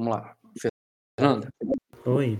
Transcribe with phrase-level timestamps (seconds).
[0.00, 0.34] Vamos lá.
[1.18, 1.48] Fernanda,
[2.06, 2.38] Oi.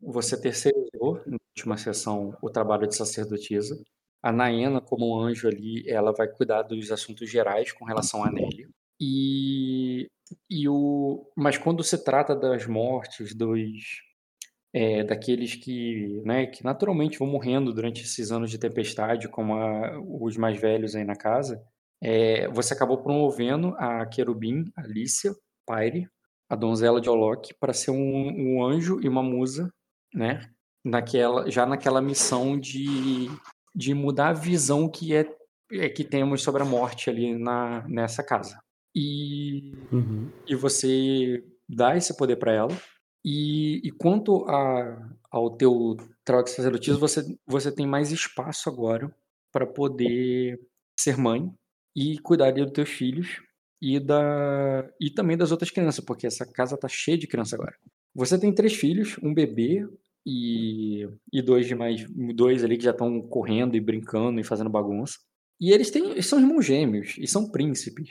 [0.00, 3.80] você terceirizou na última sessão o trabalho de sacerdotisa.
[4.20, 8.32] A Naena, como um anjo ali, ela vai cuidar dos assuntos gerais com relação a
[8.32, 8.68] Nelly.
[9.00, 10.08] E,
[10.50, 14.02] e o, mas quando se trata das mortes, dos
[14.74, 19.96] é, daqueles que, né, que naturalmente vão morrendo durante esses anos de tempestade, como a-
[20.20, 21.62] os mais velhos aí na casa,
[22.02, 25.32] é, você acabou promovendo a querubim, Alicia
[25.68, 26.08] Pyre,
[26.48, 29.72] a donzela de Olok, para ser um, um anjo e uma musa,
[30.14, 30.50] né?
[30.84, 33.28] Naquela, já naquela missão de,
[33.74, 35.26] de mudar a visão que é,
[35.72, 38.60] é que temos sobre a morte ali na, nessa casa.
[38.94, 40.30] E Uhum.
[40.46, 42.76] e você dá esse poder para ela.
[43.24, 49.12] E, e quanto a, ao teu trabalho de sacerdotisa, você, você tem mais espaço agora
[49.52, 50.60] para poder
[50.98, 51.52] ser mãe
[51.94, 53.40] e cuidar dos teus filhos
[53.80, 57.74] e, da, e também das outras crianças, porque essa casa tá cheia de criança agora.
[58.14, 59.86] Você tem três filhos, um bebê
[60.24, 64.70] e, e dois de mais dois ali que já estão correndo e brincando e fazendo
[64.70, 65.18] bagunça.
[65.60, 68.10] E eles têm, são irmãos gêmeos e são príncipes.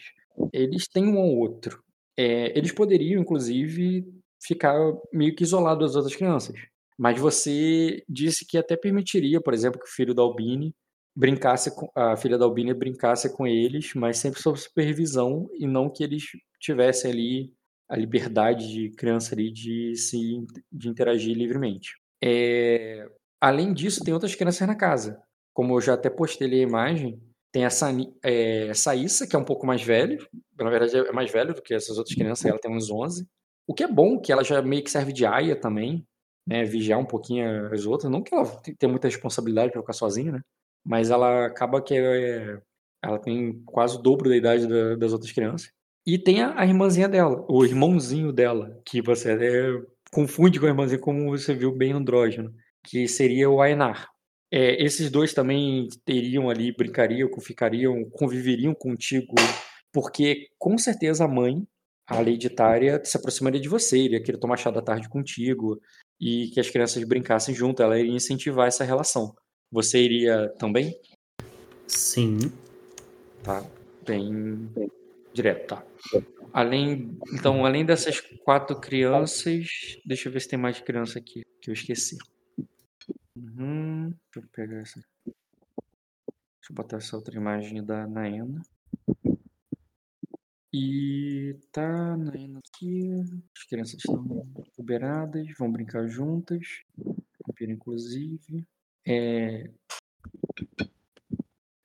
[0.53, 1.83] Eles têm um ao outro.
[2.17, 4.05] É, eles poderiam, inclusive,
[4.41, 4.77] ficar
[5.11, 6.55] meio que isolados das outras crianças.
[6.97, 10.73] Mas você disse que até permitiria, por exemplo, que o filho da Albine
[11.16, 15.89] brincasse com a filha da Albine brincasse com eles, mas sempre sob supervisão e não
[15.89, 16.23] que eles
[16.59, 17.53] tivessem ali
[17.89, 21.93] a liberdade de criança ali de se de interagir livremente.
[22.23, 23.08] É,
[23.39, 25.21] além disso, tem outras crianças na casa.
[25.53, 27.21] Como eu já até postei ali a imagem,
[27.52, 30.17] tem a Sani, é, Saíssa, que é um pouco mais velha,
[30.59, 33.25] na verdade é mais velha do que essas outras crianças, ela tem uns 11.
[33.67, 36.05] O que é bom, que ela já meio que serve de aia também,
[36.47, 38.45] né, vigiar um pouquinho as outras, não que ela
[38.77, 40.41] tenha muita responsabilidade para ficar sozinha, né,
[40.86, 42.59] mas ela acaba que é,
[43.03, 45.72] ela tem quase o dobro da idade da, das outras crianças.
[46.05, 50.69] E tem a, a, irmãzinha dela, o irmãozinho dela, que você até confunde com a
[50.69, 54.08] irmãzinha, como você viu bem andrógeno, que seria o Ainar.
[54.52, 59.33] É, esses dois também teriam ali, brincariam, ficariam, conviveriam contigo,
[59.92, 61.67] porque com certeza a mãe,
[62.08, 65.82] a hereditária, se aproximaria de você, iria querer tomar chá da tarde contigo,
[66.20, 69.36] e que as crianças brincassem junto, ela iria incentivar essa relação.
[69.71, 70.99] Você iria também?
[71.87, 72.37] Sim.
[73.43, 73.64] Tá,
[74.05, 74.92] bem, bem
[75.33, 75.86] direto, tá.
[76.53, 79.67] Além, então, além dessas quatro crianças,
[80.05, 82.17] deixa eu ver se tem mais criança aqui que eu esqueci.
[83.36, 85.03] Uhum, deixa eu pegar essa.
[85.26, 88.61] Deixa eu botar essa outra imagem da Naena.
[90.73, 93.09] E tá, Naena aqui.
[93.55, 94.47] As crianças estão
[94.77, 96.83] liberadas, vão brincar juntas.
[97.45, 98.65] Vampiro, inclusive.
[99.05, 99.70] É...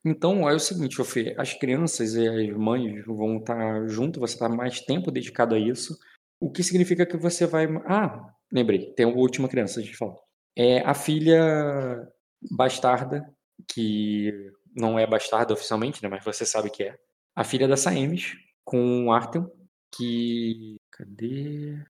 [0.04, 4.48] Então, é o seguinte, Fê, as crianças e as mães vão estar junto, você está
[4.48, 5.98] mais tempo dedicado a isso,
[6.40, 7.66] o que significa que você vai...
[7.84, 10.16] Ah, lembrei, tem uma última criança, a gente fala.
[10.56, 12.08] É a filha
[12.50, 13.30] bastarda,
[13.68, 16.98] que não é bastarda oficialmente, né, mas você sabe que é.
[17.36, 19.46] A filha da Saemis, com o Artem,
[19.94, 20.80] que...
[20.90, 21.84] Cadê?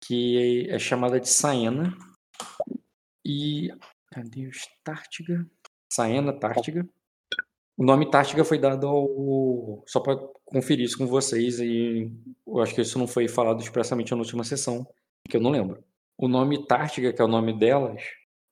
[0.00, 1.96] Que é chamada de Saena.
[3.24, 3.72] E...
[4.14, 4.48] Cadê
[4.84, 5.44] Tártiga?
[5.92, 6.88] Saena Tártiga.
[7.76, 9.82] O nome Tártiga foi dado ao.
[9.88, 12.08] Só para conferir isso com vocês, e
[12.46, 14.86] eu acho que isso não foi falado expressamente na última sessão,
[15.28, 15.82] que eu não lembro.
[16.16, 18.00] O nome Tártiga, que é o nome delas,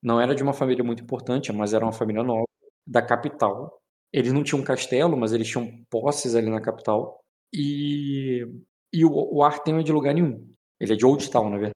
[0.03, 2.45] não era de uma família muito importante, mas era uma família nova,
[2.85, 3.81] da capital.
[4.13, 7.21] Eles não tinham um castelo, mas eles tinham posses ali na capital.
[7.55, 8.45] E,
[8.93, 10.45] e o, o Artem é de lugar nenhum.
[10.81, 11.72] Ele é de Old Town, na verdade.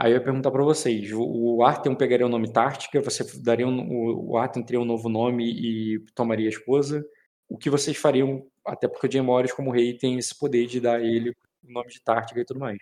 [0.00, 4.30] Aí eu ia perguntar para vocês, o Artem pegaria o nome Tártica, você daria um,
[4.30, 7.04] o Artem teria um novo nome e tomaria a esposa?
[7.46, 10.96] O que vocês fariam, até porque o Morris como rei tem esse poder de dar
[10.96, 12.78] a ele o nome de Tártica e tudo mais.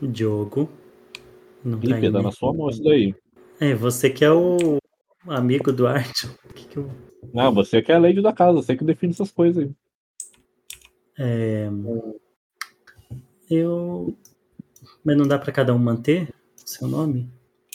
[0.00, 0.70] Diogo.
[1.64, 3.12] Não tá Felipe, dá na sua mão isso daí.
[3.58, 4.78] É, você que é o
[5.26, 6.24] amigo do Art.
[6.54, 6.88] Que que eu...
[7.32, 9.72] Não, você que é a lady da casa, você que define essas coisas aí.
[11.18, 11.68] É...
[13.50, 14.16] Eu...
[15.04, 16.32] Mas não dá para cada um manter
[16.64, 17.30] seu nome?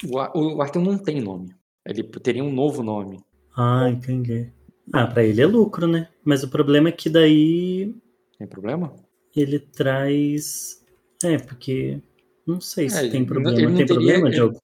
[0.06, 0.18] O,
[0.56, 1.54] o Arthur não tem nome.
[1.86, 3.20] Ele teria um novo nome.
[3.56, 4.52] Ah, entendi.
[4.94, 6.10] Ah, para ele é lucro, né?
[6.24, 7.94] Mas o problema é que daí.
[8.38, 8.94] Tem problema?
[9.36, 10.84] Ele traz.
[11.24, 12.02] É, porque.
[12.48, 13.56] Não sei se É, tem problema.
[13.58, 14.60] ele não tem teria- problema, ele- Diogo?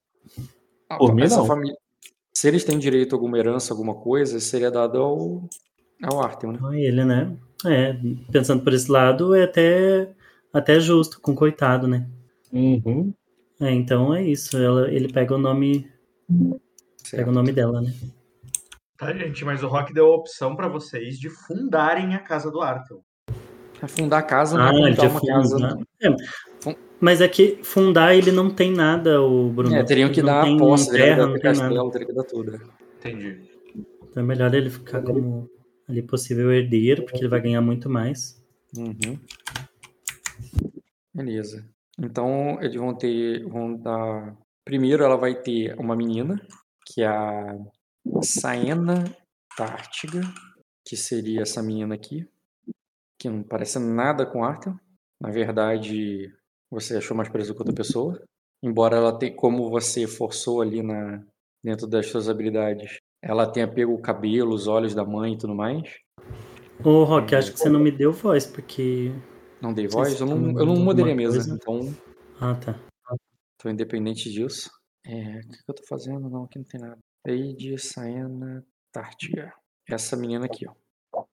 [0.90, 1.46] Ah, Por mim, não.
[1.46, 1.76] família-
[2.34, 5.50] se eles têm direito a alguma herança, alguma coisa, seria dado ao,
[6.04, 6.60] ao Arthur, né?
[6.64, 7.36] A ele, né?
[7.66, 7.96] É,
[8.32, 10.10] pensando por esse lado, é até,
[10.54, 12.08] até justo com coitado, né?
[12.52, 13.14] Uhum.
[13.62, 14.58] É, então é isso.
[14.58, 15.90] Ela, ele pega o nome.
[17.12, 17.94] Pega o nome dela, né?
[18.98, 22.62] Tá, gente, mas o Rock deu a opção pra vocês de fundarem a casa do
[22.62, 23.02] Arthur.
[23.82, 25.34] É fundar a casa Ah, não é já uma fundar.
[25.36, 25.78] casa.
[26.02, 26.16] É,
[26.62, 29.76] Fun- mas é que fundar ele não tem nada, o Bruno.
[29.76, 31.60] É, teriam que Ele dar tem a posse, terra, teria não tem nada.
[31.60, 32.62] castelo, teria que dar tudo.
[33.00, 33.42] Entendi.
[34.10, 35.50] Então é melhor ele ficar como
[35.90, 38.42] ali possível herdeiro, porque ele vai ganhar muito mais.
[38.78, 39.20] Uhum.
[41.14, 41.66] Beleza.
[42.00, 43.44] Então, eles vão ter.
[43.46, 44.36] Vão dar.
[44.66, 46.36] Primeiro, ela vai ter uma menina,
[46.86, 47.56] que é a
[48.22, 49.04] Saena
[49.56, 50.22] Tártiga,
[50.86, 52.28] que seria essa menina aqui,
[53.20, 54.76] que não parece nada com Arthur.
[55.22, 56.34] Na verdade,
[56.70, 58.22] você achou mais parecido com outra pessoa.
[58.64, 61.24] Embora ela tenha, como você forçou ali na,
[61.64, 65.56] dentro das suas habilidades, ela tenha pego o cabelo, os olhos da mãe e tudo
[65.56, 65.90] mais.
[66.84, 69.12] Ô, Rock, acho que você não me deu voz, porque.
[69.66, 71.92] Não dei voz, eu não, tem eu não moderei a mesa, então
[72.40, 72.80] Ah, tá.
[73.56, 74.70] Então, independente disso,
[75.04, 76.30] é, o que eu tô fazendo?
[76.30, 77.00] Não, aqui não tem nada.
[77.26, 79.52] Lady Saena Tartia.
[79.90, 81.24] Essa menina aqui, ó.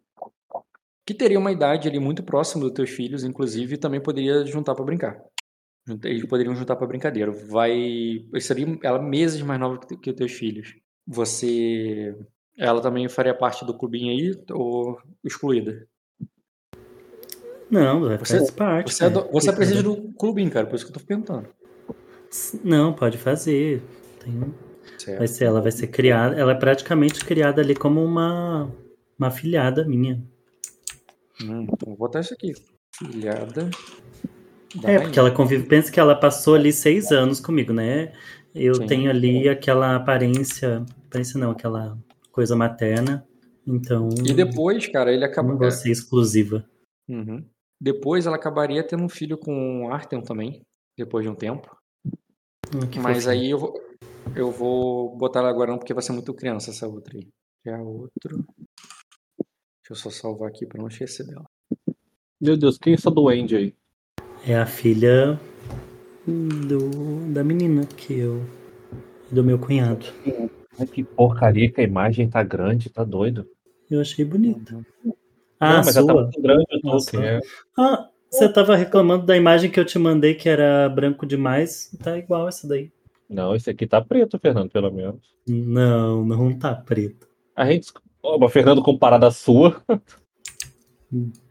[1.07, 4.85] Que teria uma idade ali muito próxima dos teus filhos, inclusive, também poderia juntar pra
[4.85, 5.23] brincar.
[6.05, 7.31] Eles poderiam juntar pra brincadeira.
[7.33, 8.25] Vai.
[8.41, 10.75] Seria ela meses mais nova que os teus filhos.
[11.07, 12.17] Você.
[12.57, 15.87] Ela também faria parte do clubinho aí ou excluída?
[17.73, 18.93] Não, vai Você- faz parte.
[18.93, 19.29] Você, é, cara.
[19.33, 21.49] você é presidente do clubinho, cara, por isso que eu tô perguntando.
[22.63, 23.83] Não, pode fazer.
[24.23, 24.55] Tem...
[25.17, 26.39] Vai ser, ela vai ser criada.
[26.39, 28.71] Ela é praticamente criada ali como uma,
[29.19, 30.23] uma filhada minha.
[31.43, 32.53] Hum, então vou botar isso aqui.
[32.99, 33.71] Filhada.
[34.77, 35.65] da É, porque ela convive.
[35.67, 38.13] Pensa que ela passou ali seis anos comigo, né?
[38.55, 38.87] Eu Sim.
[38.87, 40.85] tenho ali aquela aparência.
[41.07, 41.99] Aparência não, aquela
[42.31, 43.27] coisa materna.
[43.67, 44.11] Então.
[44.25, 45.49] E depois, cara, ele acaba.
[45.49, 46.65] Não vou ser exclusiva.
[47.09, 47.45] Uhum.
[47.83, 50.63] Depois ela acabaria tendo um filho com o Artem também,
[50.97, 51.69] depois de um tempo.
[52.93, 53.31] Que Mas fofinho.
[53.33, 53.75] aí eu vou,
[54.37, 57.29] eu vou botar ela agora não, porque vai ser muito criança essa outra aí.
[57.67, 58.37] Já a outra.
[58.37, 61.45] Deixa eu só salvar aqui pra não esquecer dela.
[62.41, 63.75] Meu Deus, quem é essa duende aí?
[64.47, 65.41] É a filha
[66.25, 68.43] do, da menina que eu.
[69.29, 70.07] do meu cunhado.
[70.79, 73.45] Ai, que porcaria que a imagem tá grande, tá doido.
[73.91, 74.81] Eu achei bonita.
[75.65, 76.23] Ah, Não, mas ela tá sua.
[76.25, 77.11] muito grande, o Nossa.
[77.13, 77.31] Tolkien.
[77.35, 77.41] É.
[77.79, 81.97] Ah, você tava reclamando da imagem que eu te mandei que era branco demais.
[82.03, 82.91] Tá igual essa daí.
[83.29, 85.21] Não, esse aqui tá preto, Fernando, pelo menos.
[85.47, 87.29] Não, não tá preto.
[87.55, 87.93] A gente.
[88.23, 89.81] Ó, mas Fernando, comparado à sua.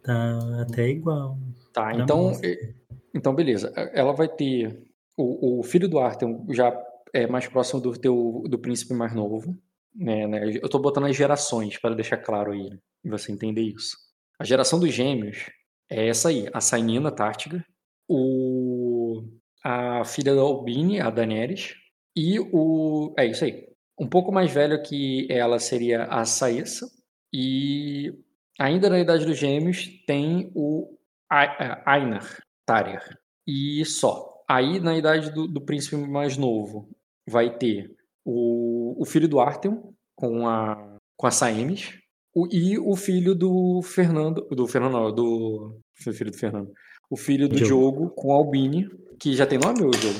[0.03, 1.37] Tá até igual.
[1.73, 2.31] Tá, então.
[2.43, 2.73] e-
[3.13, 3.71] Então, beleza.
[3.93, 4.81] Ela vai ter.
[5.17, 6.75] O, o filho do Artem já
[7.13, 9.55] é mais próximo do teu do príncipe mais novo.
[9.95, 10.51] Né, né?
[10.61, 12.69] Eu tô botando as gerações para deixar claro aí,
[13.03, 13.95] e você entender isso.
[14.39, 15.49] A geração dos gêmeos
[15.89, 17.63] é essa aí, a Sainina Tártiga,
[18.09, 19.23] o,
[19.63, 21.75] a filha da Albine, a Daenerys,
[22.15, 23.13] e o.
[23.17, 23.67] É isso aí.
[23.99, 26.89] Um pouco mais velho que ela seria a Saísa,
[27.33, 28.11] e
[28.59, 30.97] ainda na Idade dos Gêmeos tem o
[31.29, 33.17] a- Ainar Tarja.
[33.47, 34.29] E só.
[34.49, 36.89] Aí na Idade do, do Príncipe mais novo
[37.27, 37.95] vai ter
[38.25, 39.81] o, o filho do Artem
[40.15, 41.97] com a, com a Saemis,
[42.33, 44.47] o, e o filho do Fernando.
[44.51, 45.75] Do Fernando, não, do.
[46.07, 46.71] O filho do Fernando.
[47.09, 47.67] O filho do Diogo.
[47.67, 48.89] Diogo com a Albine,
[49.19, 50.19] que já tem nome, o Diogo?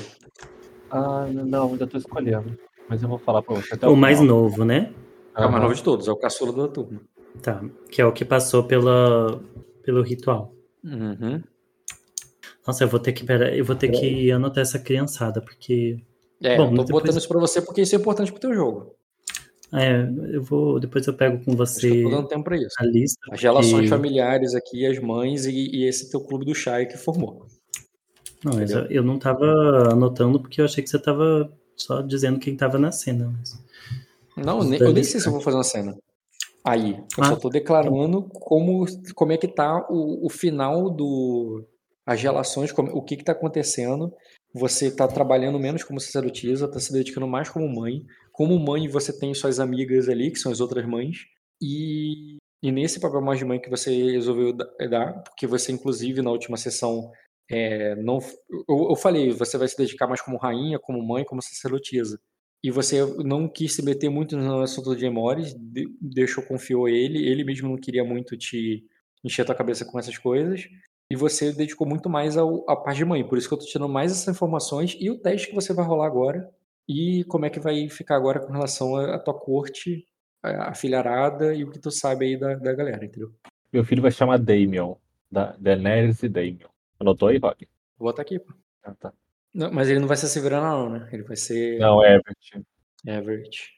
[0.90, 2.56] Ah, não, ainda tô escolhendo.
[2.88, 4.36] Mas eu vou falar pra você até O mais final.
[4.42, 4.92] novo, né?
[5.36, 7.00] É o mais novo de todos, é o caçula da turma.
[7.40, 7.64] Tá.
[7.90, 9.42] Que é o que passou pela,
[9.82, 10.52] pelo ritual.
[10.84, 11.42] Uhum.
[12.66, 13.24] Nossa, eu vou ter que.
[13.24, 15.96] Pera, eu vou ter que anotar essa criançada, porque.
[16.42, 18.52] É, Bom, eu tô depois- botando isso pra você porque isso é importante pro teu
[18.54, 18.94] jogo.
[19.74, 20.02] É,
[20.34, 20.78] eu vou.
[20.78, 22.74] Depois eu pego com eu você dando tempo pra isso.
[22.78, 23.18] a lista.
[23.30, 26.96] As relações porque- familiares aqui, as mães e, e esse teu clube do Chay que
[26.98, 27.46] formou.
[28.44, 29.46] Não, eu, eu não tava
[29.92, 33.32] anotando porque eu achei que você tava só dizendo quem tava na cena.
[33.38, 33.62] Mas...
[34.44, 35.96] Não, Os nem- eu nem sei se eu vou fazer uma cena.
[36.64, 37.28] Aí, eu Ah.
[37.28, 41.64] só tô declarando como, como é que tá o, o final do.
[42.04, 44.12] As relações, como- o que que tá acontecendo.
[44.54, 48.04] Você tá trabalhando menos como sacerdotisa, tá se dedicando mais como mãe.
[48.32, 51.26] Como mãe, você tem suas amigas ali, que são as outras mães.
[51.60, 56.22] E, e nesse papel mais de mãe que você resolveu da- dar, porque você, inclusive,
[56.22, 57.10] na última sessão,
[57.50, 58.18] é, não,
[58.68, 62.18] eu, eu falei, você vai se dedicar mais como rainha, como mãe, como sacerdotisa
[62.64, 67.26] e você não quis se meter muito no assunto de Emores, de- deixou, confiou ele,
[67.26, 68.84] ele mesmo não queria muito te
[69.24, 70.68] encher tua cabeça com essas coisas,
[71.10, 73.64] e você dedicou muito mais ao, à parte de mãe, por isso que eu tô
[73.66, 76.48] tirando mais essas informações e o teste que você vai rolar agora,
[76.88, 80.06] e como é que vai ficar agora com relação à tua corte,
[80.42, 83.32] a filharada e o que tu sabe aí da, da galera, entendeu?
[83.72, 84.96] Meu filho vai chamar Damien.
[85.30, 86.66] Da Daenerys e Damien.
[87.00, 87.66] Anotou aí, Rock?
[87.96, 88.52] Vou botar aqui, pô.
[88.84, 89.12] Ah, tá.
[89.54, 91.08] Não, mas ele não vai ser Severana não, né?
[91.10, 92.62] Ele vai ser Não, Everett.
[93.06, 93.70] Everett.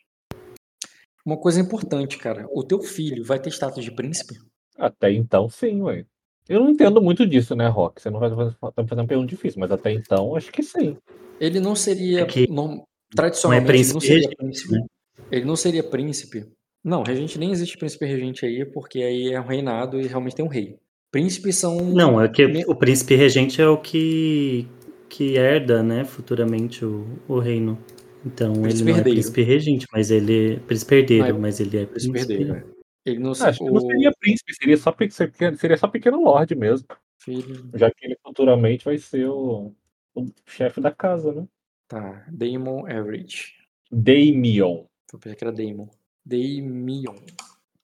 [1.25, 4.35] Uma coisa importante, cara, o teu filho vai ter status de príncipe?
[4.77, 6.05] Até então, sim, ué.
[6.49, 8.03] Eu não entendo muito disso, né, Rock?
[8.03, 10.63] Você não vai fazer, tá me fazendo uma pergunta difícil, mas até então acho que
[10.63, 10.99] sim.
[11.41, 12.23] Ele não seria.
[12.23, 12.83] É que norm-
[13.17, 14.73] Não é tradicionalmente, ele não príncipe seria príncipe.
[14.73, 14.87] né?
[15.31, 16.47] Ele não seria príncipe.
[16.83, 20.45] Não, regente nem existe príncipe regente aí, porque aí é um reinado e realmente tem
[20.45, 20.77] um rei.
[21.11, 21.77] Príncipes são.
[21.81, 24.67] Não, é que o príncipe regente é o que,
[25.09, 27.79] que herda, né, futuramente o, o reino.
[28.27, 29.17] Então ele Príncipe não é herdeiro.
[29.17, 32.33] príncipe regente, mas ele é príncipe herdeiro, é mas ele é príncipe príncipe.
[32.35, 32.55] herdeiro.
[32.57, 32.65] é.
[33.07, 36.87] Ele não Acho que não seria príncipe, seria só, pe- seria só pequeno lorde mesmo.
[37.19, 37.69] filho.
[37.75, 39.73] Já que ele futuramente vai ser o,
[40.15, 41.47] o chefe da casa, né?
[41.89, 42.25] Tá.
[42.31, 43.53] Damon Average.
[43.91, 44.85] Daimion.
[45.13, 45.89] Eu pensei que era Damon.
[46.25, 47.15] Damion.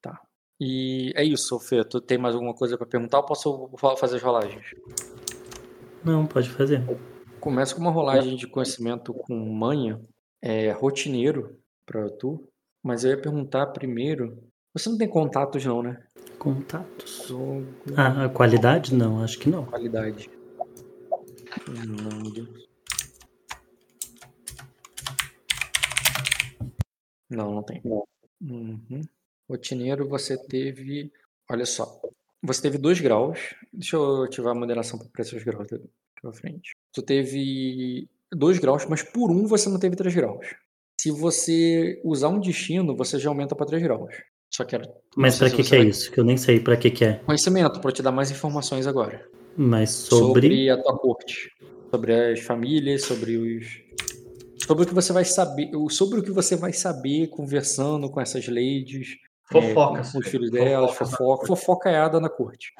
[0.00, 0.20] Tá.
[0.60, 1.84] E é isso, Fê.
[1.84, 4.64] Tu tem mais alguma coisa pra perguntar ou posso fa- fazer as rolagens?
[6.04, 6.82] Não, pode fazer.
[7.38, 10.00] Começa com uma rolagem de conhecimento com manha,
[10.42, 12.48] é rotineiro pra tu,
[12.82, 14.42] mas eu ia perguntar primeiro.
[14.74, 16.02] Você não tem contatos, não, né?
[16.38, 17.28] Contatos.
[17.96, 18.94] Ah, a qualidade?
[18.94, 19.66] Não, acho que não.
[19.66, 20.30] qualidade.
[21.64, 22.48] Fernando.
[27.30, 27.80] Não, não tem.
[28.40, 29.00] Uhum.
[29.48, 31.10] Rotineiro, você teve.
[31.50, 32.00] Olha só.
[32.42, 33.38] Você teve dois graus.
[33.72, 35.84] Deixa eu ativar a moderação para esses graus aqui
[36.20, 36.72] pra frente.
[36.92, 40.46] Tu teve dois graus, mas por um você não teve três graus.
[41.00, 44.14] Se você usar um destino, você já aumenta para três graus.
[44.52, 46.10] Só quero Mas se que que é vai- isso?
[46.10, 47.14] Que eu nem sei pra que que é.
[47.24, 49.26] conhecimento para te dar mais informações agora.
[49.56, 50.68] Mas sobre...
[50.68, 51.52] a tua corte,
[51.90, 53.80] sobre as famílias, sobre os
[54.70, 58.46] sobre o que você vai saber, sobre o que você vai saber conversando com essas
[58.46, 59.16] ladies,
[59.50, 60.08] Fofocas.
[60.08, 62.72] é, com os filhos delas, fofoca, fofocaiada na corte.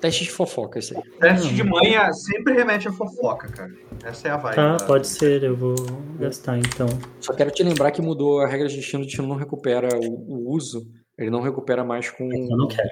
[0.00, 1.02] Teste de fofoca isso aí.
[1.20, 3.70] Teste de manha sempre remete a fofoca, cara.
[4.04, 4.56] Essa é a vibe.
[4.56, 5.74] Tá, da- pode ser, eu vou
[6.18, 6.86] gastar então.
[7.20, 10.48] Só quero te lembrar que mudou a regra de destino, o destino não recupera o,
[10.48, 10.82] o uso,
[11.18, 12.88] ele não recupera mais com Eu não quero.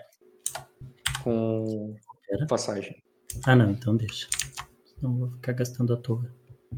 [1.22, 1.94] com
[2.50, 2.96] passagem.
[3.46, 4.28] Ah, não, então deixa.
[4.94, 6.30] Senão eu vou ficar gastando à toa.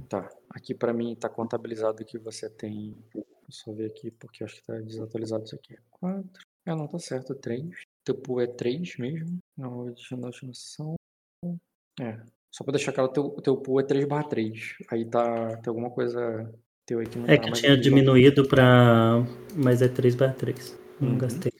[0.08, 0.28] Tá.
[0.56, 2.96] Aqui pra mim tá contabilizado que você tem.
[3.12, 5.76] Deixa eu só ver aqui, porque eu acho que tá desatualizado isso aqui.
[5.90, 6.24] 4.
[6.64, 7.34] Ah, não, tá certo.
[7.34, 7.62] 3.
[8.02, 9.38] Teu pool é 3 mesmo.
[9.54, 10.94] Não, destinação.
[12.00, 12.18] É.
[12.50, 14.76] Só pra deixar claro, teu, teu pool é 3 barra 3.
[14.90, 15.58] Aí tá.
[15.58, 16.50] Tem alguma coisa
[16.86, 19.16] teu aí que não É tá que tinha diminuído pra.
[19.54, 20.78] Mas é 3 barra 3.
[20.98, 21.18] Não Uhum.
[21.18, 21.52] gastei.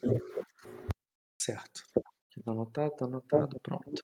[1.38, 1.82] Certo.
[2.30, 4.02] Aqui tá anotado, tá anotado, pronto.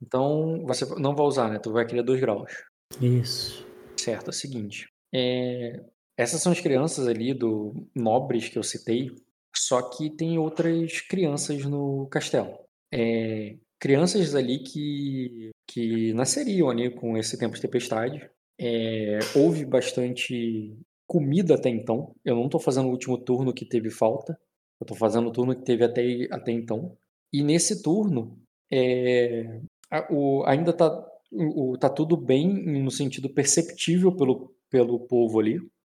[0.00, 1.58] Então, você não vai usar, né?
[1.58, 2.50] Tu vai querer 2 graus.
[2.98, 3.70] Isso.
[4.02, 4.88] Certo, é o seguinte.
[5.14, 5.80] é,
[6.16, 9.10] essas são as crianças ali do nobres que eu citei,
[9.54, 12.58] só que tem outras crianças no castelo.
[12.92, 18.28] É, crianças ali que, que nasceriam ali com esse tempo de tempestade.
[18.60, 22.14] É, houve bastante comida até então.
[22.24, 24.38] Eu não estou fazendo o último turno que teve falta.
[24.80, 26.96] Eu estou fazendo o turno que teve até, até então.
[27.32, 28.38] E nesse turno,
[28.70, 30.88] é, a- o, ainda está
[31.32, 32.48] o, tá tudo bem
[32.82, 35.58] no sentido perceptível pelo, pelo povo ali,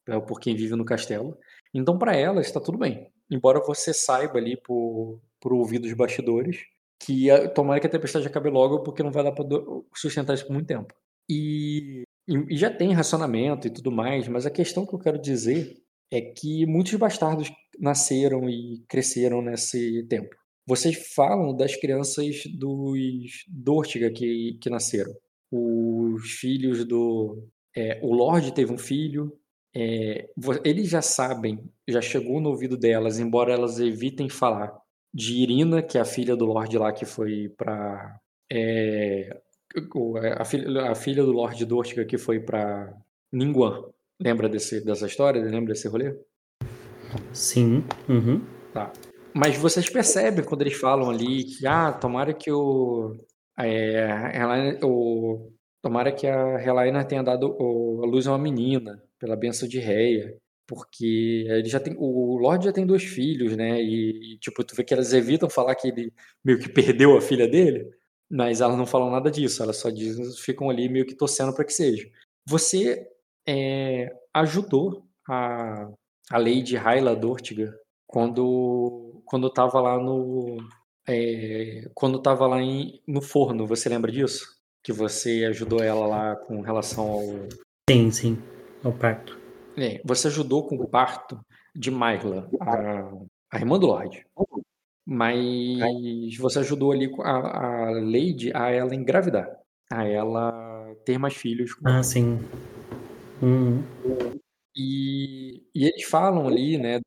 [0.09, 1.37] é, por quem vive no castelo.
[1.75, 3.11] Então, para elas, está tudo bem.
[3.31, 6.59] Embora você saiba ali por, por ouvir dos bastidores
[7.01, 9.47] que a, tomara que a tempestade acabe logo, porque não vai dar para
[9.95, 10.95] sustentar isso por muito tempo.
[11.29, 15.21] E, e, e já tem racionamento e tudo mais, mas a questão que eu quero
[15.21, 15.77] dizer
[16.11, 20.37] é que muitos bastardos nasceram e cresceram nesse tempo.
[20.67, 25.13] Vocês falam das crianças dos Dortiga que, que nasceram.
[25.55, 27.47] Os filhos do.
[27.77, 29.37] é, o Lorde teve um filho.
[29.77, 30.29] é,
[30.65, 34.75] eles já sabem, já chegou no ouvido delas, embora elas evitem falar,
[35.15, 38.19] de Irina, que é a filha do Lorde lá que foi pra.
[38.51, 39.41] é,
[39.95, 42.93] o- a, filha, a filha do Lorde Dortiga que foi pra
[43.33, 43.85] Ningguan.
[44.21, 45.43] Lembra desse, dessa história?
[45.43, 46.15] Lembra desse rolê?
[47.33, 47.85] Sim.
[48.09, 48.41] Uhum.
[49.35, 53.17] Mas vocês percebem quando eles falam ali que, ah, tomara que o.
[53.59, 55.51] É, o
[55.83, 59.79] tomara que a Helena tenha dado o- a luz a uma menina, pela benção de
[59.79, 60.37] Reia.
[60.67, 61.95] Porque ele já tem.
[61.99, 63.83] O Lorde já tem dois filhos, né?
[63.83, 66.13] E, tipo, tu vê que elas evitam falar que ele
[66.45, 67.91] meio que perdeu a filha dele,
[68.31, 71.65] mas elas não falam nada disso, elas só dizem, ficam ali meio que torcendo para
[71.65, 72.09] que seja.
[72.49, 73.07] Você
[73.47, 75.89] é, ajudou a,
[76.31, 77.75] a Lady Hyla Dortiga
[78.07, 80.59] quando quando tava lá no
[81.09, 84.47] é, quando tava lá em, no forno, você lembra disso?
[84.83, 87.23] Que você ajudou ela lá com relação ao
[87.89, 88.39] Sim, sim.
[88.83, 89.39] Ao parto.
[89.77, 91.39] é, você ajudou com o parto
[91.75, 93.11] de Myla, a,
[93.51, 94.25] a irmã do Lorde.
[95.05, 99.51] Mas você ajudou ali a, a Lady a ela engravidar,
[99.91, 101.75] a ela ter mais filhos.
[101.75, 102.39] com Ah, sim.
[103.41, 103.83] Uhum.
[104.77, 107.01] E, e eles falam ali, né,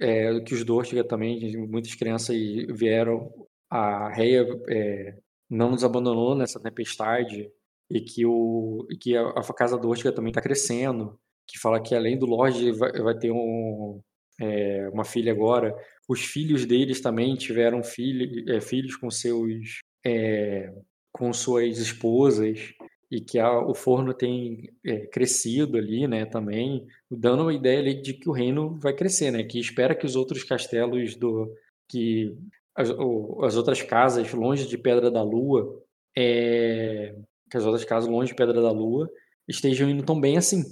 [0.00, 2.36] é, que os Dortiga também, muitas crianças
[2.70, 3.32] vieram
[3.70, 5.14] a Reia é,
[5.48, 7.50] não nos abandonou nessa tempestade
[7.88, 11.80] e que, o, e que a, a casa do Ortiga também está crescendo, que fala
[11.80, 14.00] que além do Lorde vai, vai ter um,
[14.40, 15.76] é, uma filha agora.
[16.08, 20.72] Os filhos deles também tiveram filho, é, filhos com seus é,
[21.12, 22.72] com suas esposas
[23.10, 28.00] e que a, o forno tem é, crescido ali, né, também, dando uma ideia ali
[28.00, 31.52] de que o reino vai crescer, né, que espera que os outros castelos do
[31.88, 32.36] que
[32.74, 35.82] as, as outras casas longe de Pedra da Lua,
[36.16, 37.14] é,
[37.50, 39.10] que as outras casas longe de Pedra da Lua
[39.48, 40.62] estejam indo tão bem assim.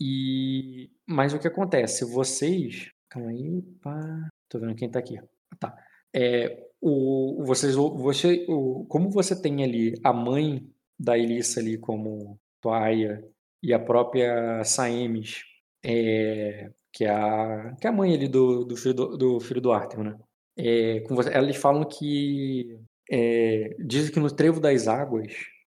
[0.00, 2.04] E mas o que acontece?
[2.04, 5.18] Vocês, calma aí, pá, tô vendo quem tá aqui.
[5.58, 5.74] Tá.
[6.14, 12.38] É, o, vocês, você, o, como você tem ali a mãe da Elissa ali como
[12.60, 13.24] Toaia
[13.62, 15.42] e a própria Saemes,
[15.84, 19.60] é, que, é a, que é a mãe ali do, do, filho, do, do filho
[19.60, 20.18] do Arthur, né?
[20.56, 22.78] É, você, eles falam que
[23.10, 25.32] é, dizem que no Trevo das Águas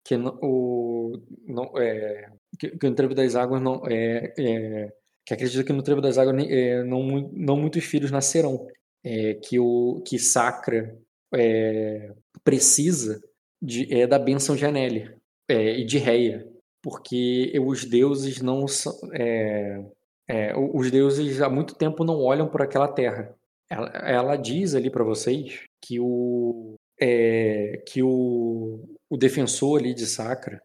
[0.04, 4.92] que o não, é, que, que, no Trevo das Águas não é, é
[5.26, 8.66] que acredita que no Trevo das Águas é, não, não muitos filhos nascerão
[9.04, 10.96] é, que o que Sacra
[11.34, 13.20] é, precisa
[13.61, 15.11] de, é da benção de Aneli
[15.49, 16.47] é, e de Reia,
[16.83, 19.83] porque os deuses não são, é,
[20.29, 23.35] é, os deuses há muito tempo não olham por aquela terra.
[23.71, 30.07] Ela, ela diz ali para vocês que o é, que o, o defensor ali de
[30.07, 30.61] Sacra,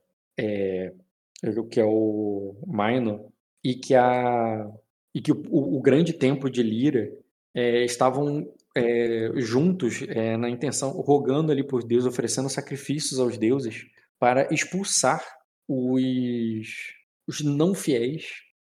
[1.69, 3.25] que é o Minor,
[3.63, 4.69] e que a
[5.15, 7.11] e que o, o, grande templo de Lira
[7.53, 13.85] é, estavam é, juntos é, na intenção, rogando ali por Deus, oferecendo sacrifícios aos deuses
[14.19, 15.23] para expulsar
[15.67, 16.67] os,
[17.27, 18.25] os não fiéis,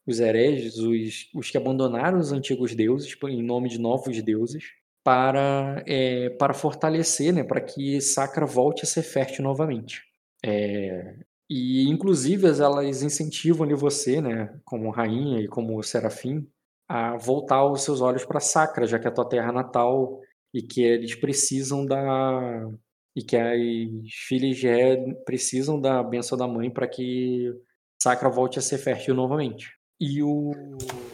[0.07, 4.65] os hereges, os, os que abandonaram os antigos deuses em nome de novos deuses,
[5.05, 10.03] para, é, para fortalecer, né, para que Sacra volte a ser fértil novamente.
[10.45, 11.17] É,
[11.51, 16.47] e inclusive elas incentivam ali você, né, como rainha e como serafim,
[16.93, 20.21] a voltar os seus olhos para Sacra, já que é a tua terra natal
[20.53, 22.71] e que eles precisam da
[23.17, 27.51] e que as filhas de Ré precisam da benção da mãe para que
[28.03, 29.75] Sacra volte a ser fértil novamente.
[29.99, 30.51] E o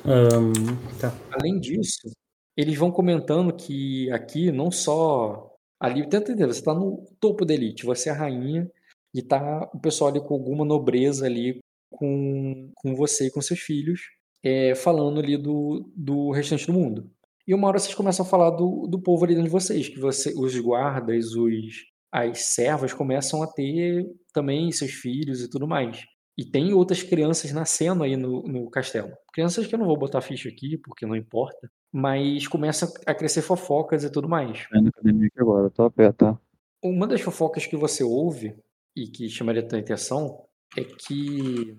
[0.05, 0.53] um,
[1.01, 1.15] tá.
[1.31, 2.11] além disso,
[2.57, 7.55] eles vão comentando que aqui não só ali tenta entender, você está no topo da
[7.55, 8.69] elite, você é a rainha
[9.15, 13.61] e tá o pessoal ali com alguma nobreza ali com, com você e com seus
[13.61, 17.11] filhos é, falando ali do, do restante do mundo.
[17.47, 19.99] E uma hora vocês começam a falar do, do povo ali dentro de vocês, que
[19.99, 26.05] você, os guardas, os, as servas começam a ter também seus filhos e tudo mais.
[26.37, 29.13] E tem outras crianças nascendo aí no, no castelo.
[29.33, 31.69] Crianças que eu não vou botar ficha aqui, porque não importa.
[31.93, 34.67] Mas começam a crescer fofocas e tudo mais.
[34.73, 36.39] É na academia aqui agora, tô a pé, tá?
[36.81, 38.55] Uma das fofocas que você ouve
[38.95, 40.45] e que chamaria a tua atenção
[40.77, 41.77] é que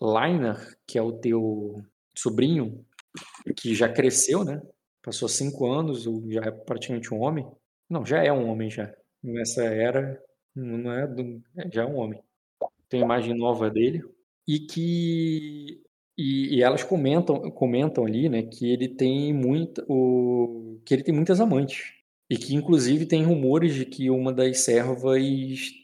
[0.00, 1.82] Liner, que é o teu
[2.14, 2.84] sobrinho,
[3.56, 4.62] que já cresceu, né?
[5.02, 7.46] Passou cinco anos, já é praticamente um homem.
[7.88, 8.92] Não, já é um homem já.
[9.22, 10.20] Nessa era,
[10.54, 12.20] não é, do, é já é um homem.
[12.88, 14.02] Tem imagem nova dele
[14.46, 15.82] e que
[16.16, 21.14] e, e, elas comentam comentam ali, né, que ele tem muita o que ele tem
[21.14, 21.92] muitas amantes
[22.30, 25.22] e que inclusive tem rumores de que uma das servas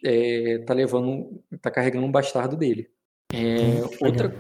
[0.04, 2.90] é, tá levando, tá carregando um bastardo dele.
[3.32, 4.34] É, outra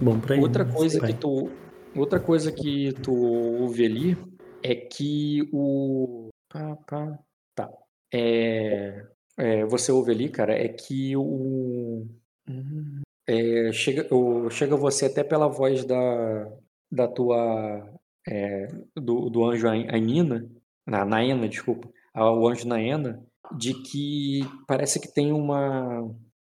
[0.00, 1.50] Bom pra ele, outra coisa que tu
[1.96, 4.16] outra coisa que tu ouve ali
[4.62, 7.18] é que o pá, pá,
[7.54, 7.70] tá.
[8.14, 9.04] É,
[9.36, 12.06] é, você ouve ali cara é que o
[13.26, 16.48] é, chega o, chega você até pela voz da
[16.90, 17.92] da tua
[18.26, 20.48] é, do, do anjo Ainina
[20.86, 23.22] na Naena desculpa o anjo Naena
[23.56, 26.08] de que parece que tem uma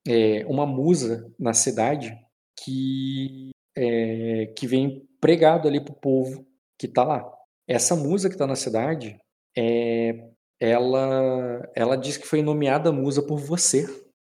[0.08, 2.18] é, uma musa na cidade
[2.58, 6.46] que, é, que vem pregado ali pro povo
[6.80, 7.30] que está lá.
[7.68, 9.20] Essa musa que está na cidade,
[9.58, 13.86] é, ela, ela diz que foi nomeada musa por você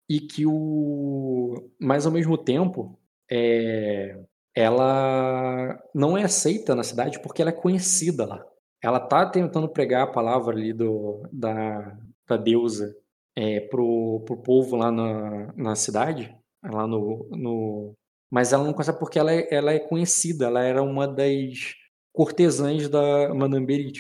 [0.09, 2.99] e que o, mas ao mesmo tempo,
[3.31, 4.19] é,
[4.55, 8.45] ela não é aceita na cidade porque ela é conhecida lá.
[8.83, 12.95] Ela tá tentando pregar a palavra ali do, da, da deusa
[13.38, 17.92] é, pro, pro povo lá na, na cidade, lá no, no.
[18.29, 21.77] Mas ela não consegue porque ela é, ela é conhecida, ela era uma das
[22.12, 23.92] cortesãs da Madame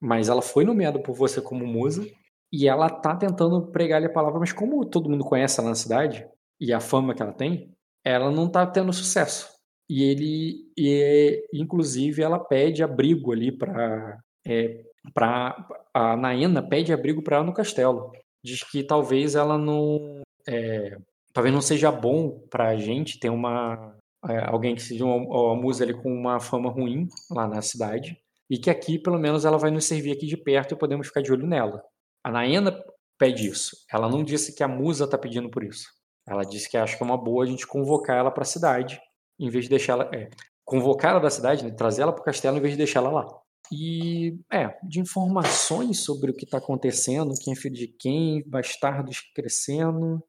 [0.00, 2.06] Mas ela foi nomeada por você como musa
[2.50, 6.26] e ela tá tentando pregar-lhe a palavra, mas como todo mundo conhece ela na cidade
[6.58, 7.70] e a fama que ela tem,
[8.02, 9.50] ela não tá tendo sucesso.
[9.90, 17.22] E ele, e, inclusive, ela pede abrigo ali para é, pra, a Naena pede abrigo
[17.22, 18.12] para ela no castelo.
[18.42, 20.22] Diz que talvez ela não.
[20.48, 20.96] é,
[21.32, 23.96] talvez não seja bom pra gente ter uma.
[24.28, 28.16] é, alguém que seja uma, uma musa ali com uma fama ruim lá na cidade.
[28.50, 31.22] E que aqui, pelo menos, ela vai nos servir aqui de perto e podemos ficar
[31.22, 31.82] de olho nela.
[32.24, 32.82] A Naena
[33.18, 33.76] pede isso.
[33.92, 35.86] Ela não disse que a musa tá pedindo por isso.
[36.26, 39.00] Ela disse que acha que é uma boa a gente convocar ela pra cidade,
[39.38, 40.10] em vez de deixar ela.
[40.14, 40.28] É,
[40.64, 43.39] convocar ela da cidade, né, trazer ela pro castelo em vez de deixar ela lá.
[43.72, 49.20] E, é, de informações sobre o que tá acontecendo, quem é filho de quem, bastardos
[49.34, 50.22] crescendo.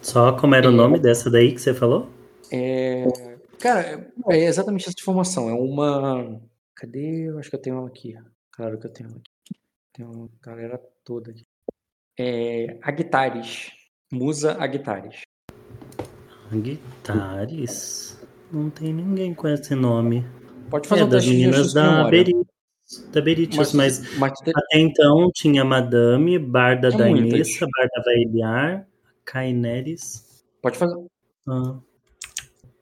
[0.00, 2.08] Só como era o nome dessa daí que você falou?
[2.52, 3.04] É,
[3.58, 5.48] cara, é exatamente essa informação.
[5.48, 6.40] É uma.
[6.76, 7.28] Cadê?
[7.28, 8.14] Eu acho que eu tenho ela aqui.
[8.52, 9.60] Claro que eu tenho ela aqui.
[9.92, 11.46] Tem uma galera toda aqui.
[12.18, 13.70] É, Agtares.
[14.12, 15.22] Musa Agtares.
[16.52, 18.20] Guitares?
[18.52, 20.26] Não tem ninguém com esse nome.
[20.72, 22.08] Pode fazer É, um das meninas da.
[22.08, 22.46] Beritius.
[23.12, 27.32] Da Beritius, mas, mas te- até então tinha Madame, Barda É da muitas.
[27.48, 28.86] Inessa, Barda Vailiar,
[29.24, 30.42] Kaineris.
[30.62, 30.96] pode, fazer,
[31.46, 31.78] Ah,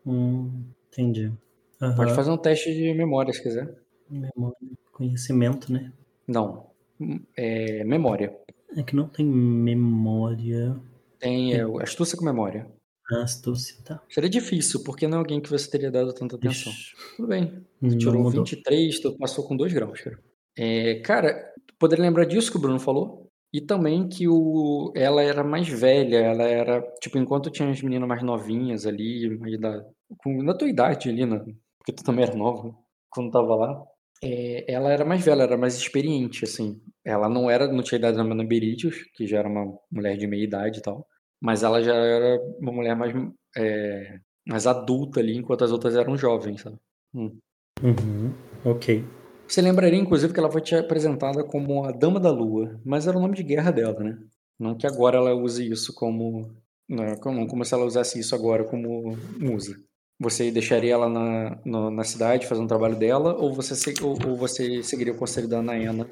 [0.07, 1.33] hum, entendi.
[1.81, 1.95] Aham.
[1.97, 3.75] pode fazer um teste de memória se quiser.
[4.09, 4.57] Memória,
[4.93, 5.93] conhecimento, né?
[6.29, 6.67] Não.
[7.01, 8.37] Hum, É memória.
[8.77, 10.77] É que não tem memória.
[11.19, 12.67] Tem é, astúcia com memória.
[13.13, 14.03] Astúcia, tá?
[14.09, 16.73] Seria difícil, porque não é alguém que você teria dado tanta atenção.
[16.73, 17.47] Ixi, Tudo bem.
[17.81, 18.45] Tu não tirou mudou.
[18.45, 20.19] 23, tu passou com 2 graus, cara.
[20.57, 23.29] É, cara, tu poderia lembrar disso que o Bruno falou?
[23.53, 28.09] E também que o, ela era mais velha, ela era, tipo, enquanto tinha as meninas
[28.09, 29.85] mais novinhas ali, da,
[30.19, 31.45] com, na tua idade ali, né?
[31.79, 32.75] porque tu também era nova né?
[33.11, 33.85] quando tava lá,
[34.23, 36.81] é, ela era mais velha, era mais experiente, assim.
[37.05, 40.27] Ela não era, não tinha idade da Ana Beritius, que já era uma mulher de
[40.27, 41.07] meia idade e tal,
[41.41, 43.15] mas ela já era uma mulher mais,
[43.57, 46.77] é, mais adulta ali, enquanto as outras eram jovens, sabe?
[47.15, 47.37] Hum.
[47.83, 48.33] Uhum,
[48.65, 49.05] ok.
[49.49, 53.17] Você lembraria, inclusive, que ela foi te apresentada como a Dama da Lua, mas era
[53.17, 54.19] o nome de guerra dela, né?
[54.59, 56.55] Não que agora ela use isso como.
[56.89, 59.75] Não, como, como se ela usasse isso agora como musa.
[60.21, 63.73] Você deixaria ela na, na, na cidade fazendo o trabalho dela, ou você,
[64.03, 66.07] ou, ou você seguiria o conselho da Naena?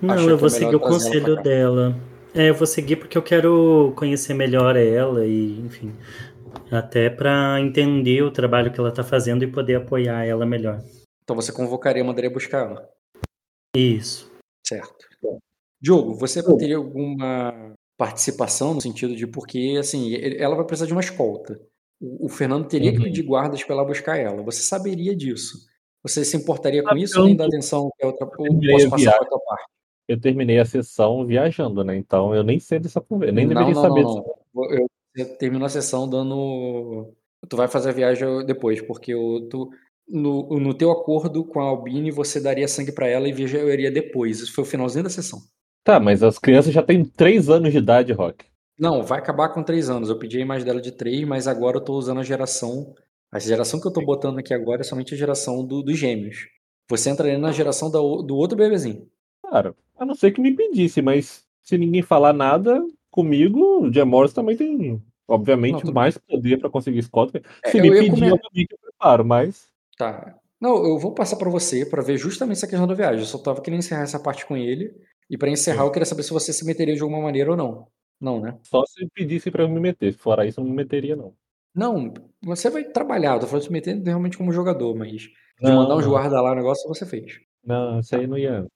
[0.00, 1.94] Não, eu é vou seguir o conselho dela.
[2.36, 5.92] É, eu vou seguir porque eu quero conhecer melhor ela e, enfim,
[6.70, 10.82] até pra entender o trabalho que ela tá fazendo e poder apoiar ela melhor.
[11.22, 12.88] Então você convocaria, mandaria buscar ela.
[13.74, 14.30] Isso.
[14.66, 15.06] Certo.
[15.80, 21.00] Diogo, você teria alguma participação no sentido de porque, assim, ela vai precisar de uma
[21.00, 21.58] escolta.
[22.00, 23.04] O, o Fernando teria que Uhum.
[23.04, 24.42] pedir guardas para ela buscar ela.
[24.42, 25.56] Você saberia disso.
[26.02, 28.32] Você se importaria com Ah, isso ou nem eu- dá atenção que a outra, ou
[28.44, 29.64] terminei posso a passar para outra parte?
[30.08, 31.96] Eu terminei a sessão viajando, né?
[31.96, 33.34] Então eu nem sei dessa conversa.
[33.34, 34.14] Nem não, deveria não, saber não,
[34.54, 34.64] não.
[34.72, 37.12] Eu, eu termino a sessão dando.
[37.48, 39.70] Tu vai fazer a viagem depois, porque o, tu,
[40.08, 44.40] no, no teu acordo com a Albine, você daria sangue para ela e viajaria depois.
[44.40, 45.40] Isso foi o finalzinho da sessão.
[45.82, 48.44] Tá, mas as crianças já têm 3 anos de idade, Rock.
[48.78, 50.10] Não, vai acabar com três anos.
[50.10, 52.94] Eu pedi a imagem dela de três, mas agora eu tô usando a geração.
[53.32, 56.46] A geração que eu tô botando aqui agora é somente a geração do, dos gêmeos.
[56.88, 59.08] Você entraria na geração da do outro bebezinho.
[59.56, 64.34] Cara, a não ser que me pedisse, mas se ninguém falar nada comigo, o Gemors
[64.34, 67.40] também tem, obviamente, Não, mais poder pra conseguir escolta.
[67.64, 69.68] É, Se me pedir, comer- eu preparo, mas.
[69.96, 70.34] Tá.
[70.60, 73.20] Não, eu vou passar pra você pra ver justamente essa questão da viagem.
[73.20, 74.94] Eu só tava querendo encerrar essa parte com ele.
[75.28, 77.86] E pra encerrar, eu queria saber se você se meteria de alguma maneira ou não.
[78.20, 78.58] Não, né?
[78.62, 80.12] Só se pedisse pra eu me meter.
[80.12, 81.32] Fora isso, eu não me meteria, não.
[81.74, 83.34] Não, você vai trabalhar.
[83.34, 85.30] Eu tô falando de se meter realmente como jogador, mas de
[85.62, 87.38] Não, mandar uns guarda lá o negócio você fez.
[87.64, 88.66] Não, isso aí não ia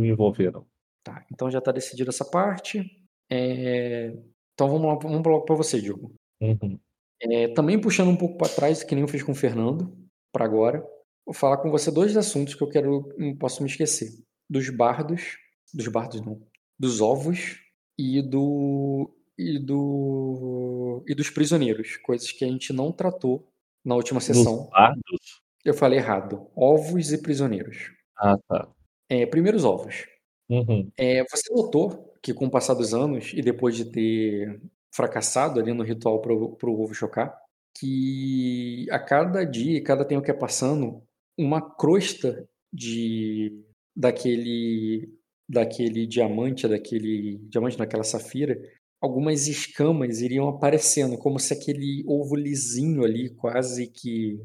[0.00, 0.66] me envolver, não.
[1.04, 2.84] Tá, então já tá decidido essa parte.
[3.30, 4.12] É,
[4.54, 6.12] Então vamos lá, vamos pra você, Diogo.
[6.40, 6.78] Uhum.
[7.20, 9.96] É, também puxando um pouco para trás, que nem eu fiz com o Fernando,
[10.32, 10.84] para agora,
[11.24, 14.10] vou falar com você dois assuntos que eu quero, não posso me esquecer:
[14.48, 15.36] dos bardos,
[15.74, 16.40] dos bardos não,
[16.78, 17.60] dos ovos
[17.98, 23.48] e do e do e dos prisioneiros, coisas que a gente não tratou
[23.84, 24.56] na última sessão.
[24.58, 25.42] Dos bardos?
[25.64, 27.92] Eu falei errado: ovos e prisioneiros.
[28.16, 28.68] Ah, tá.
[29.08, 30.06] É, primeiro os ovos.
[30.48, 30.90] Uhum.
[30.96, 34.60] É, você notou que com o passar dos anos e depois de ter
[34.94, 37.36] fracassado ali no ritual para o ovo chocar,
[37.78, 41.02] que a cada dia, cada tempo que é passando,
[41.36, 43.64] uma crosta de
[43.96, 45.08] daquele
[45.48, 48.60] daquele diamante, daquele diamante naquela safira,
[49.00, 54.38] algumas escamas iriam aparecendo, como se aquele ovo lisinho ali, quase que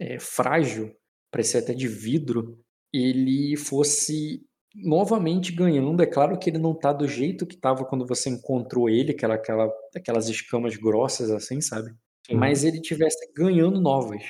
[0.00, 0.94] é, frágil,
[1.30, 2.58] parecia até de vidro,
[2.92, 4.42] ele fosse
[4.74, 6.02] novamente ganhando.
[6.02, 9.34] É claro que ele não tá do jeito que tava quando você encontrou ele, aquela,
[9.34, 11.90] aquela, aquelas escamas grossas assim, sabe?
[12.26, 12.34] Sim.
[12.34, 14.22] Mas ele tivesse ganhando novas.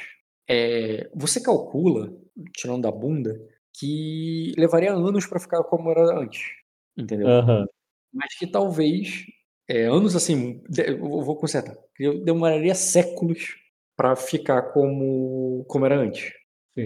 [0.48, 2.12] É, você calcula,
[2.56, 3.38] tirando da bunda,
[3.78, 6.42] que levaria anos para ficar como era antes,
[6.96, 7.28] entendeu?
[7.28, 7.66] Aham.
[8.12, 9.26] Mas que talvez,
[9.68, 13.56] é, anos assim, eu vou consertar, eu demoraria séculos
[13.94, 16.32] para ficar como, como era antes.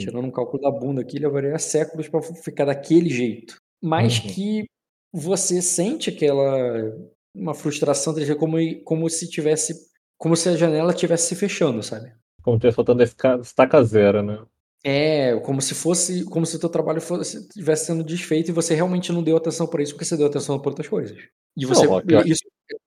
[0.01, 0.07] Sim.
[0.07, 3.57] Tirando um cálculo da bunda aqui, levaria séculos para ficar daquele jeito.
[3.83, 4.31] Mas Uhum.
[4.31, 4.65] que
[5.13, 6.93] você sente aquela
[7.35, 9.75] uma frustração, como, como se tivesse,
[10.19, 12.13] como se a janela tivesse se fechando, sabe?
[12.43, 14.45] Como se estivesse faltando estaca zero, né?
[14.85, 18.75] É, como se fosse, como se o teu trabalho fosse estivesse sendo desfeito e você
[18.75, 21.17] realmente não deu atenção para isso porque você deu atenção para outras coisas.
[21.57, 22.43] E você, Não, isso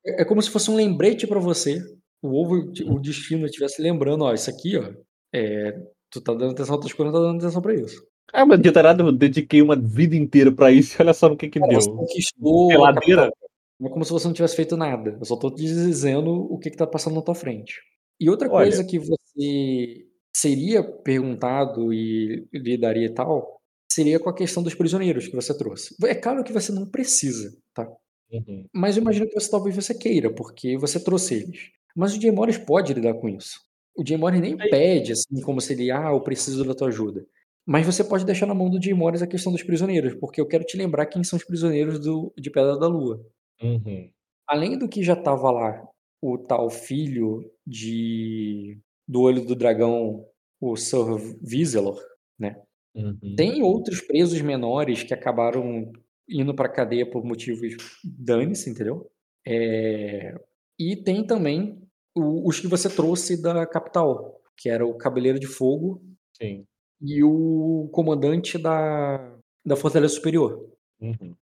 [0.06, 1.82] é, é como se fosse um lembrete para você.
[2.22, 4.92] O ovo, o destino estivesse lembrando, ó, isso aqui, ó,
[5.34, 5.80] é,
[6.20, 8.06] tu tá dando atenção a outras coisas, não tá dando atenção para isso.
[8.34, 11.38] Ah, mas de nada, eu dediquei uma vida inteira pra isso e olha só no
[11.38, 11.98] que que Cara, você deu.
[11.98, 13.22] conquistou a Geladeira?
[13.24, 13.50] capital.
[13.80, 15.18] Não é como se você não tivesse feito nada.
[15.20, 17.82] Eu só tô te dizendo o que que tá passando na tua frente.
[18.20, 18.66] E outra Olha.
[18.66, 25.28] coisa que você seria perguntado e lidaria e tal, seria com a questão dos prisioneiros
[25.28, 25.96] que você trouxe.
[26.06, 27.88] É claro que você não precisa, tá?
[28.32, 28.66] Uhum.
[28.74, 31.70] Mas eu imagino que você talvez você queira, porque você trouxe eles.
[31.96, 33.60] Mas o Jay Morris pode lidar com isso.
[33.96, 37.26] O Jay Morris nem pede, assim, como se ele, ah, eu preciso da tua ajuda.
[37.66, 40.46] Mas você pode deixar na mão do Jay Morris a questão dos prisioneiros, porque eu
[40.46, 43.26] quero te lembrar quem são os prisioneiros do, de Pedra da Lua.
[43.62, 44.10] Uhum.
[44.48, 45.88] Além do que já estava lá
[46.22, 48.78] o tal filho de
[49.08, 50.26] do Olho do Dragão,
[50.60, 51.06] o Sir
[51.42, 52.00] Vizelor,
[52.40, 52.60] né?
[52.96, 53.36] Uhum.
[53.36, 55.92] Tem outros presos menores que acabaram
[56.28, 59.10] indo para cadeia por motivos dane-se, entendeu?
[59.46, 60.36] É,
[60.80, 61.85] E tem também
[62.16, 66.02] os que você trouxe da capital, que era o Cabeleiro de Fogo
[66.34, 66.66] Sim.
[67.02, 70.70] e o comandante da, da Fortaleza Superior.
[71.02, 71.36] Uhum.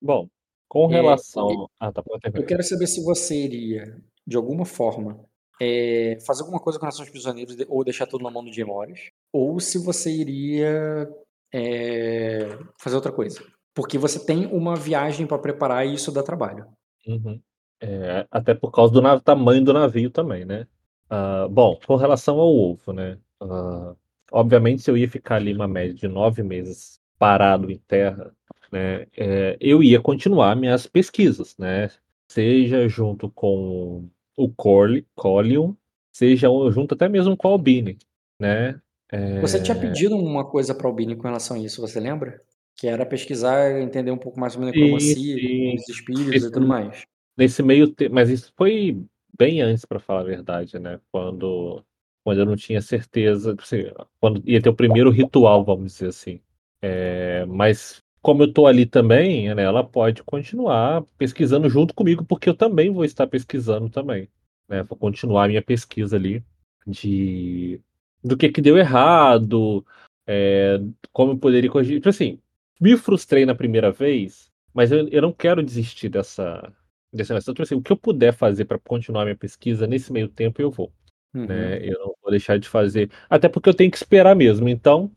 [0.00, 0.28] Bom,
[0.68, 1.68] com É, relação.
[1.78, 2.02] Ah, tá,
[2.34, 5.24] Eu quero saber se você iria, de alguma forma,
[5.60, 8.64] é, fazer alguma coisa com relação aos prisioneiros ou deixar tudo na mão do Jim
[8.64, 11.08] Morris, ou se você iria
[11.54, 13.40] é, fazer outra coisa.
[13.74, 16.66] Porque você tem uma viagem para preparar e isso dá trabalho.
[17.06, 17.40] Uhum.
[17.82, 20.68] É, até por causa do tamanho do navio também, né?
[21.10, 23.18] Ah, bom, com relação ao ovo, né?
[23.40, 23.94] Ah,
[24.30, 28.32] obviamente, se eu ia ficar ali uma média de nove meses parado em terra,
[28.70, 29.06] né?
[29.16, 31.90] é, eu ia continuar minhas pesquisas, né?
[32.28, 35.74] Seja junto com o Corley, Collion,
[36.10, 37.98] seja junto até mesmo com o Albini,
[38.38, 38.80] né?
[39.10, 42.40] É, Você tinha pedido uma coisa para o Albini com relação a isso, você lembra?
[42.74, 47.04] Que era pesquisar, entender um pouco mais sobre a necromancia, os espíritos e tudo mais.
[47.36, 49.02] Nesse meio tempo, mas isso foi
[49.36, 51.00] bem antes, para falar a verdade, né?
[51.10, 51.82] Quando,
[52.24, 53.84] quando eu não tinha certeza, assim,
[54.20, 56.40] quando ia ter o primeiro ritual, vamos dizer assim.
[56.82, 62.48] É, mas como eu tô ali também, né, ela pode continuar pesquisando junto comigo, porque
[62.48, 64.28] eu também vou estar pesquisando também,
[64.68, 64.82] né?
[64.84, 66.44] Vou continuar a minha pesquisa ali
[66.86, 67.80] de
[68.22, 69.84] do que que deu errado,
[70.26, 70.80] é,
[71.12, 71.96] como eu poderia corrigir.
[71.96, 72.38] Tipo assim,
[72.80, 76.72] me frustrei na primeira vez, mas eu, eu não quero desistir dessa
[77.12, 77.44] desse negócio.
[77.44, 80.60] Então, tipo assim, o que eu puder fazer para continuar minha pesquisa nesse meio tempo
[80.62, 80.92] eu vou,
[81.34, 81.46] Uhum.
[81.46, 81.78] né?
[81.86, 84.68] Eu não vou deixar de fazer, até porque eu tenho que esperar mesmo.
[84.68, 85.10] Então,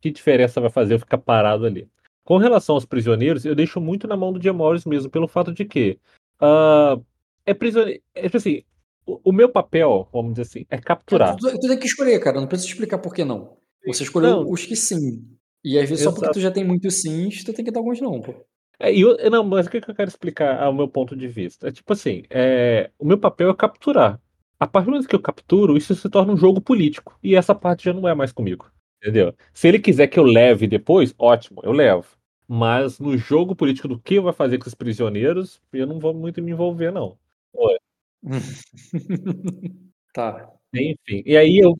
[0.00, 1.88] que diferença vai fazer eu ficar parado ali?
[2.24, 5.52] Com relação aos prisioneiros, eu deixo muito na mão do Jim Morris mesmo, pelo fato
[5.52, 5.98] de que
[6.40, 6.98] ah,
[7.46, 8.62] é prisioneiro, é tipo assim,
[9.06, 11.34] o, o meu papel, vamos dizer assim, é capturar.
[11.36, 12.40] Tu, tu tem que escolher, cara.
[12.40, 13.56] Não precisa explicar por que não.
[13.86, 14.50] Você escolheu Não.
[14.50, 15.24] os que sim.
[15.64, 16.38] E às vezes só porque Exato.
[16.38, 18.34] tu já tem muitos sims, tu tem que dar alguns não, pô.
[18.80, 21.26] É, e eu, não, mas o que que eu quero explicar ao meu ponto de
[21.26, 21.68] vista?
[21.68, 24.20] É tipo assim, é, o meu papel é capturar.
[24.60, 27.16] A partir do momento que eu capturo, isso se torna um jogo político.
[27.22, 28.70] E essa parte já não é mais comigo.
[29.00, 29.34] Entendeu?
[29.54, 32.06] Se ele quiser que eu leve depois, ótimo, eu levo.
[32.48, 36.42] Mas no jogo político do que vai fazer com os prisioneiros, eu não vou muito
[36.42, 37.16] me envolver, não.
[40.12, 40.50] tá.
[40.74, 41.76] Enfim, e aí eu.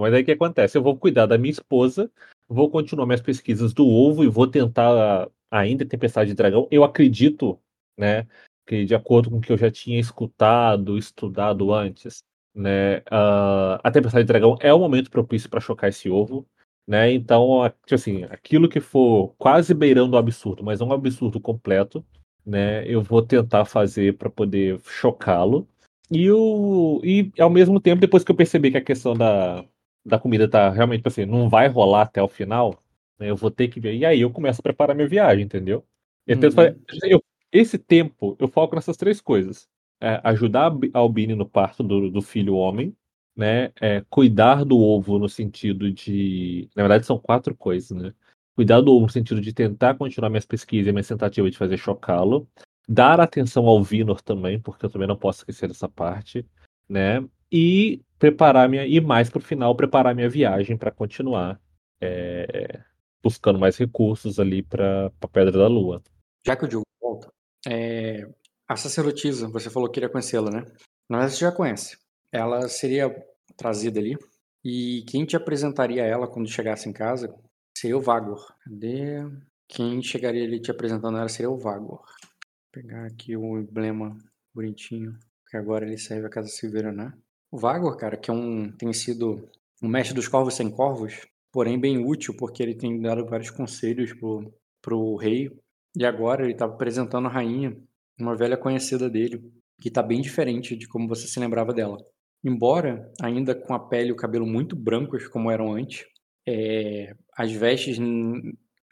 [0.00, 0.76] Mas aí o que acontece?
[0.78, 2.10] Eu vou cuidar da minha esposa,
[2.48, 6.66] vou continuar minhas pesquisas do ovo e vou tentar ainda Tempestade de Dragão.
[6.70, 7.58] Eu acredito,
[7.96, 8.26] né,
[8.66, 12.22] que de acordo com o que eu já tinha escutado, estudado antes,
[12.54, 16.46] né, ah, a Tempestade de Dragão é o momento propício para chocar esse ovo,
[16.86, 17.12] né?
[17.12, 22.04] Então, tipo assim, aquilo que for quase beirando o absurdo, mas não um absurdo completo,
[22.44, 25.68] né, eu vou tentar fazer para poder chocá-lo.
[26.10, 29.64] E, o, e ao mesmo tempo, depois que eu perceber que a questão da,
[30.04, 32.81] da comida tá realmente tipo assim, não vai rolar até o final,
[33.22, 33.94] né, eu vou ter que ver.
[33.94, 35.84] E aí eu começo a preparar minha viagem, entendeu?
[36.26, 36.56] Eu tento Uhum.
[36.56, 39.68] fazer- eu- esse tempo eu foco nessas três coisas:
[40.00, 42.92] É, ajudar a Albine no parto do, do filho homem,
[43.36, 43.70] né?
[43.80, 46.68] É, cuidar do ovo no sentido de.
[46.74, 48.12] Na verdade, são quatro coisas, né?
[48.56, 51.76] Cuidar do ovo no sentido de tentar continuar minhas pesquisas e minhas tentativas de fazer
[51.76, 52.48] chocá-lo.
[52.88, 56.44] Dar atenção ao Vinor também, porque eu também não posso esquecer dessa parte,
[56.88, 57.24] né?
[57.50, 58.84] E preparar minha.
[58.84, 61.60] E mais pro final, preparar minha viagem para continuar
[62.00, 62.80] é,
[63.22, 66.02] buscando mais recursos ali para a Pedra da Lua.
[66.44, 67.32] Já que o Diogo volta,
[67.66, 68.28] é,
[68.68, 70.64] a sacerdotisa, você falou que queria conhecê-la, né?
[71.08, 71.96] Você já conhece.
[72.32, 73.14] Ela seria
[73.56, 74.16] trazida ali.
[74.64, 77.34] E quem te apresentaria ela quando chegasse em casa
[77.76, 78.54] seria o Vagor.
[78.64, 79.20] Cadê?
[79.68, 81.98] Quem chegaria ali te apresentando ela seria o Vagor.
[81.98, 84.16] Vou pegar aqui o emblema
[84.54, 87.12] bonitinho, que agora ele serve a Casa Silveira, né?
[87.50, 89.48] O Vagor, cara, que é um, tem sido
[89.82, 94.12] um mestre dos corvos sem corvos, porém bem útil, porque ele tem dado vários conselhos
[94.14, 95.50] pro, pro rei.
[95.96, 97.76] E agora ele está apresentando a rainha,
[98.18, 101.98] uma velha conhecida dele, que está bem diferente de como você se lembrava dela.
[102.42, 106.06] Embora ainda com a pele e o cabelo muito brancos como eram antes,
[106.48, 107.98] é, as vestes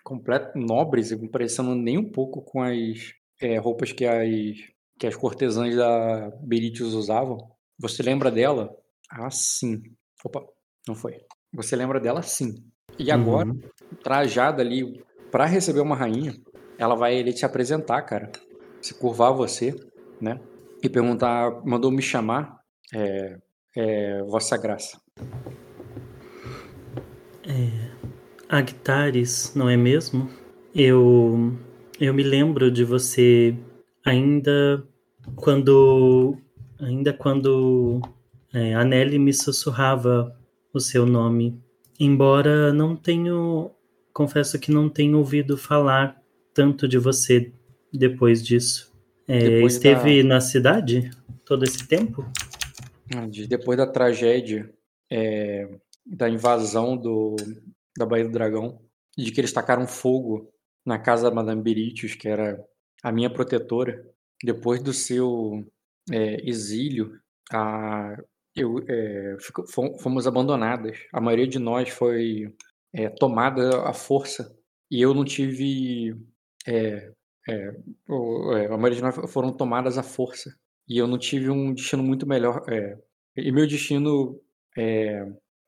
[0.05, 4.29] completo nobres, parecendo nem um pouco com as é, roupas que as,
[4.99, 7.39] que as cortesãs da Beritius usavam.
[7.79, 8.77] Você lembra dela?
[9.11, 9.83] Ah, sim.
[10.25, 10.45] Opa,
[10.87, 11.19] não foi.
[11.53, 12.65] Você lembra dela sim.
[12.99, 13.61] E agora, uhum.
[14.03, 16.35] trajada ali para receber uma rainha,
[16.79, 18.31] ela vai ele te apresentar, cara.
[18.81, 19.75] Se curvar você,
[20.21, 20.41] né?
[20.83, 22.61] E perguntar, mandou me chamar,
[22.95, 23.39] é,
[23.77, 25.01] é, Vossa Graça.
[27.47, 27.91] É,
[28.49, 30.29] Agtares, não é mesmo?
[30.75, 31.57] Eu
[32.01, 33.55] eu me lembro de você
[34.05, 34.83] ainda
[35.37, 36.37] quando
[36.81, 38.01] ainda quando
[38.53, 40.35] é, a Nelly me sussurrava
[40.73, 41.61] o seu nome,
[41.99, 43.71] embora não tenho
[44.13, 46.21] confesso que não tenho ouvido falar
[46.53, 47.53] tanto de você
[47.93, 48.93] depois disso.
[49.27, 50.29] É, esteve da...
[50.29, 51.11] na cidade
[51.45, 52.27] todo esse tempo?
[53.49, 54.73] Depois da tragédia
[55.11, 55.69] é,
[56.07, 57.37] da invasão do,
[57.97, 58.81] da Baía do Dragão,
[59.17, 60.53] de que eles tacaram fogo
[60.85, 62.65] na casa da Madame Beritius, que era
[63.03, 64.05] a minha protetora.
[64.43, 65.67] Depois do seu
[66.11, 67.19] é, exílio,
[67.53, 68.17] a,
[68.57, 69.37] eu, é,
[70.01, 70.99] fomos abandonadas.
[71.13, 72.55] A maioria de nós foi
[72.93, 74.57] é, tomada à força
[74.91, 76.17] e eu não tive.
[76.67, 77.13] É,
[77.49, 80.55] é, é, a maioria de nós foram tomadas à força
[80.89, 82.65] e eu não tive um destino muito melhor.
[83.37, 84.41] e meu destino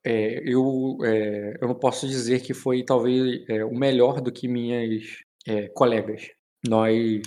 [0.04, 4.48] é, eu, é, eu não posso dizer que foi talvez é, o melhor do que
[4.48, 5.04] minhas
[5.46, 6.28] é, colegas.
[6.68, 7.22] Nós,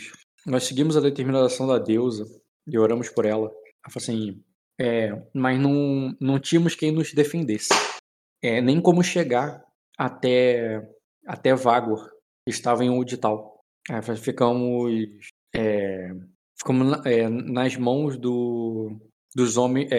[0.45, 2.25] nós seguimos a determinação da deusa
[2.67, 3.47] e oramos por ela.
[3.47, 4.43] Ela falou assim,
[4.79, 7.73] é, mas não, não tínhamos quem nos defendesse.
[8.41, 9.63] É, nem como chegar
[9.97, 10.87] até,
[11.25, 12.09] até Vagor,
[12.45, 13.59] que estava em Udital.
[14.21, 14.91] ficamos,
[16.57, 17.01] ficamos
[17.45, 18.99] nas mãos do,
[19.35, 19.89] dos homens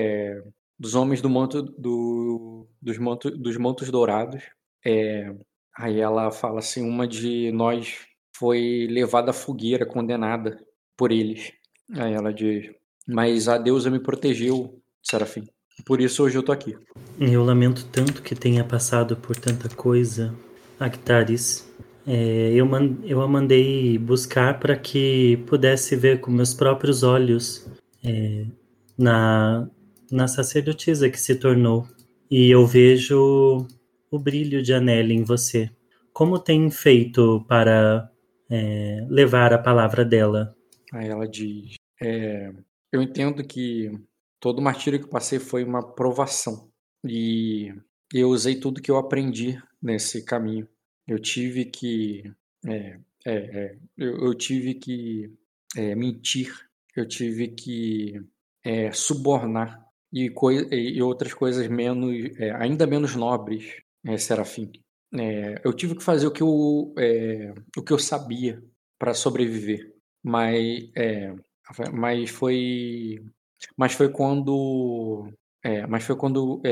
[0.79, 4.43] dos homens do manto do, dos, manto, dos mantos dourados.
[4.85, 5.35] É,
[5.77, 10.63] aí ela fala assim, uma de nós foi levada à fogueira, condenada
[10.97, 11.53] por eles.
[11.95, 12.71] Aí ela diz,
[13.07, 15.47] mas a deusa me protegeu, Serafim.
[15.85, 16.75] Por isso hoje eu tô aqui.
[17.21, 20.35] Eu lamento tanto que tenha passado por tanta coisa,
[20.81, 21.71] Actaris.
[22.07, 22.69] É, eu,
[23.05, 27.67] eu a mandei buscar para que pudesse ver com meus próprios olhos
[28.05, 28.47] é,
[28.97, 29.69] na,
[30.11, 31.87] na sacerdotisa que se tornou.
[32.31, 33.67] E eu vejo
[34.11, 35.71] o brilho de Anelli em você.
[36.13, 38.11] Como tem feito para
[38.51, 40.55] é, levar a palavra dela?
[40.93, 42.53] Aí ela diz: é,
[42.93, 43.91] Eu entendo que
[44.41, 46.71] todo martírio que passei foi uma provação.
[47.05, 47.75] E
[48.13, 50.69] eu usei tudo que eu aprendi nesse caminho.
[51.07, 52.33] Eu tive que.
[52.67, 55.33] É, é, é eu, eu, tive que
[55.77, 56.53] é, mentir,
[56.95, 58.21] eu tive que
[58.93, 60.33] subornar e,
[60.73, 64.71] e outras coisas menos, é, ainda menos nobres, é, Serafim.
[65.15, 68.63] É, eu tive que fazer o que eu, é, o que eu sabia
[68.99, 71.35] para sobreviver, mas, é,
[71.93, 73.23] mas foi,
[73.77, 76.63] mas foi quando, é, mas foi quando,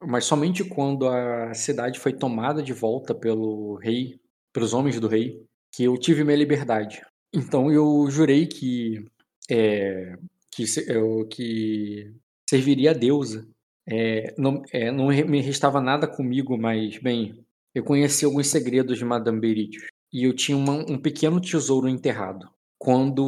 [0.00, 4.20] mas somente quando a cidade foi tomada de volta pelo rei,
[4.52, 7.02] pelos homens do rei, que eu tive minha liberdade.
[7.32, 9.04] Então eu jurei que
[9.50, 10.16] é,
[10.50, 12.12] que, eu, que
[12.48, 13.48] serviria a deusa.
[13.86, 19.04] É, não, é, não me restava nada comigo, mas, bem, eu conheci alguns segredos de
[19.04, 19.86] Madame Beritius.
[20.12, 22.48] E eu tinha uma, um pequeno tesouro enterrado.
[22.82, 23.24] Quando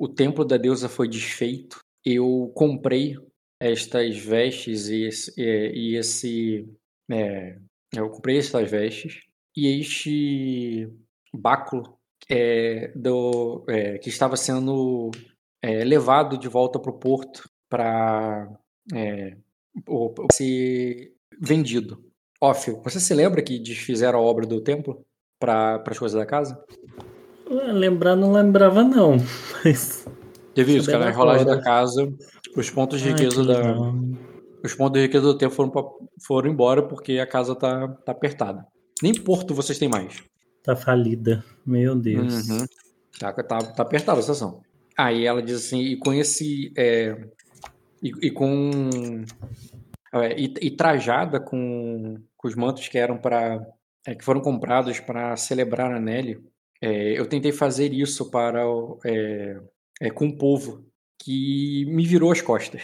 [0.00, 3.14] o templo da deusa foi desfeito, eu comprei
[3.60, 5.34] estas vestes e esse.
[5.38, 6.66] E esse
[7.12, 7.58] é,
[7.94, 9.20] eu comprei estas vestes
[9.54, 10.90] e este
[11.34, 11.98] báculo
[12.30, 15.10] é, do, é, que estava sendo
[15.60, 18.50] é, levado de volta para o porto para
[18.94, 19.36] é,
[20.32, 22.02] ser vendido.
[22.40, 25.04] Ófio, você se lembra que desfizeram a obra do templo
[25.38, 26.58] para as coisas da casa?
[27.54, 29.16] Lembrar não lembrava não,
[29.64, 30.06] mas...
[30.54, 32.12] Teve isso, cara, na enrolagem da casa,
[32.56, 33.74] os pontos de riqueza Ai, da...
[34.62, 35.82] Os pontos de riqueza do templo foram, pra...
[36.24, 38.66] foram embora porque a casa tá, tá apertada.
[39.02, 40.22] Nem Porto vocês têm mais.
[40.62, 41.44] Tá falida.
[41.66, 42.48] Meu Deus.
[42.48, 42.66] Uhum.
[43.18, 44.62] Tá, tá, tá apertada a situação.
[44.96, 46.72] Aí ela diz assim, e com esse.
[46.76, 47.16] é,
[48.02, 48.70] e, e com.
[50.14, 53.60] é, e, e trajada com, com os mantos que eram para.
[54.04, 56.40] que foram comprados para celebrar a Nelly,
[56.86, 58.62] é, eu tentei fazer isso para
[59.06, 59.60] é,
[60.02, 60.86] é, com o povo
[61.22, 62.82] que me virou as costas.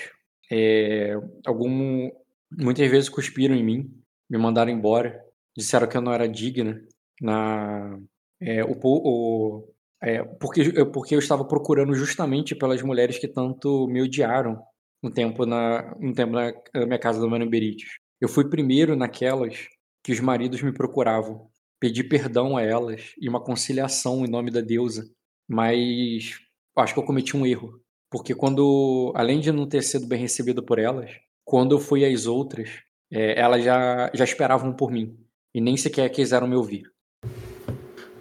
[0.50, 1.14] É,
[1.46, 2.10] algum,
[2.50, 3.94] muitas vezes cuspiram em mim,
[4.28, 5.22] me mandaram embora,
[5.56, 6.80] disseram que eu não era digna.
[7.20, 7.98] Na,
[8.40, 13.86] é, o, o, é, porque, eu- porque eu estava procurando justamente pelas mulheres que tanto
[13.88, 14.62] me odiaram
[15.02, 16.52] um tempo na, um tempo na,
[16.86, 17.88] minha casa do Mano Berites.
[18.20, 19.66] Eu fui primeiro naquelas
[20.02, 21.49] que os maridos me procuravam,
[21.80, 25.10] pedi perdão a elas e uma conciliação em nome da deusa,
[25.48, 26.38] mas
[26.76, 30.62] acho que eu cometi um erro, porque quando, além de não ter sido bem recebido
[30.62, 31.10] por elas,
[31.44, 32.68] quando eu fui às outras,
[33.10, 35.18] é, elas já, já esperavam por mim
[35.54, 36.84] e nem sequer quiseram me ouvir.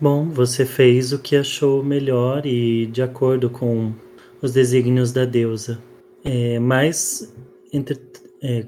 [0.02, 3.94] Bom, você fez o que achou melhor e de acordo com
[4.42, 5.84] os desígnios da deusa.
[6.24, 7.34] É, mas,
[7.74, 8.00] entre,
[8.42, 8.66] é,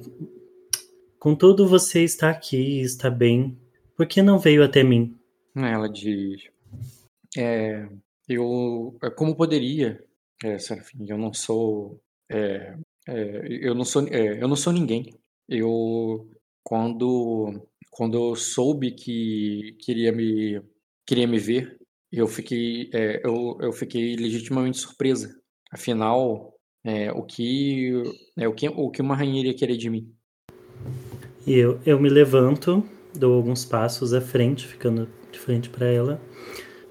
[1.18, 3.58] contudo, você está aqui, está bem.
[4.02, 5.16] Por que não veio até mim?
[5.56, 6.42] Ela diz:
[7.38, 7.88] é,
[8.28, 10.04] eu, é, como poderia,
[10.44, 12.76] é, Serafim, eu não sou, é,
[13.08, 15.14] é, eu não sou, é, eu não sou ninguém.
[15.48, 16.28] Eu,
[16.64, 20.60] quando, quando eu soube que queria me,
[21.06, 21.78] queria me ver,
[22.12, 22.90] eu fiquei,
[23.24, 25.40] eu, eu fiquei legitimamente surpresa.
[25.72, 28.02] Afinal, é, o que,
[28.36, 30.12] é, o que, o que uma rainha iria querer de mim?
[31.46, 32.84] E eu, eu me levanto,
[33.14, 36.22] dou alguns passos à frente, ficando de frente para ela.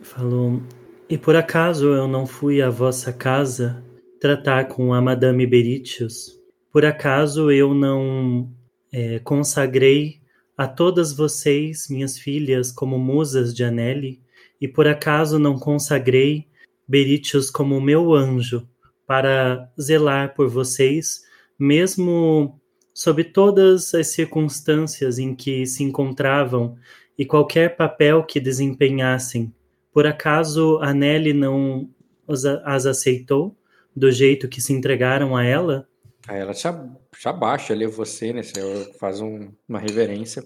[0.02, 0.62] Falo:
[1.08, 3.82] E por acaso eu não fui à vossa casa
[4.20, 6.38] tratar com a Madame Beritius?
[6.72, 8.48] Por acaso eu não
[8.92, 10.20] é, consagrei
[10.56, 14.20] a todas vocês, minhas filhas, como musas de Anelli?
[14.60, 16.46] E por acaso não consagrei
[16.86, 18.68] Beritius como meu anjo
[19.06, 21.22] para zelar por vocês,
[21.58, 22.59] mesmo
[22.94, 26.76] sob todas as circunstâncias em que se encontravam
[27.18, 29.52] e qualquer papel que desempenhassem?
[29.92, 31.88] Por acaso a Nelly não
[32.64, 33.56] as aceitou
[33.94, 35.86] do jeito que se entregaram a ela?
[36.28, 36.68] Aí ela te
[37.24, 38.42] abaixa, lê você, né?
[38.42, 40.44] Você faz um- uma reverência.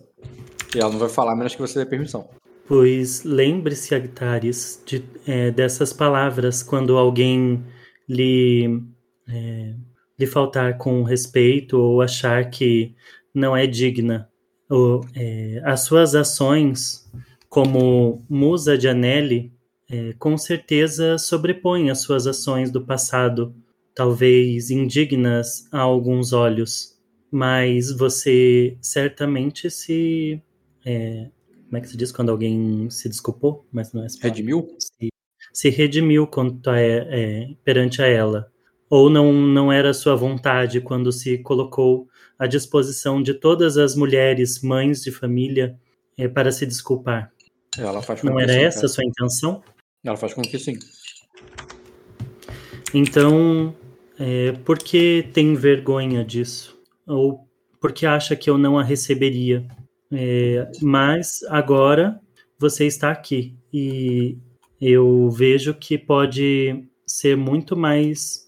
[0.75, 2.29] E ela não vai falar menos que você dê permissão.
[2.67, 7.63] Pois lembre-se, Agtares, de, é, dessas palavras quando alguém
[8.09, 8.81] lhe,
[9.29, 9.75] é,
[10.19, 12.95] lhe faltar com respeito ou achar que
[13.35, 14.29] não é digna.
[14.71, 17.11] Ou, é, as suas ações
[17.49, 19.53] como musa de Anelli
[19.91, 23.55] é, com certeza sobrepõem as suas ações do passado,
[23.95, 26.99] talvez indignas a alguns olhos,
[27.31, 30.43] mas você certamente se
[30.85, 31.31] é,
[31.65, 34.07] como é que se diz quando alguém se desculpou, mas não é.
[34.21, 34.69] Redimiu?
[34.79, 35.09] se,
[35.53, 38.53] se redimiu quanto a, é, perante a ela,
[38.95, 42.07] ou não não era sua vontade quando se colocou
[42.39, 45.77] à disposição de todas as mulheres mães de família
[46.17, 47.33] é, para se desculpar.
[47.77, 48.89] Ela faz com Não que era sim, essa a cara.
[48.93, 49.63] sua intenção?
[50.05, 50.79] Ela faz com que sim.
[52.95, 53.75] Então,
[54.17, 56.81] é, por que tem vergonha disso?
[57.05, 57.49] Ou
[57.81, 59.67] porque acha que eu não a receberia?
[60.13, 62.21] É, mas agora
[62.57, 64.39] você está aqui e
[64.81, 68.44] eu vejo que pode ser muito mais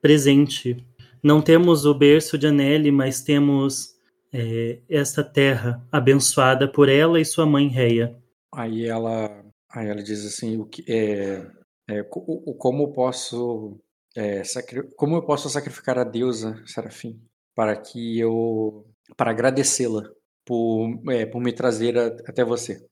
[0.00, 0.76] presente.
[1.22, 3.94] Não temos o berço de Anelli, mas temos
[4.32, 8.16] é, esta terra abençoada por ela e sua mãe Reia.
[8.54, 11.46] Aí ela, aí ela diz assim, o que é,
[11.88, 13.76] é, como eu posso
[14.16, 17.20] é, sacri- como eu posso sacrificar a deusa Serafim
[17.54, 18.86] para que eu
[19.16, 20.08] para agradecê-la
[20.44, 22.84] por, é, por me trazer a- até você.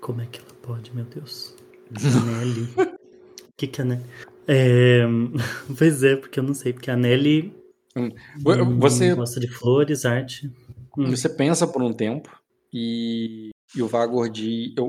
[0.00, 1.54] Como é que ela pode, meu Deus?
[1.94, 2.62] Anelli.
[2.76, 2.98] O
[3.56, 4.04] que que é Anelli?
[4.52, 5.02] É,
[5.78, 7.54] pois é, porque eu não sei, porque a Nelly
[7.96, 8.10] hum,
[8.80, 10.50] Você gosta de flores, arte.
[10.98, 11.10] Hum.
[11.10, 12.28] Você pensa por um tempo
[12.72, 14.74] e, e o Vagor de.
[14.76, 14.82] O,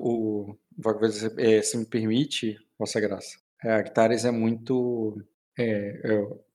[0.49, 3.37] o Vagor vai dizer, é, se me permite, Vossa Graça.
[3.63, 5.21] A Arctares é muito.
[5.57, 6.13] É, é,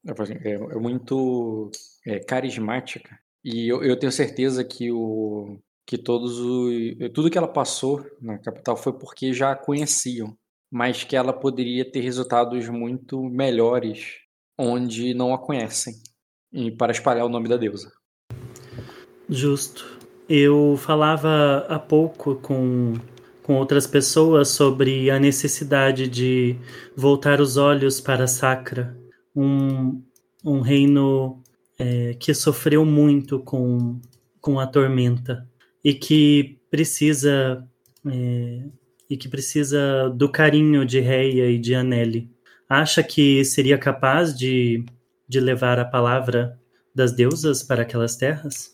[0.09, 1.71] é, é- é muito
[2.05, 3.17] é, carismática.
[3.45, 5.61] E eu, eu tenho certeza que o.
[5.87, 7.13] Que todos os.
[7.15, 10.37] Tudo que ela passou na capital foi porque já a conheciam.
[10.71, 14.17] Mas que ela poderia ter resultados muito melhores
[14.59, 15.95] onde não a conhecem.
[16.53, 17.93] E para espalhar o nome da deusa.
[19.29, 19.97] Justo.
[20.29, 22.95] Eu falava há pouco com,
[23.43, 26.57] com outras pessoas sobre a necessidade de
[26.97, 28.97] voltar os olhos para Sacra,
[29.35, 30.03] um,
[30.45, 31.43] um reino
[31.79, 34.01] é, que sofreu muito com,
[34.41, 35.49] com a tormenta
[35.85, 37.65] e que precisa
[38.09, 38.65] é,
[39.09, 42.31] e que precisa do carinho de Reia e de Anelli.
[42.69, 44.85] Acha que seria capaz de,
[45.29, 46.59] de levar a palavra
[46.95, 48.73] das deusas para aquelas terras?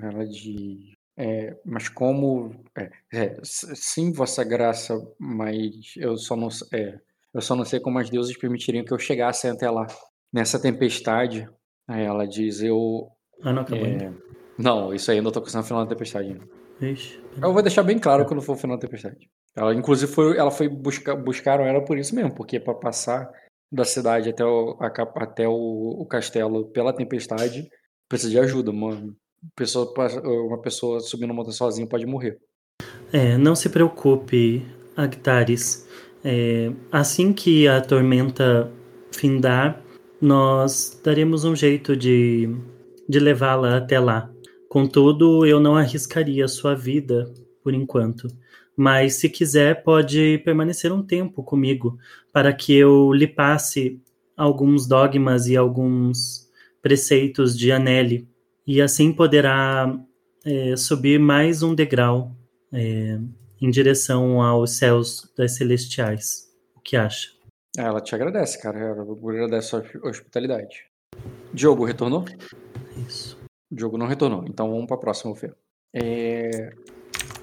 [0.00, 0.92] Ela de.
[1.16, 2.54] É, mas como.
[2.76, 6.48] É, é, sim, Vossa Graça, mas eu só não.
[6.72, 6.98] É,
[7.34, 9.86] eu só não sei como as deusas permitiriam que eu chegasse até lá.
[10.32, 11.48] Nessa tempestade,
[11.88, 13.08] ela diz: Eu.
[13.42, 14.12] Ah, não acabou é,
[14.58, 16.38] Não, isso aí eu não tô no final da tempestade.
[16.80, 17.20] Ixi.
[17.42, 19.30] Eu vou deixar bem claro quando for o final da tempestade.
[19.56, 23.30] Ela, inclusive, foi, ela foi buscar, buscaram ela por isso mesmo, porque para passar
[23.72, 24.86] da cidade até o, a,
[25.22, 27.68] até o, o, castelo pela tempestade
[28.08, 28.70] precisa de ajuda.
[28.70, 29.14] Uma
[29.56, 29.92] pessoa,
[30.46, 32.38] uma pessoa subindo uma montanha sozinha pode morrer.
[33.12, 34.62] É, não se preocupe,
[34.96, 35.88] Agtares.
[36.24, 38.70] É, assim que a tormenta
[39.12, 39.82] findar,
[40.20, 42.48] nós daremos um jeito de,
[43.08, 44.30] de levá-la até lá.
[44.68, 47.32] Contudo, eu não arriscaria sua vida
[47.62, 48.28] por enquanto.
[48.76, 51.98] Mas se quiser, pode permanecer um tempo comigo
[52.32, 54.02] para que eu lhe passe
[54.36, 56.50] alguns dogmas e alguns
[56.82, 58.28] preceitos de Anelli.
[58.66, 59.98] E assim poderá
[60.44, 62.36] é, subir mais um degrau
[62.72, 63.18] é,
[63.60, 66.52] em direção aos céus das celestiais.
[66.74, 67.30] O que acha?
[67.76, 68.78] Ela te agradece, cara.
[68.78, 70.84] Ela agradece a hospitalidade.
[71.52, 72.24] Diogo retornou?
[73.06, 73.38] Isso.
[73.70, 75.52] Diogo não retornou, então vamos para a próxima, Fê.
[75.94, 76.72] É...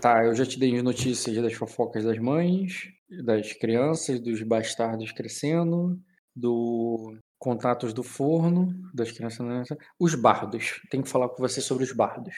[0.03, 2.91] Tá, eu já te dei notícias das fofocas das mães,
[3.23, 5.97] das crianças, dos bastardos crescendo,
[6.35, 9.47] do contatos do forno, das crianças.
[9.47, 9.63] Né?
[9.97, 10.81] Os bardos.
[10.91, 12.35] Tenho que falar com você sobre os bardos.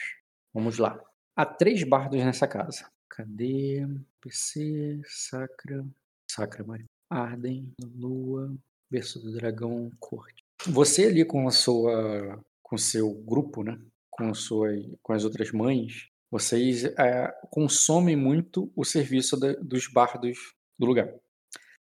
[0.54, 0.96] Vamos lá.
[1.34, 2.88] Há três bardos nessa casa.
[3.10, 3.84] Cadê?
[4.20, 5.84] PC, Sacra.
[6.30, 6.86] Sacra, Maria.
[7.10, 8.54] Arden, Lua,
[8.88, 10.44] Berço do Dragão, Corte.
[10.68, 13.76] Você ali com a sua com seu grupo, né?
[14.08, 14.68] Com, sua,
[15.02, 21.12] com as outras mães, vocês é, consomem muito o serviço da, dos bardos do lugar.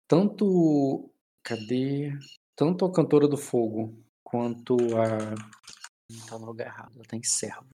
[0.08, 1.10] Tanto.
[1.44, 2.12] Cadê?
[2.56, 5.34] Tanto a Cantora do Fogo quanto a.
[6.10, 7.66] Não tá no lugar errado, ela tá em servo.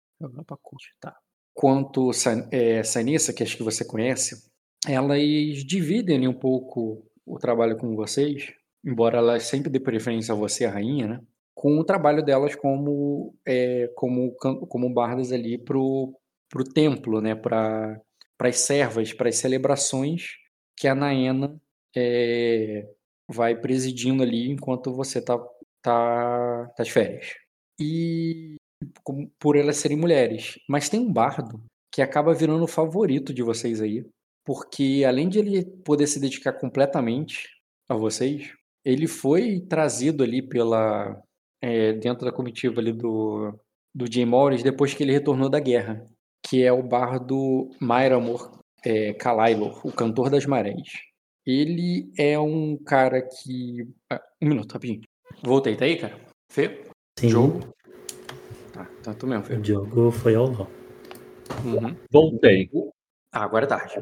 [0.46, 1.16] Pra curte, tá.
[1.54, 2.10] Quanto
[2.50, 4.48] é, Sanissa, que acho que você conhece,
[4.86, 5.20] elas
[5.64, 8.54] dividem um pouco o trabalho com vocês,
[8.84, 11.20] embora elas sempre dê preferência a você, a rainha, né?
[11.58, 16.14] com o trabalho delas como é, como como bardas ali pro
[16.48, 18.00] pro templo, né, para
[18.36, 20.36] para as servas, para as celebrações
[20.76, 21.60] que a Naena
[21.96, 22.88] é,
[23.28, 25.36] vai presidindo ali enquanto você tá
[25.82, 27.34] tá tá férias.
[27.80, 28.56] E
[29.40, 31.60] por elas serem mulheres, mas tem um bardo
[31.92, 34.06] que acaba virando o favorito de vocês aí,
[34.44, 37.48] porque além de ele poder se dedicar completamente
[37.88, 38.52] a vocês,
[38.84, 41.20] ele foi trazido ali pela
[41.60, 43.52] é, dentro da comitiva ali do,
[43.94, 46.06] do Jay Morris depois que ele retornou da guerra,
[46.48, 50.88] que é o bardo Myramor é, Kalailor, o cantor das marés.
[51.46, 53.88] Ele é um cara que.
[54.10, 55.00] Ah, um minuto, rapidinho.
[55.42, 56.18] Voltei, tá aí, cara?
[56.50, 56.84] Fê?
[57.18, 57.28] Sim.
[57.28, 57.74] Jogo?
[58.72, 59.56] Tá, tanto mesmo, Fê.
[59.56, 60.68] O jogo foi ao LOL.
[61.64, 61.96] Uhum.
[62.10, 62.70] Voltei.
[63.32, 64.00] Ah, agora é tarde.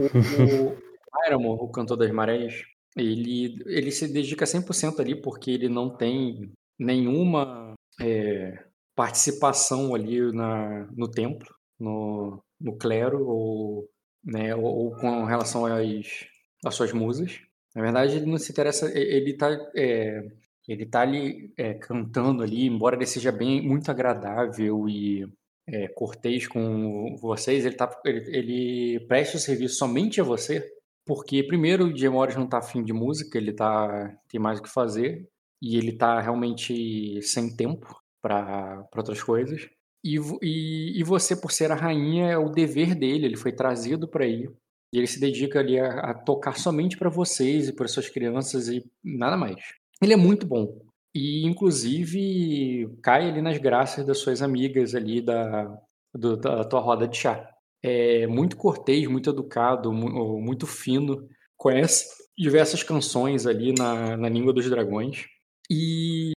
[0.00, 0.76] O, o
[1.22, 2.62] Myramor, o cantor das marés,
[2.96, 10.86] ele, ele se dedica 100% ali porque ele não tem nenhuma é, participação ali na,
[10.96, 11.48] no templo,
[11.78, 13.88] no, no clero ou,
[14.24, 16.26] né, ou, ou, com relação às,
[16.64, 17.40] às suas musas.
[17.74, 20.28] Na verdade, ele não se interessa, ele está é,
[20.68, 25.26] ele tá ali é, cantando ali, embora ele seja bem muito agradável e
[25.66, 30.66] é, cortês com vocês, ele, tá, ele, ele presta o serviço somente a você,
[31.06, 34.68] porque primeiro o Jim não está afim de música, ele tá, tem mais o que
[34.68, 35.26] fazer,
[35.60, 39.68] e ele tá realmente sem tempo para outras coisas.
[40.04, 44.08] E, e, e, você, por ser a rainha, é o dever dele, ele foi trazido
[44.08, 44.50] para ir.
[44.92, 48.68] E ele se dedica ali a, a tocar somente para vocês e para suas crianças
[48.68, 49.60] e nada mais.
[50.00, 50.80] Ele é muito bom.
[51.14, 55.78] E, inclusive, cai ali nas graças das suas amigas ali da,
[56.14, 57.50] do, da tua roda de chá.
[57.82, 61.28] É muito cortês, muito educado, muito fino.
[61.56, 65.26] Conhece diversas canções ali na, na língua dos dragões.
[65.70, 66.32] E,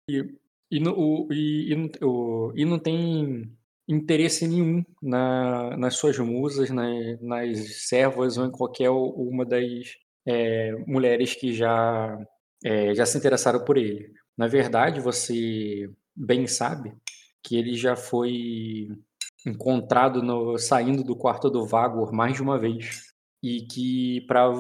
[0.72, 3.52] e, no, e, e, o, e não tem
[3.88, 6.88] interesse nenhum na, nas suas musas, na,
[7.22, 12.18] nas servas ou em qualquer uma das é, mulheres que já,
[12.64, 14.14] é, já se interessaram por ele.
[14.38, 16.94] Na verdade, você bem sabe
[17.44, 18.88] que ele já foi
[19.46, 23.12] encontrado no, saindo do quarto do Vagor mais de uma vez
[23.44, 24.52] e que para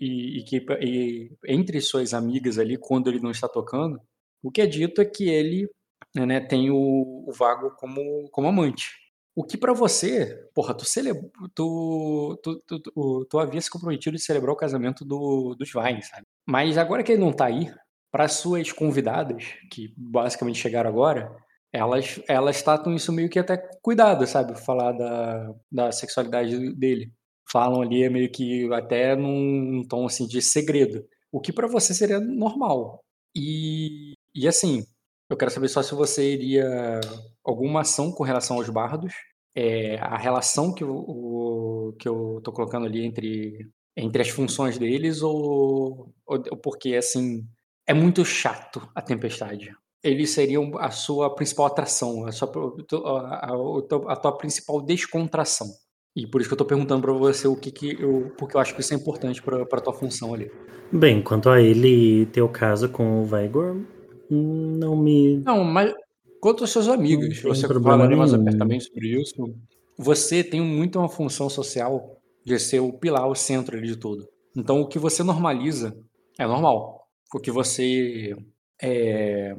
[0.00, 4.00] e, e, que e, entre suas amigas ali quando ele não está tocando
[4.42, 5.68] o que é dito é que ele
[6.14, 8.86] né, tem o, o Vago como, como amante.
[9.34, 11.16] O que pra você, porra, tu, celeb...
[11.54, 16.26] tu, tu, tu, tu, havia se comprometido de celebrar o casamento do, dos Vine, sabe?
[16.44, 17.72] Mas agora que ele não tá aí,
[18.10, 21.32] para suas convidadas, que basicamente chegaram agora,
[21.72, 24.58] elas, elas tratam isso meio que até cuidado, sabe?
[24.60, 27.12] Falar da, da sexualidade dele.
[27.50, 31.06] Falam ali é meio que até num tom assim de segredo.
[31.30, 33.04] O que para você seria normal.
[33.36, 34.84] E, e assim,
[35.30, 37.00] eu quero saber só se você iria
[37.44, 39.12] alguma ação com relação aos bardos,
[39.54, 45.22] é, a relação que, o, que eu tô colocando ali entre, entre as funções deles,
[45.22, 47.44] ou, ou, porque assim
[47.86, 52.50] é muito chato a tempestade eles seriam a sua principal atração, a, sua,
[52.94, 55.66] a, a, a tua principal descontração.
[56.16, 58.32] E por isso que eu estou perguntando para você o que, que eu.
[58.36, 60.50] Porque eu acho que isso é importante para tua função ali.
[60.90, 63.76] Bem, quanto a ele ter o caso com o Vigor,
[64.30, 65.38] não me.
[65.38, 65.92] Não, mas
[66.40, 69.54] quanto aos seus amigos, você falaria mais apertamente sobre isso.
[69.98, 74.28] Você tem muito uma função social de ser o pilar, o centro ali de tudo.
[74.56, 75.96] Então o que você normaliza
[76.38, 77.06] é normal.
[77.34, 78.34] O que você
[78.80, 79.54] é,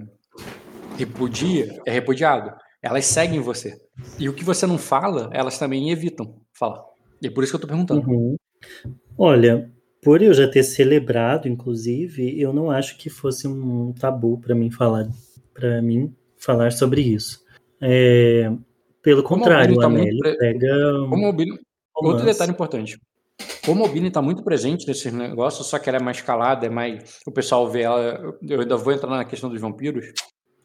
[0.97, 2.51] repudia é repudiado.
[2.81, 3.77] Elas seguem você.
[4.17, 6.81] E o que você não fala, elas também evitam falar.
[7.21, 8.09] E é por isso que eu tô perguntando.
[8.09, 8.35] Uhum.
[9.17, 9.69] Olha,
[10.01, 14.71] por eu já ter celebrado, inclusive, eu não acho que fosse um tabu para mim
[14.71, 15.07] falar
[15.53, 17.43] para mim falar sobre isso.
[17.81, 18.51] É,
[19.01, 19.89] pelo contrário, o tá
[20.37, 20.75] pega.
[21.95, 22.99] Outro detalhe importante.
[23.65, 26.69] Como a Albini está muito presente nesse negócio, só que ela é mais calada, é
[26.69, 27.19] mais.
[27.25, 28.37] O pessoal vê ela.
[28.41, 30.13] Eu ainda vou entrar na questão dos vampiros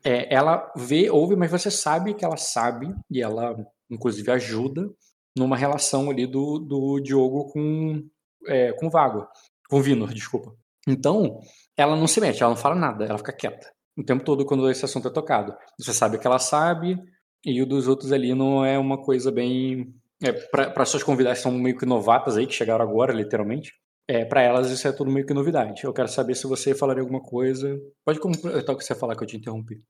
[0.04, 3.56] é, ela vê, ouve, mas você sabe que ela sabe, e ela,
[3.90, 4.90] inclusive, ajuda
[5.36, 8.04] numa relação ali do, do Diogo com,
[8.46, 9.26] é, com Vago,
[9.68, 10.54] com o Vinor, desculpa.
[10.86, 11.40] Então,
[11.76, 14.68] ela não se mete, ela não fala nada, ela fica quieta o tempo todo quando
[14.70, 15.54] esse assunto é tocado.
[15.78, 16.98] Você sabe que ela sabe,
[17.44, 19.94] e o dos outros ali não é uma coisa bem.
[20.22, 23.72] É, para suas convidadas são meio que novatas aí, que chegaram agora, literalmente.
[24.06, 25.84] É, para elas isso é tudo meio que novidade.
[25.84, 27.78] Eu quero saber se você falaria alguma coisa.
[28.04, 29.80] Pode completar o que você falar que eu te interrompi.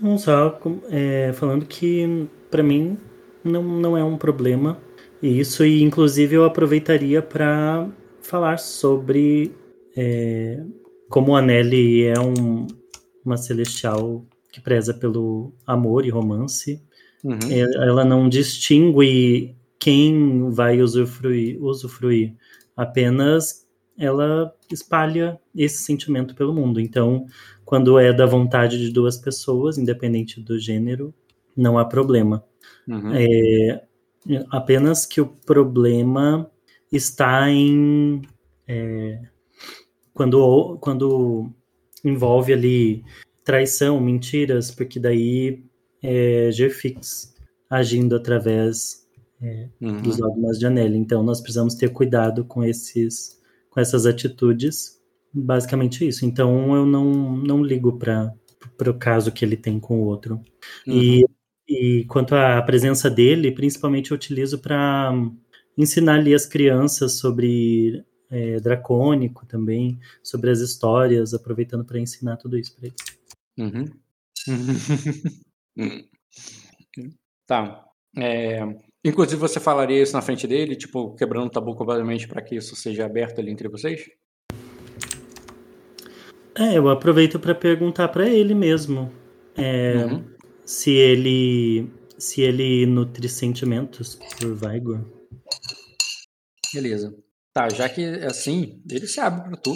[0.00, 0.58] Não, só
[0.90, 2.98] é, falando que para mim
[3.42, 4.78] não, não é um problema
[5.26, 7.88] isso, e inclusive eu aproveitaria para
[8.20, 9.52] falar sobre
[9.96, 10.62] é,
[11.08, 12.66] como a Nelly é um,
[13.24, 16.82] uma celestial que preza pelo amor e romance.
[17.22, 17.38] Uhum.
[17.50, 22.34] Ela não distingue quem vai usufruir, usufruir
[22.76, 23.64] apenas
[23.96, 26.80] ela espalha esse sentimento pelo mundo.
[26.80, 27.26] Então,
[27.64, 31.14] quando é da vontade de duas pessoas, independente do gênero,
[31.56, 32.44] não há problema.
[32.88, 33.12] Uhum.
[33.14, 33.84] É,
[34.50, 36.50] apenas que o problema
[36.90, 38.22] está em
[38.66, 39.20] é,
[40.12, 41.50] quando, quando
[42.04, 43.04] envolve ali
[43.44, 45.64] traição, mentiras, porque daí
[46.02, 47.34] é G-Fix
[47.68, 49.06] agindo através
[49.42, 50.00] é, uhum.
[50.00, 50.96] dos dogmas de Anelli.
[50.96, 55.00] Então nós precisamos ter cuidado com esses com essas atitudes.
[55.32, 56.24] Basicamente isso.
[56.24, 58.32] Então eu não, não ligo para
[58.86, 60.40] o caso que ele tem com o outro.
[60.86, 60.94] Uhum.
[60.94, 61.26] E,
[61.68, 65.12] e quanto à presença dele, principalmente eu utilizo para
[65.76, 72.58] ensinar ali as crianças sobre é, dracônico também, sobre as histórias, aproveitando para ensinar tudo
[72.58, 72.96] isso para eles.
[73.58, 73.84] Uhum.
[77.46, 77.84] tá.
[78.16, 78.62] É,
[79.04, 82.74] Inclusive, você falaria isso na frente dele, tipo, quebrando o tabu completamente para que isso
[82.74, 84.08] seja aberto ali entre vocês?
[86.56, 89.12] É, eu aproveito para perguntar para ele mesmo
[89.56, 90.24] é, uhum.
[90.64, 95.04] Se ele se ele nutre sentimentos por Vigor.
[96.72, 97.14] Beleza.
[97.52, 99.74] Tá, já que é assim, ele se abre para tu.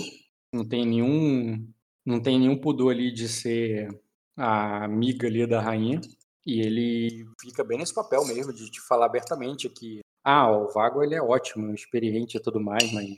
[0.53, 1.69] Não tem nenhum
[2.05, 3.89] não tem nenhum pudor ali de ser
[4.37, 6.01] a amiga ali da rainha.
[6.47, 11.03] E ele fica bem nesse papel mesmo de te falar abertamente que, ah, o Vago
[11.03, 13.11] ele é ótimo, experiente e tudo mais, mas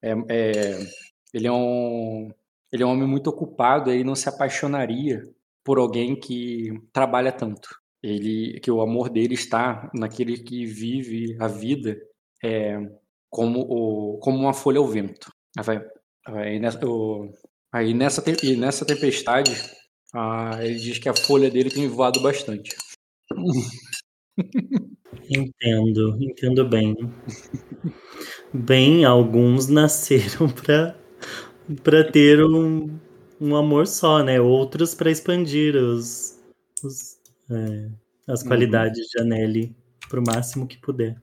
[0.00, 0.78] é, é,
[1.34, 2.30] ele é um
[2.72, 5.28] ele é um homem muito ocupado e não se apaixonaria
[5.64, 7.68] por alguém que trabalha tanto.
[8.02, 11.96] Ele que o amor dele está naquele que vive a vida
[12.42, 12.78] é,
[13.30, 15.32] como o, como uma folha ao vento.
[16.26, 16.80] Aí nessa,
[17.72, 19.52] aí nessa, e nessa tempestade
[20.60, 22.76] ele diz que a folha dele tem voado bastante.
[25.30, 26.94] Entendo, entendo bem.
[28.52, 30.96] Bem, alguns nasceram para
[31.82, 32.98] para ter um,
[33.42, 34.40] um amor só, né?
[34.40, 36.38] Outros para expandir os,
[36.82, 37.18] os
[37.50, 37.90] é,
[38.28, 38.48] as uhum.
[38.48, 39.06] qualidades uhum.
[39.08, 39.76] de Anelli
[40.08, 41.20] para o máximo que puder.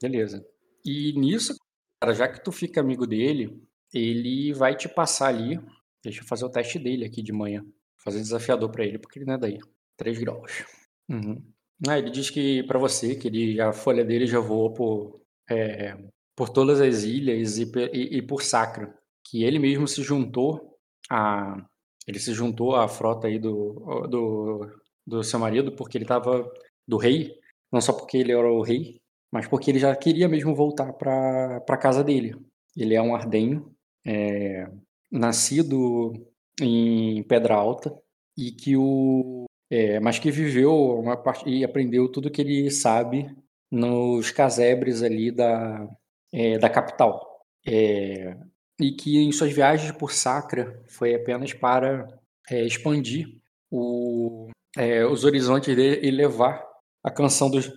[0.00, 0.44] Beleza.
[0.84, 1.54] E nisso,
[2.00, 3.62] cara, já que tu fica amigo dele,
[3.92, 5.60] ele vai te passar ali.
[6.02, 7.64] Deixa eu fazer o teste dele aqui de manhã
[8.08, 9.58] fazer desafiador para ele, porque ele não é daí.
[9.96, 10.64] 3 graus.
[11.08, 11.42] Uhum.
[11.86, 15.96] Ah, ele diz que para você, que ele, a folha dele já voou por, é,
[16.34, 20.77] por todas as ilhas e, e, e, por Sacra, que ele mesmo se juntou
[21.10, 21.64] a
[22.06, 26.50] ele se juntou à frota aí do, do, do seu marido porque ele estava
[26.86, 27.38] do rei,
[27.70, 29.00] não só porque ele era o rei,
[29.30, 32.34] mas porque ele já queria mesmo voltar para a casa dele.
[32.74, 33.74] Ele é um ardenho,
[34.06, 34.66] é,
[35.10, 36.12] nascido
[36.60, 37.94] em Pedra Alta
[38.36, 43.36] e que o é, mas que viveu parte e aprendeu tudo que ele sabe
[43.70, 45.86] nos casebres ali da,
[46.32, 47.44] é, da capital.
[47.66, 48.34] É,
[48.80, 52.06] e que em suas viagens por Sacra foi apenas para
[52.50, 53.38] é, expandir
[53.70, 56.64] o, é, os horizontes dele e levar
[57.02, 57.70] a canção dos,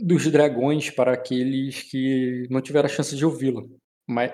[0.00, 3.62] dos dragões para aqueles que não tiveram a chance de ouvi-la.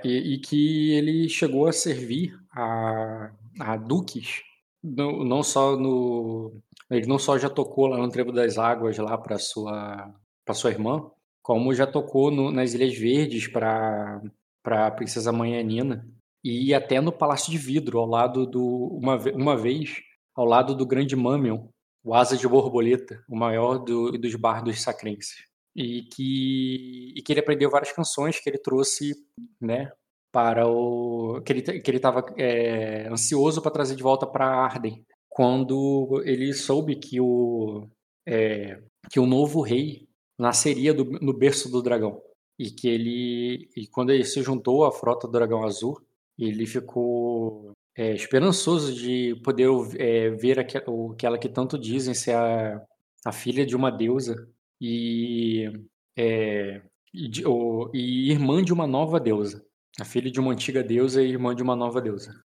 [0.04, 4.42] E, e, que ele chegou a servir a, a duques,
[4.82, 6.52] no, não só no.
[6.90, 10.14] Ele não só já tocou lá no Trevo das Águas lá para sua
[10.52, 11.10] sua irmã,
[11.40, 14.20] como já tocou no, nas Ilhas Verdes para
[14.62, 16.06] para a princesa Manhanina
[16.44, 20.00] e até no Palácio de Vidro, ao lado do uma, uma vez
[20.34, 21.68] ao lado do Grande Mamion,
[22.04, 25.44] o Asa de Borboleta, o maior do, dos bardos sacrenses.
[25.74, 29.14] E que, e que ele aprendeu várias canções que ele trouxe
[29.60, 29.90] né,
[30.30, 31.40] para o.
[31.42, 36.52] que ele que ele estava é, ansioso para trazer de volta para Arden, quando ele
[36.52, 37.88] soube que o,
[38.26, 40.06] é, que o novo rei
[40.38, 42.20] nasceria do, no berço do dragão.
[42.58, 43.68] E que ele.
[43.76, 46.00] E quando ele se juntou à frota do dragão azul,
[46.38, 52.82] ele ficou é, esperançoso de poder é, ver aquela, aquela que tanto dizem ser a,
[53.24, 54.48] a filha de uma deusa
[54.80, 55.70] e,
[56.16, 56.82] é,
[57.12, 59.64] e, de, o, e, irmã de uma nova deusa.
[60.00, 62.42] A filha de uma antiga deusa e irmã de uma nova deusa.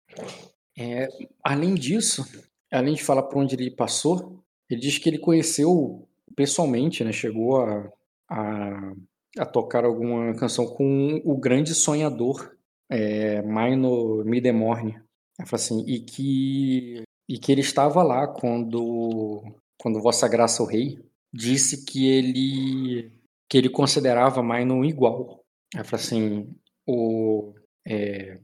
[0.79, 1.09] É,
[1.43, 2.25] além disso,
[2.73, 7.61] além de falar por onde ele passou, ele diz que ele conheceu pessoalmente, né, chegou
[7.61, 7.93] a,
[8.31, 8.93] a,
[9.39, 12.55] a tocar alguma canção com o grande sonhador
[12.91, 15.01] é, Maino Midemorne.
[15.39, 19.43] Ela fala assim, e que, e que ele estava lá quando,
[19.79, 20.99] quando Vossa Graça o Rei
[21.33, 23.13] disse que ele
[23.49, 25.45] que ele considerava Maino igual.
[25.75, 26.49] Ela fala assim,
[26.87, 27.55] o,
[27.87, 28.39] é,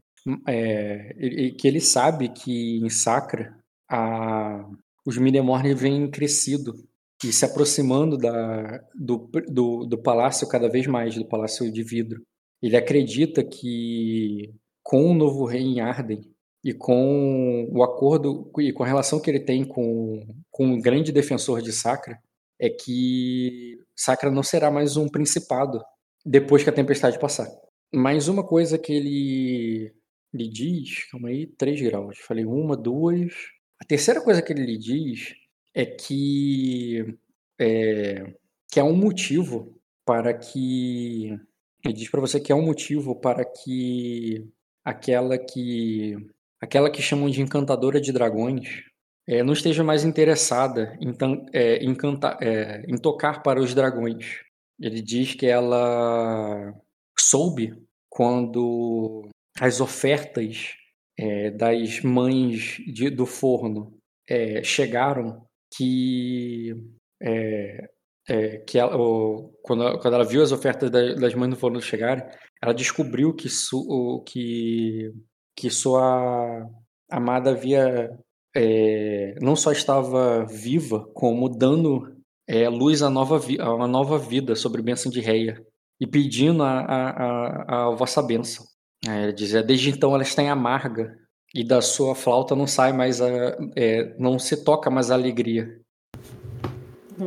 [0.47, 3.57] é, que ele sabe que em Sacra
[3.89, 4.69] a,
[5.05, 6.89] os Midemorne vêm crescido
[7.25, 12.23] e se aproximando da, do, do, do palácio cada vez mais, do palácio de vidro.
[12.63, 16.21] Ele acredita que com o novo rei em Arden
[16.65, 21.13] e com o acordo e com a relação que ele tem com, com um grande
[21.13, 22.19] defensor de Sacra,
[22.59, 25.83] é que Sacra não será mais um principado
[26.25, 27.49] depois que a tempestade passar.
[27.93, 29.93] Mais uma coisa que ele
[30.33, 32.19] lhe diz, calma aí, três graus.
[32.19, 33.33] Falei uma, duas.
[33.81, 35.35] A terceira coisa que ele lhe diz
[35.75, 37.19] é que
[37.59, 38.35] é,
[38.71, 41.39] que é um motivo para que
[41.85, 44.49] ele diz para você que é um motivo para que
[44.85, 46.17] aquela que
[46.61, 48.85] aquela que chamam de encantadora de dragões,
[49.27, 51.15] é, não esteja mais interessada em,
[51.53, 51.97] é, em,
[52.41, 54.41] é, em tocar para os dragões.
[54.79, 56.75] Ele diz que ela
[57.19, 57.75] soube
[58.09, 60.75] quando as ofertas
[61.19, 63.97] é, das mães de, do forno
[64.29, 66.75] é, chegaram que
[67.23, 67.89] é,
[68.29, 71.81] é, que ela, o, quando, quando ela viu as ofertas da, das mães do forno
[71.81, 72.25] chegarem,
[72.63, 75.13] ela descobriu que, su, que
[75.61, 76.67] que sua
[77.11, 78.11] amada havia
[78.57, 82.17] é, não só estava viva, como dando
[82.49, 85.63] é, luz a, nova a uma nova vida sobre bênção de Reia
[86.01, 88.65] e pedindo a, a, a, a vossa bênção.
[89.07, 91.15] É, dizia, desde então ela está em amarga
[91.55, 95.81] e da sua flauta não sai mais a, é, não se toca mais a alegria.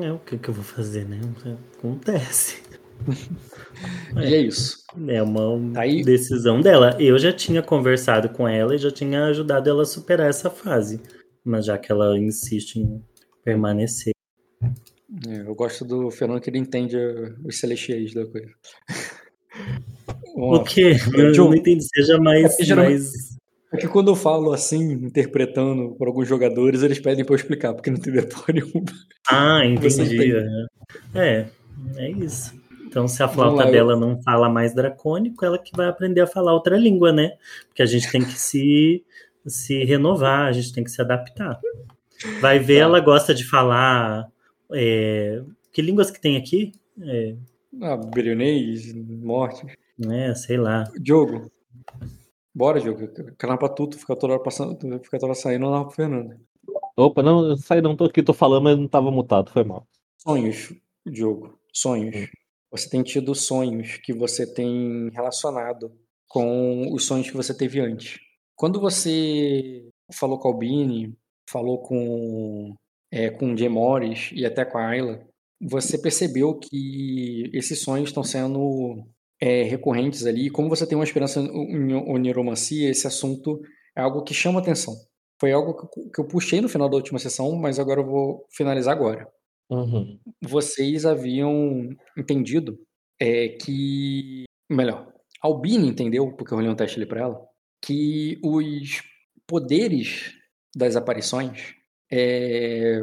[0.02, 1.20] É o que, que eu vou fazer, né?
[1.78, 2.64] Acontece.
[4.18, 4.84] e é isso.
[5.08, 6.02] É uma Aí...
[6.04, 6.98] decisão dela.
[7.00, 11.00] Eu já tinha conversado com ela e já tinha ajudado ela a superar essa fase.
[11.44, 13.04] Mas já que ela insiste em
[13.44, 14.14] permanecer.
[15.28, 16.98] É, eu gosto do Fernando que ele entende
[17.46, 18.50] os celestiais da coisa.
[20.36, 20.94] o quê?
[21.14, 21.84] Eu, eu não entendi.
[21.84, 22.60] Seja mais.
[22.60, 23.33] É, mais...
[23.74, 27.74] é que quando eu falo assim, interpretando por alguns jogadores, eles pedem pra eu explicar,
[27.74, 28.86] porque não tem porra nenhuma.
[29.30, 30.32] Ah, entendi.
[31.16, 31.48] É,
[31.98, 32.54] é isso.
[32.86, 36.54] Então, se a flauta dela não fala mais dracônico, ela que vai aprender a falar
[36.54, 37.32] outra língua, né?
[37.68, 39.04] Porque a gente tem que se,
[39.48, 41.60] se renovar, a gente tem que se adaptar.
[42.40, 42.82] Vai ver, tá.
[42.82, 44.28] ela gosta de falar.
[44.72, 46.72] É, que línguas que tem aqui?
[47.02, 47.36] É,
[47.82, 49.66] ah, brionês, morte.
[50.12, 50.84] É, sei lá.
[51.00, 51.52] Diogo.
[52.54, 53.08] Bora, Diogo.
[53.38, 56.40] Canal pra tudo, fica toda hora passando, fica toda hora saindo lá pro Fernando.
[56.96, 59.88] Opa, não, sai não, tô aqui, tô falando, mas não tava mutado, foi mal.
[60.18, 60.74] Sonhos.
[61.06, 61.58] Diogo.
[61.74, 62.16] Sonhos.
[62.16, 62.28] Hum.
[62.72, 65.92] Você tem tido sonhos que você tem relacionado
[66.28, 68.20] com os sonhos que você teve antes.
[68.56, 71.16] Quando você falou com a Albini,
[71.50, 72.76] falou com,
[73.12, 75.28] é, com o Jay Morris e até com a Ayla,
[75.62, 79.06] você percebeu que esses sonhos estão sendo
[79.44, 80.46] é, recorrentes ali.
[80.46, 83.62] E como você tem uma esperança em oniromancia, esse assunto
[83.94, 84.96] é algo que chama atenção.
[85.38, 88.94] Foi algo que eu puxei no final da última sessão, mas agora eu vou finalizar
[88.94, 89.28] agora.
[89.70, 90.18] Uhum.
[90.42, 92.80] Vocês haviam entendido
[93.20, 94.46] é, que.
[94.70, 97.46] Melhor, Albini entendeu, porque eu rolei um teste ali para ela,
[97.84, 99.04] que os
[99.46, 100.34] poderes
[100.74, 101.76] das aparições
[102.10, 103.02] é,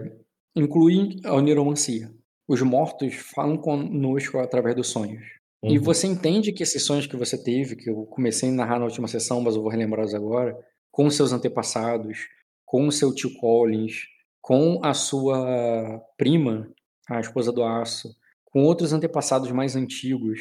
[0.57, 2.11] incluem a oniromancia.
[2.49, 5.40] Os mortos falam conosco através dos sonhos.
[5.63, 5.73] Uhum.
[5.73, 8.87] E você entende que esses sonhos que você teve, que eu comecei a narrar na
[8.87, 10.57] última sessão, mas eu vou relembrar-os agora,
[10.91, 12.29] com seus antepassados,
[12.65, 14.07] com o seu tio Collins,
[14.41, 16.73] com a sua prima,
[17.09, 20.41] a esposa do Aço, com outros antepassados mais antigos,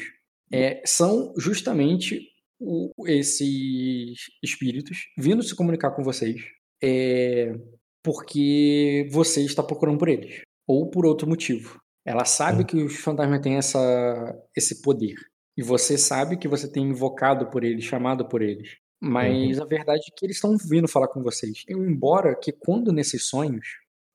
[0.52, 2.20] é, são justamente
[2.58, 6.42] o, esses espíritos vindo se comunicar com vocês,
[6.82, 7.54] é,
[8.02, 11.80] porque você está procurando por eles, ou por outro motivo.
[12.04, 15.14] Ela sabe que os fantasmas têm essa, esse poder.
[15.56, 18.76] E você sabe que você tem invocado por eles, chamado por eles.
[19.00, 19.64] Mas uhum.
[19.64, 21.64] a verdade é que eles estão vindo falar com vocês.
[21.68, 23.66] Embora que quando nesses sonhos,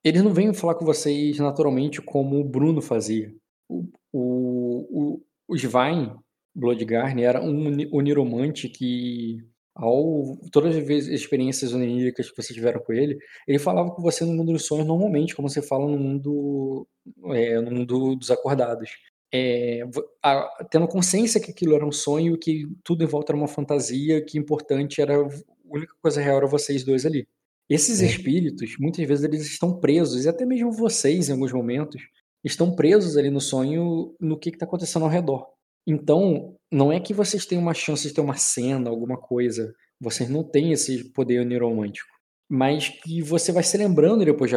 [0.04, 3.34] eles não venham falar com vocês naturalmente como o Bruno fazia.
[3.68, 6.16] O, o, o, o Svein
[6.56, 9.44] Bloodgarn era um oniromante que
[9.76, 13.18] ao todas as vezes, experiências oníricas que você tiveram com ele,
[13.48, 16.88] ele falava com você no mundo dos sonhos normalmente, como você fala no mundo,
[17.34, 18.90] é, no mundo dos acordados.
[19.34, 19.82] É,
[20.24, 24.24] a, tendo consciência que aquilo era um sonho, que tudo em volta era uma fantasia,
[24.24, 25.30] que importante era a
[25.66, 27.28] única coisa real era vocês dois ali.
[27.70, 28.06] Esses é.
[28.06, 32.02] espíritos, muitas vezes eles estão presos, e até mesmo vocês, em alguns momentos,
[32.44, 35.55] estão presos ali no sonho, no que está acontecendo ao redor.
[35.86, 39.74] Então, não é que vocês têm uma chance de ter uma cena, alguma coisa.
[40.00, 42.10] Vocês não têm esse poder neuromântico.
[42.50, 44.52] Mas que você vai se lembrando depois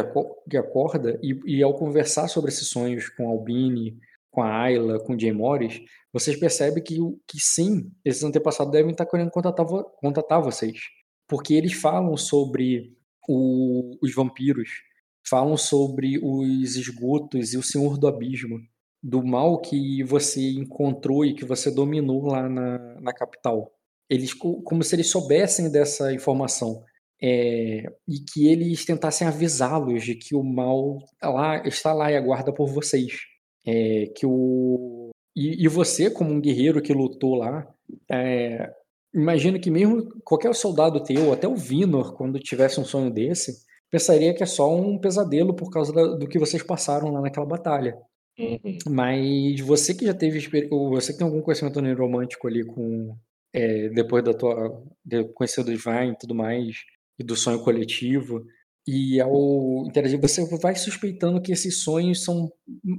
[0.47, 3.97] de acorda, e, e ao conversar sobre esses sonhos com Albini,
[4.31, 5.81] com a Ayla, com o Jay Morris,
[6.13, 9.65] vocês percebem que, que sim, esses antepassados devem estar querendo contatar,
[9.97, 10.79] contatar vocês.
[11.27, 12.95] Porque eles falam sobre
[13.27, 14.69] o, os vampiros,
[15.27, 18.59] falam sobre os esgotos e o Senhor do Abismo
[19.01, 23.71] do mal que você encontrou e que você dominou lá na, na capital.
[24.09, 26.83] Eles, como se eles soubessem dessa informação
[27.21, 32.53] é, e que eles tentassem avisá-los de que o mal lá, está lá e aguarda
[32.53, 33.13] por vocês.
[33.65, 37.65] É, que o e, e, você, como um guerreiro que lutou lá,
[38.11, 38.69] é,
[39.13, 44.33] imagino que mesmo qualquer soldado teu, até o Vinor, quando tivesse um sonho desse, pensaria
[44.33, 47.97] que é só um pesadelo por causa da, do que vocês passaram lá naquela batalha.
[48.39, 48.77] Uhum.
[48.89, 50.39] Mas você que já teve
[50.89, 53.15] você que tem algum conhecimento neuromântico ali com
[53.53, 56.77] é, depois da tua de conhecer do Divine e tudo mais
[57.19, 58.45] e do sonho coletivo
[58.87, 62.51] e ao interagir você vai suspeitando que esses sonhos são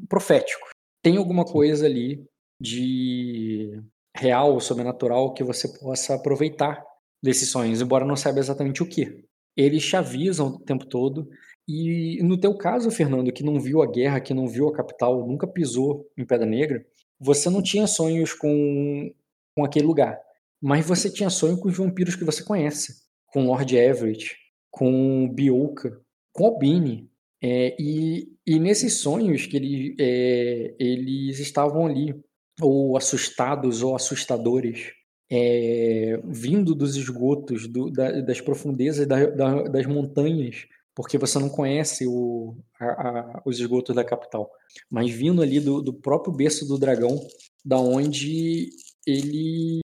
[0.08, 0.68] proféticos.
[1.02, 2.22] Tem alguma coisa ali
[2.60, 3.80] de
[4.14, 6.84] real, sobrenatural que você possa aproveitar
[7.22, 9.24] desses sonhos, embora não saiba exatamente o que.
[9.56, 11.28] Eles te avisam o tempo todo
[11.70, 15.26] e no teu caso, Fernando, que não viu a guerra, que não viu a capital,
[15.26, 16.84] nunca pisou em Pedra Negra,
[17.18, 19.12] você não tinha sonhos com,
[19.54, 20.18] com aquele lugar.
[20.60, 23.02] Mas você tinha sonho com os vampiros que você conhece.
[23.32, 24.36] Com Lord Everett,
[24.70, 26.00] com Bioka,
[26.32, 27.08] com Albini.
[27.42, 32.14] É, e, e nesses sonhos que ele, é, eles estavam ali,
[32.60, 34.92] ou assustados ou assustadores,
[35.30, 41.48] é, vindo dos esgotos, do, da, das profundezas da, da, das montanhas, porque você não
[41.48, 44.50] conhece o, a, a, os esgotos da capital.
[44.90, 47.20] Mas vindo ali do, do próprio berço do dragão,
[47.64, 48.70] da onde
[49.06, 49.80] eles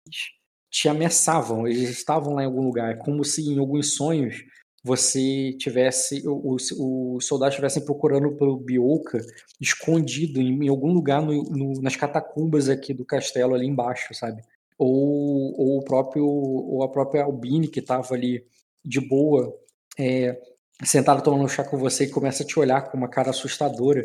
[0.69, 4.43] te ameaçavam, eles estavam lá em algum lugar, como se em alguns sonhos
[4.83, 9.19] você tivesse, os, os soldados estivessem procurando pelo Bioka
[9.59, 14.41] escondido em, em algum lugar no, no, nas catacumbas aqui do castelo ali embaixo, sabe?
[14.77, 18.43] Ou, ou o próprio, ou a própria Albine que estava ali
[18.83, 19.55] de boa,
[19.99, 20.39] é,
[20.83, 24.03] sentado tomando chá com você e começa a te olhar com uma cara assustadora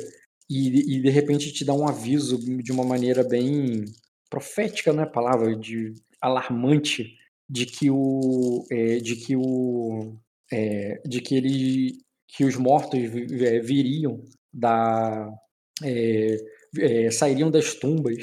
[0.48, 3.84] e, e de repente te dá um aviso de uma maneira bem
[4.30, 7.16] profética, não é palavra, de alarmante
[7.48, 10.16] de que o é, de que o
[10.52, 11.98] é, de que ele
[12.28, 14.22] que os mortos é, viriam
[14.52, 15.30] da
[15.82, 16.36] é,
[16.78, 18.18] é, sairiam das tumbas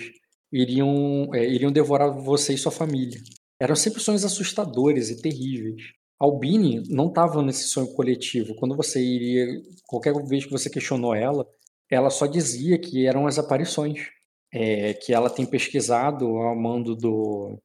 [0.52, 3.22] iriam é, iriam devorar você e sua família.
[3.60, 8.56] Eram sempre sonhos assustadores e terríveis Albini não estava nesse sonho coletivo.
[8.56, 9.46] Quando você iria,
[9.86, 11.48] qualquer vez que você questionou ela,
[11.90, 14.10] ela só dizia que eram as aparições,
[14.54, 17.58] é, que ela tem pesquisado ao mando do,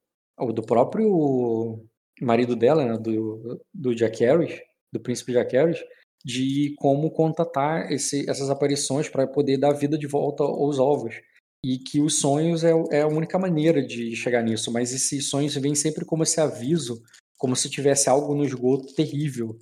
[0.53, 1.83] do próprio
[2.21, 4.59] marido dela, né, do, do Jack Harris,
[4.91, 5.79] do príncipe Jack Harris,
[6.25, 11.15] de como contatar esse, essas aparições para poder dar vida de volta aos ovos.
[11.63, 15.55] E que os sonhos é, é, a única maneira de chegar nisso, mas esses sonhos
[15.55, 17.01] vêm sempre como esse aviso,
[17.39, 19.57] como se tivesse algo no esgoto terrível,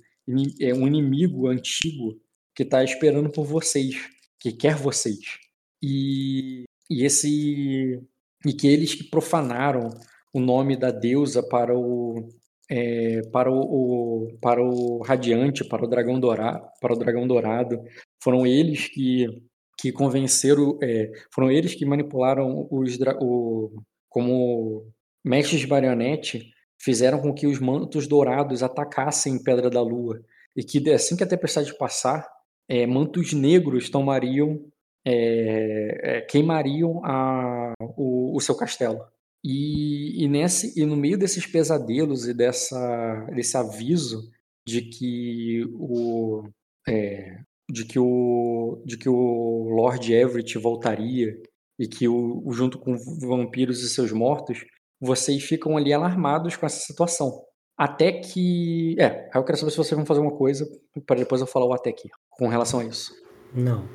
[0.60, 2.20] é um inimigo antigo
[2.54, 3.94] que está esperando por vocês,
[4.38, 5.38] que quer vocês.
[5.82, 8.02] E, e esse
[8.44, 9.90] e que eles que profanaram
[10.34, 12.28] o nome da deusa para o
[12.70, 17.82] é, para o, para o radiante, para o dragão dourado, para o dragão dourado,
[18.22, 19.26] foram eles que
[19.80, 24.92] que convenceram, é, foram eles que manipularam os o, como
[25.24, 30.22] mestres de marionete, fizeram com que os mantos dourados atacassem Pedra da Lua
[30.56, 32.26] e que assim que a tempestade passar,
[32.68, 34.64] é, mantos negros tomariam,
[35.06, 39.00] é, queimariam a, o, o seu castelo.
[39.44, 44.30] E, e, nesse, e no meio desses pesadelos e dessa, desse aviso
[44.66, 46.48] de que o,
[46.88, 47.38] é,
[47.70, 51.40] de que o, de que o Lord Everett voltaria
[51.78, 54.64] e que o, junto com vampiros e seus mortos,
[55.00, 57.44] vocês ficam ali alarmados com essa situação.
[57.76, 58.96] Até que.
[58.98, 60.68] É, eu quero saber se vocês vão fazer uma coisa
[61.06, 63.12] para depois eu falar o até aqui, com relação a isso.
[63.54, 63.88] Não.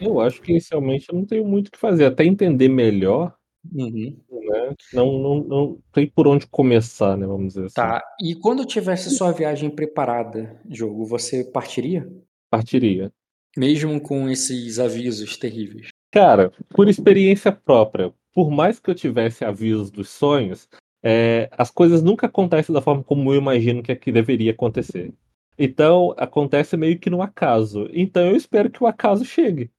[0.00, 2.06] Eu acho que inicialmente eu não tenho muito o que fazer.
[2.06, 3.32] Até entender melhor
[3.72, 4.16] Uhum.
[4.30, 4.74] Né?
[4.92, 7.26] Não, não, não tem por onde começar, né?
[7.26, 7.74] Vamos dizer assim.
[7.74, 8.02] Tá.
[8.20, 12.06] E quando tivesse sua viagem preparada, jogo, você partiria?
[12.50, 13.10] Partiria.
[13.56, 15.88] Mesmo com esses avisos terríveis.
[16.10, 20.68] Cara, por experiência própria, por mais que eu tivesse avisos dos sonhos,
[21.02, 25.14] é, as coisas nunca acontecem da forma como eu imagino que, é que deveria acontecer.
[25.56, 27.88] Então, acontece meio que no acaso.
[27.92, 29.70] Então, eu espero que o acaso chegue.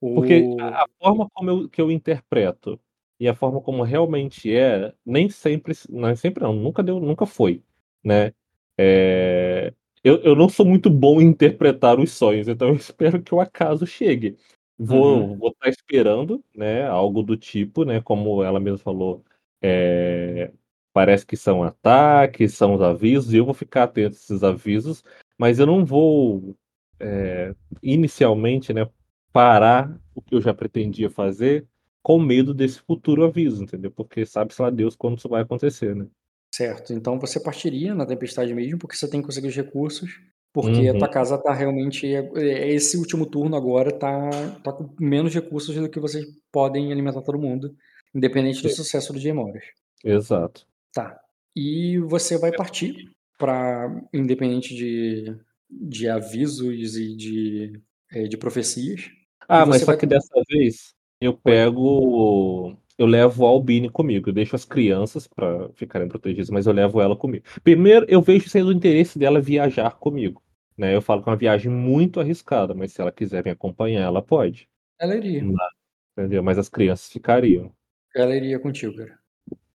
[0.00, 2.80] Porque a forma como eu, que eu interpreto
[3.18, 7.62] e a forma como realmente é, nem sempre, não sempre não, nunca deu, nunca foi,
[8.02, 8.32] né?
[8.78, 13.34] É, eu, eu não sou muito bom em interpretar os sonhos, então eu espero que
[13.34, 14.38] o acaso chegue.
[14.82, 15.36] Vou, uhum.
[15.36, 16.86] vou estar esperando, né?
[16.86, 18.00] Algo do tipo, né?
[18.00, 19.22] Como ela mesma falou,
[19.60, 20.50] é,
[20.92, 25.04] parece que são ataques, são os avisos, e eu vou ficar atento a esses avisos,
[25.38, 26.56] mas eu não vou
[26.98, 28.88] é, inicialmente, né?
[29.32, 31.66] parar o que eu já pretendia fazer
[32.02, 33.90] com medo desse futuro aviso, entendeu?
[33.90, 36.06] Porque sabe-se lá Deus quando isso vai acontecer, né?
[36.52, 36.92] Certo.
[36.92, 40.20] Então você partiria na tempestade mesmo, porque você tem que conseguir os recursos,
[40.52, 40.90] porque uhum.
[40.90, 41.12] a tua uhum.
[41.12, 42.06] casa tá realmente.
[42.12, 44.30] É, é, esse último turno agora tá,
[44.62, 47.74] tá com menos recursos do que vocês podem alimentar todo mundo,
[48.14, 48.76] independente do Sim.
[48.76, 49.64] sucesso do Morris.
[50.04, 50.66] Exato.
[50.92, 51.20] Tá.
[51.54, 55.36] E você vai partir para, independente de,
[55.70, 57.80] de avisos e de,
[58.10, 59.10] é, de profecias,
[59.52, 62.76] ah, mas só que dessa vez eu pego.
[63.00, 64.28] Eu levo a Albine comigo.
[64.28, 67.44] Eu deixo as crianças para ficarem protegidas, mas eu levo ela comigo.
[67.64, 70.42] Primeiro, eu vejo sendo o interesse dela viajar comigo.
[70.76, 70.94] Né?
[70.94, 74.20] Eu falo que é uma viagem muito arriscada, mas se ela quiser me acompanhar, ela
[74.20, 74.68] pode.
[74.98, 75.42] Ela iria.
[75.42, 75.72] Mas,
[76.12, 76.42] entendeu?
[76.42, 77.72] Mas as crianças ficariam.
[78.14, 79.18] Ela iria contigo, cara.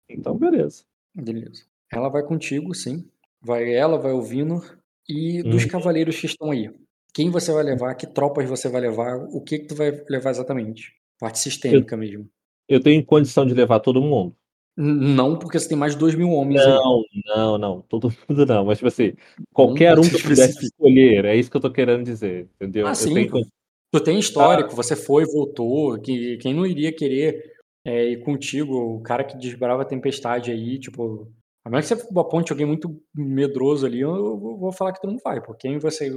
[0.06, 0.84] Então, beleza.
[1.14, 1.64] Beleza.
[1.90, 3.08] Ela vai contigo, sim.
[3.40, 4.78] Vai ela, vai o Vinor.
[5.08, 5.68] E dos hum.
[5.68, 6.70] cavaleiros que estão aí
[7.14, 10.30] quem você vai levar, que tropas você vai levar, o que, que tu vai levar
[10.30, 10.92] exatamente.
[11.18, 12.28] Parte sistêmica eu, mesmo.
[12.68, 14.34] Eu tenho condição de levar todo mundo?
[14.76, 17.22] Não, porque você tem mais de 2 mil homens não, aí.
[17.26, 18.64] Não, não, todo mundo não.
[18.64, 19.14] Mas, tipo assim,
[19.52, 22.86] qualquer um que eu pudesse escolher, é isso que eu tô querendo dizer, entendeu?
[22.86, 23.14] Ah, eu sim.
[23.14, 23.46] Tenho...
[23.92, 24.74] Tu tem histórico, ah.
[24.74, 27.54] você foi, voltou, que quem não iria querer
[27.84, 31.30] é, ir contigo, o cara que desbrava a tempestade aí, tipo,
[31.64, 35.18] a menos que você aponte alguém muito medroso ali, eu vou falar que tu não
[35.18, 36.10] vai, porque quem você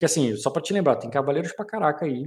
[0.00, 2.24] que assim, só para te lembrar, tem cavaleiros pra caraca aí.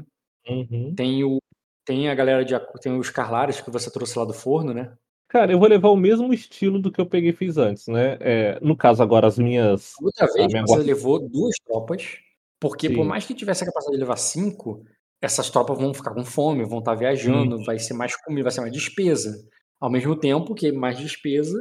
[0.47, 0.95] Uhum.
[0.95, 1.39] Tem o
[1.85, 4.93] tem a galera de tem os Carlares que você trouxe lá do forno, né?
[5.27, 8.17] Cara, eu vou levar o mesmo estilo do que eu peguei e fiz antes, né?
[8.19, 9.93] É, no caso, agora, as minhas.
[10.01, 10.63] Outra vez minha...
[10.65, 12.17] você levou duas tropas,
[12.59, 12.95] porque Sim.
[12.95, 14.83] por mais que tivesse a capacidade de levar cinco,
[15.21, 18.61] essas tropas vão ficar com fome, vão estar viajando, vai ser mais comida, vai ser
[18.61, 19.35] mais despesa.
[19.79, 21.57] Ao mesmo tempo que mais despesa,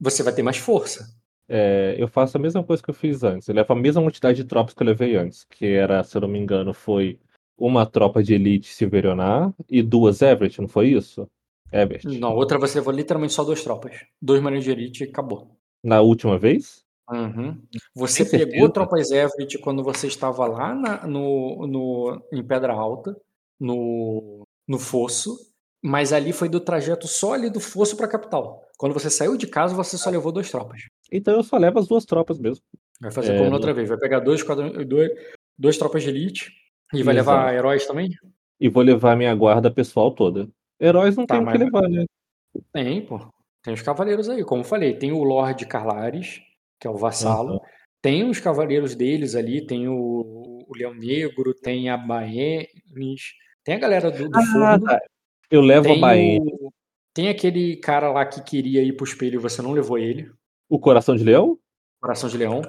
[0.00, 1.04] você vai ter mais força
[1.48, 3.48] é, eu faço a mesma coisa que eu fiz antes.
[3.48, 6.20] Eu levo a mesma quantidade de tropas que eu levei antes, que era, se eu
[6.20, 7.18] não me engano, foi
[7.58, 11.28] uma tropa de elite Silverionar e duas Everett, não foi isso?
[11.72, 12.06] Everett.
[12.18, 14.04] Não, outra você levou literalmente só duas tropas.
[14.20, 15.50] Dois marinhos de elite e acabou.
[15.82, 16.84] Na última vez?
[17.10, 17.60] Uhum.
[17.94, 18.72] Você Tem pegou certeza?
[18.72, 23.16] tropas Everett quando você estava lá na, no, no, em Pedra Alta,
[23.58, 25.36] no, no Fosso,
[25.82, 28.62] mas ali foi do trajeto só ali do Fosso para a capital.
[28.76, 30.82] Quando você saiu de casa, você só levou duas tropas.
[31.10, 32.62] Então eu só levo as duas tropas mesmo.
[33.00, 33.88] Vai fazer é, como na outra vez.
[33.88, 34.44] Vai pegar dois,
[34.86, 35.10] dois,
[35.56, 37.54] dois tropas de elite E vai levar Exato.
[37.54, 38.10] heróis também?
[38.60, 40.48] E vou levar minha guarda pessoal toda.
[40.80, 42.04] Heróis não Tá, tem o que mas- levar, né?
[42.72, 43.20] Tem, pô.
[43.62, 44.94] Tem os cavaleiros aí, como eu falei.
[44.94, 46.40] Tem o Lorde Carlares,
[46.80, 47.54] que é o vassalo.
[47.54, 47.60] Aham.
[48.00, 49.96] Tem os cavaleiros deles ali, tem o,
[50.68, 53.32] o Leão Negro, tem a Baenis,
[53.64, 55.00] tem a galera do, do Ah, tá.
[55.50, 56.40] Eu levo a Tem, Baene.
[56.60, 56.72] o,
[57.12, 60.30] tem aquele cara lá que queria ir pro espelho e você não levou ele.
[60.68, 61.58] O coração de leão?
[62.00, 62.62] Coração de Leão.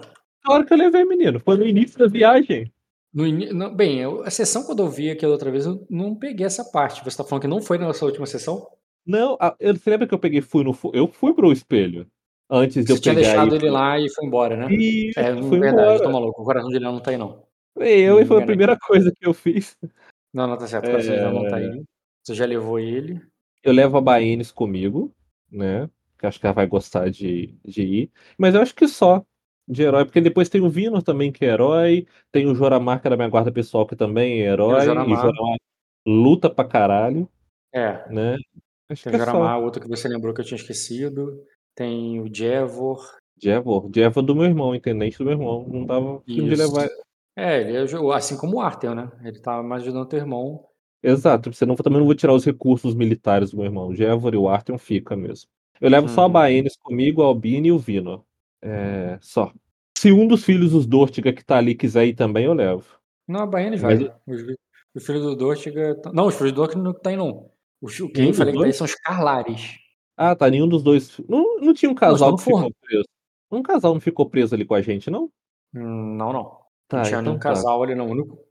[0.44, 1.40] Claro que eu levei, menino.
[1.40, 2.72] Foi no início da viagem.
[3.14, 6.46] No não, bem, eu- a sessão quando eu vi aquela outra vez, eu não peguei
[6.46, 7.04] essa parte.
[7.04, 8.68] Você tá falando que não foi na sua última sessão?
[9.06, 10.78] Não, a- eu, você lembra que eu peguei fui no.
[10.94, 12.06] Eu fui pro espelho.
[12.50, 14.74] Antes de eu Você tinha pegar deixado e- ele lá e foi embora, né?
[14.74, 16.12] Isso, É, fui verdade, eu tô embora.
[16.14, 16.42] maluco.
[16.42, 17.44] O Coração de Leão não tá aí, não.
[17.76, 19.76] Eu, e foi a primeira coisa que eu fiz.
[20.34, 20.86] Não, não, tá certo.
[20.86, 21.64] O Coração de Leão não tá É.
[21.64, 21.84] aí.
[22.24, 23.22] Você já levou ele.
[23.64, 25.14] Eu levo a Baenes comigo,
[25.52, 25.90] né?
[26.20, 28.12] Que acho que ela vai gostar de, de ir.
[28.38, 29.24] Mas eu acho que só
[29.68, 32.08] de herói, porque depois tem o Vinor também, que é herói.
[32.32, 34.82] Tem o Joramar, que era minha guarda pessoal, que também é herói.
[34.82, 35.22] E Joramar.
[35.22, 35.58] Joramar
[36.08, 37.30] luta pra caralho,
[37.74, 38.38] É, né?
[38.90, 39.20] Acho tem o é.
[39.20, 41.44] Joramar, outro que você lembrou que eu tinha esquecido.
[41.76, 43.00] Tem o Jevor.
[43.42, 43.90] Jevor.
[43.94, 45.68] Jevor do meu irmão, intendente do meu irmão.
[45.68, 46.88] Não tava afim de levar.
[47.36, 49.12] É, ele ajudou, assim como o Arthur, né?
[49.24, 50.66] Ele tá mais ajudando teu irmão.
[51.04, 53.88] Exato, senão eu também não vou tirar os recursos militares do meu irmão.
[53.90, 55.50] O Jevor e o Artheon fica mesmo.
[55.80, 56.32] Eu levo só a Uhum.
[56.32, 58.26] Baenes comigo, a Albine e o Vino.
[58.62, 59.52] É, só.
[59.98, 62.86] Se um dos filhos dos Dortiga que tá ali quiser ir também, eu levo.
[63.28, 64.14] Não, a Baianes Mas- vai.
[64.28, 64.56] Os,
[64.96, 66.00] os filhos do Dortiga.
[66.14, 67.50] Não, os filhos do Dortiga não tá aí, não.
[67.82, 69.78] Os, quem eu falei que tá aí são os Carlares.
[70.16, 70.50] Ah, tá.
[70.50, 71.20] Nenhum dos dois.
[71.28, 73.06] Não, não tinha um casal que ficou preso.
[73.52, 75.30] Um casal não ficou preso ali com a gente, não?
[75.74, 76.58] Não, não.
[76.88, 77.50] Tá, não tinha então nenhum tá.
[77.50, 78.10] casal ali, não.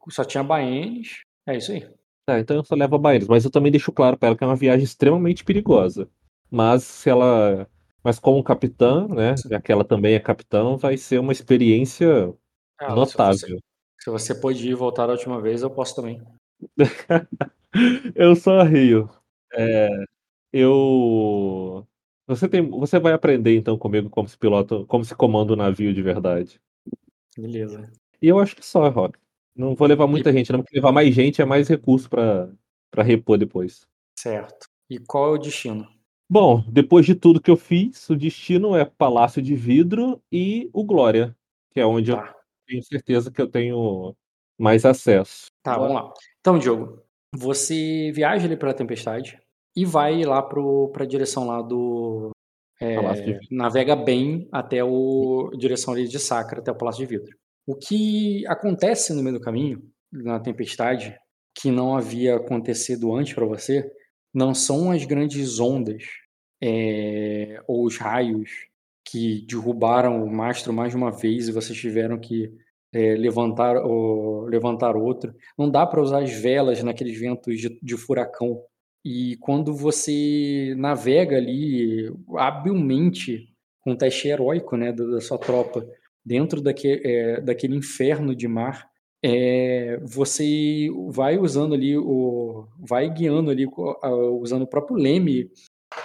[0.09, 1.23] Só tinha Baenes.
[1.47, 1.89] É isso aí.
[2.25, 3.29] Tá, então eu só levo a Baenes.
[3.29, 6.09] Mas eu também deixo claro pra ela que é uma viagem extremamente perigosa.
[6.51, 7.69] Mas se ela.
[8.07, 9.35] Mas como capitã, né?
[9.51, 12.33] Já que ela também é capitã, vai ser uma experiência
[12.79, 13.59] Ah, se, você, notável.
[13.99, 16.23] se você pôde ir e voltar da última vez, eu posso também.
[18.15, 19.11] Eu só rio.
[19.53, 19.89] É,
[20.53, 21.85] eu.
[22.29, 25.93] Você tem, você vai aprender então comigo como se pilota, como se comanda o navio
[25.93, 26.61] de verdade.
[27.37, 27.91] Beleza.
[28.23, 29.19] E eu acho que só, Rock.
[29.55, 33.37] Não vou levar muita gente, não, porque levar mais gente é mais recurso para repor
[33.37, 33.85] depois.
[34.17, 34.69] Certo.
[34.89, 35.96] E qual é o destino?
[36.29, 40.85] Bom, depois de tudo que eu fiz, o destino é Palácio de Vidro e o
[40.85, 41.37] Glória,
[41.71, 42.35] que é onde eu Tá,
[42.67, 44.15] tenho certeza que eu tenho
[44.59, 45.47] mais acesso.
[45.63, 46.13] tá vamos lá.
[46.41, 47.01] Então, Diogo,
[47.35, 49.39] você viaja ali pela tempestade
[49.77, 52.31] e vai lá pro, pra direção lá do.
[52.81, 53.49] é, Palácio de Vidro.
[53.53, 57.37] navega bem até o direção ali de Sacra, até o Palácio de Vidro.
[57.67, 61.17] O que acontece no meio do caminho, na tempestade,
[61.55, 63.89] que não havia acontecido antes para você,
[64.37, 66.05] não são as grandes ondas
[66.63, 68.51] é, ou os raios
[69.03, 72.53] que derrubaram o mastro mais de uma vez e vocês tiveram que
[72.93, 75.35] é, levantar, ou, levantar outro.
[75.57, 78.61] Não dá para usar as velas naqueles ventos de, de furacão.
[79.03, 83.49] E quando você navega ali habilmente
[83.81, 85.89] com um teste heróico né, da, da sua tropa
[86.23, 88.87] dentro é, daquele inferno de mar,
[89.25, 93.67] é, você vai usando ali o vai guiando ali
[94.41, 95.51] usando o próprio leme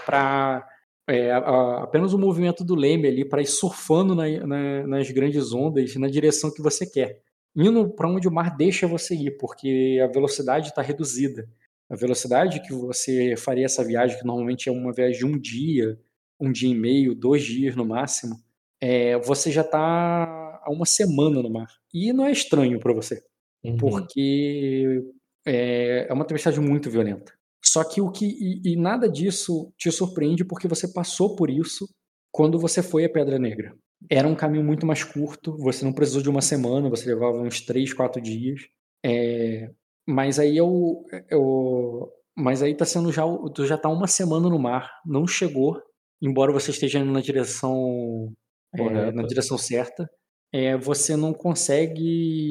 [0.06, 0.68] para
[1.08, 5.96] é, apenas o movimento do leme ali para ir surfando na, na, nas grandes ondas
[5.96, 7.22] na direção que você quer.
[7.56, 11.50] Indo para onde o mar deixa você ir porque a velocidade está reduzida.
[11.90, 16.00] A velocidade que você faria essa viagem que normalmente é uma viagem de um dia
[16.40, 18.36] um dia e meio dois dias no máximo
[18.82, 23.22] é, você já está há uma semana no mar e não é estranho para você
[23.64, 23.78] Uhum.
[23.78, 25.04] porque
[25.46, 27.32] é, é uma tempestade muito violenta.
[27.64, 31.88] Só que o que e, e, nada disso te surpreende porque você passou por isso
[32.32, 33.76] quando você foi a Pedra Negra.
[34.10, 37.62] Era um caminho muito mais curto, você não precisou de uma semana, você levava uns
[37.62, 38.62] três, quatro dias.
[39.06, 39.70] É,
[40.08, 43.24] mas aí eu, eu, mas aí tá sendo já
[43.54, 45.80] tu já tá uma semana no mar, não chegou,
[46.20, 48.34] embora você esteja indo na direção
[48.74, 50.10] é, na direção certa,
[50.54, 52.50] é, você não consegue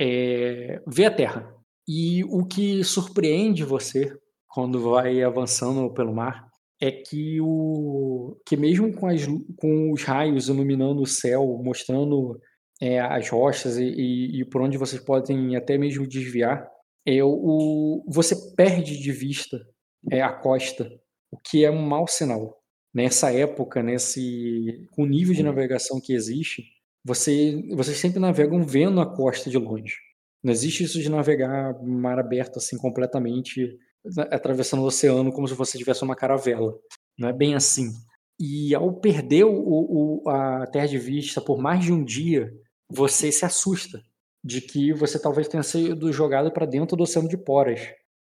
[0.00, 1.56] é, ver a Terra.
[1.88, 4.12] E o que surpreende você
[4.48, 6.48] quando vai avançando pelo mar
[6.80, 9.24] é que o que mesmo com, as,
[9.56, 12.38] com os raios iluminando o céu, mostrando
[12.80, 16.68] é, as rochas e, e, e, por onde vocês podem até mesmo desviar,
[17.06, 19.58] é, o, você perde de vista
[20.10, 20.90] é, a costa,
[21.30, 22.60] o que é um mau sinal.
[22.94, 26.64] Nessa época, nesse com o nível de navegação que existe,
[27.06, 29.94] você, vocês sempre navegam vendo a costa de longe.
[30.42, 33.78] Não existe isso de navegar mar aberto assim completamente,
[34.32, 36.74] atravessando o oceano como se você tivesse uma caravela.
[37.16, 37.92] Não é bem assim.
[38.40, 42.52] E ao perder o, o, a terra de vista por mais de um dia,
[42.90, 44.02] você se assusta.
[44.44, 47.80] de que você talvez tenha sido jogado para dentro do oceano de poras.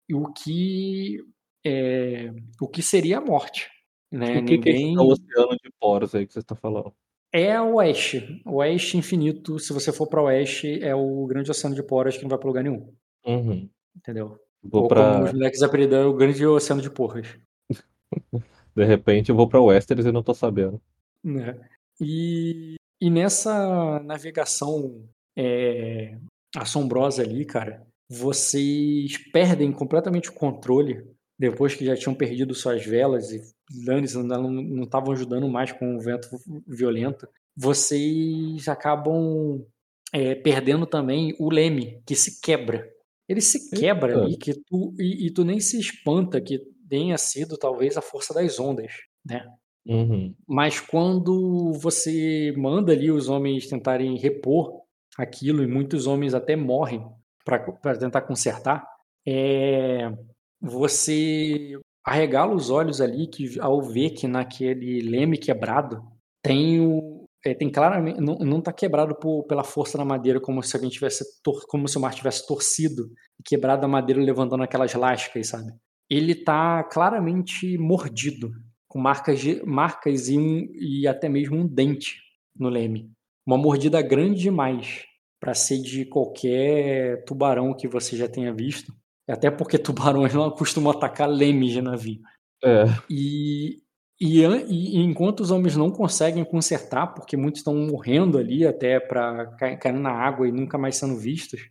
[0.09, 1.19] E o que
[1.67, 3.69] é, o que seria a morte.
[4.11, 4.41] Né?
[4.41, 6.93] O que, que é Ninguém esse oceano de poros aí que você está falando?
[7.33, 9.59] É o oeste, o oeste infinito.
[9.59, 12.39] Se você for para o oeste, é o grande oceano de poras que não vai
[12.39, 12.93] para lugar nenhum,
[13.27, 13.69] Uhum.
[13.97, 14.39] entendeu?
[14.63, 15.13] Vou Ou pra.
[15.13, 17.27] como os moleques apelidam, é o grande oceano de porras.
[18.75, 20.81] De repente eu vou pra Westeros e não tô sabendo.
[21.25, 21.59] né?
[22.01, 26.17] E, e nessa navegação é,
[26.57, 31.05] assombrosa ali, cara, vocês perdem completamente o controle
[31.41, 33.41] depois que já tinham perdido suas velas e
[33.87, 36.29] Lannis não estavam ajudando mais com o vento
[36.69, 37.27] violento.
[37.57, 39.65] Vocês acabam
[40.13, 42.87] é, perdendo também o leme, que se quebra.
[43.27, 44.23] Ele se quebra Eita.
[44.23, 48.35] ali que tu, e, e tu nem se espanta que tenha sido talvez a força
[48.35, 48.93] das ondas,
[49.25, 49.43] né?
[49.87, 50.35] Uhum.
[50.47, 54.83] Mas quando você manda ali os homens tentarem repor
[55.17, 57.03] aquilo, e muitos homens até morrem
[57.47, 58.87] para tentar consertar,
[59.27, 60.13] é,
[60.61, 66.03] você arregala os olhos ali que, ao ver que naquele leme quebrado
[66.43, 67.25] tem o.
[67.45, 68.21] é, tem claramente.
[68.21, 71.25] Não, não tá quebrado por- pela força da madeira, como se alguém tivesse.
[71.43, 75.73] tor- como se o mar tivesse torcido e quebrado a madeira levantando aquelas lascas, sabe?
[76.09, 78.51] Ele tá claramente mordido
[78.89, 82.17] com marcas, de- marcas e, um, e até mesmo um dente
[82.57, 83.11] no leme.
[83.47, 85.05] Uma mordida grande demais
[85.41, 88.93] para ser de qualquer tubarão que você já tenha visto.
[89.31, 92.21] Até porque tubarões não costumam atacar lemes de navio.
[92.63, 92.85] É.
[93.09, 93.83] E,
[94.21, 99.47] e, e enquanto os homens não conseguem consertar, porque muitos estão morrendo ali até para
[99.81, 101.71] caindo na água e nunca mais sendo vistos,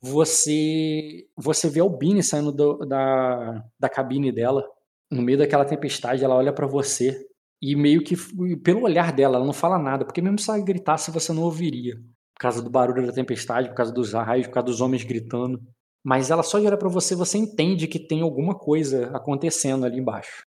[0.00, 4.64] você você vê a Albine saindo do- da, da cabine dela,
[5.10, 7.26] no meio daquela tempestade, ela olha para você
[7.60, 8.14] e meio que
[8.62, 11.96] pelo olhar dela, ela não fala nada, porque mesmo se ela gritasse você não ouviria,
[11.96, 15.60] por causa do barulho da tempestade, por causa dos raios, por causa dos homens gritando.
[16.06, 19.98] Mas ela só de olhar para você, você entende que tem alguma coisa acontecendo ali
[19.98, 20.46] embaixo.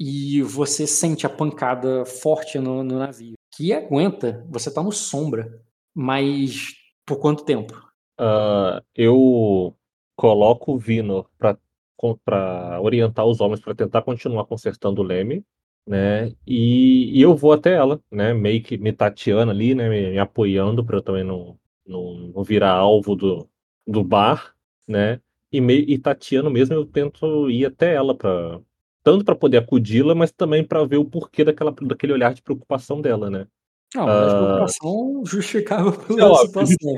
[0.00, 3.34] E você sente a pancada forte no, no navio.
[3.54, 5.62] Que aguenta, você tá no sombra.
[5.94, 6.74] Mas
[7.06, 7.80] por quanto tempo?
[8.18, 9.76] Ah, eu
[10.16, 15.44] coloco o Vino pra orientar os homens para tentar continuar consertando o leme,
[15.86, 16.32] né?
[16.44, 18.34] E, e eu vou até ela, né?
[18.34, 19.88] Meio que me tateando ali, né?
[19.88, 21.56] Me, me apoiando para eu também não,
[21.86, 23.48] não, não virar alvo do,
[23.86, 24.55] do bar,
[24.86, 25.20] né?
[25.52, 28.60] E, me, e tateando mesmo, eu tento ir até ela para
[29.02, 33.00] tanto para poder acudi-la, mas também para ver o porquê daquela, daquele olhar de preocupação
[33.00, 33.46] dela, né?
[33.94, 34.36] Não, mas Ah.
[34.44, 36.94] preocupação justificável É pela óbvio, situação.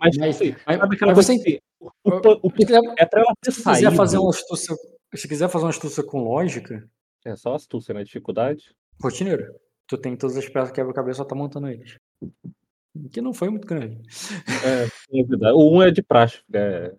[0.00, 3.06] Mas, Mas- assim, mas- sabe aquela mas você- assim, o, o, o, Se quiser, é
[3.06, 4.76] pra ela ter se quiser fazer uma astúcia,
[5.14, 6.84] se quiser fazer uma astúcia com lógica,
[7.24, 8.02] É só astúcia, né?
[8.02, 8.74] Dificuldade.
[9.00, 9.54] rotineiro.
[9.86, 11.96] Tu tem todas as peças que quebra-cabeça, só tá montando eles.
[13.12, 14.00] Que não foi muito grande.
[14.64, 15.54] É, é verdade.
[15.56, 16.40] O um é de praxe.
[16.52, 16.92] É,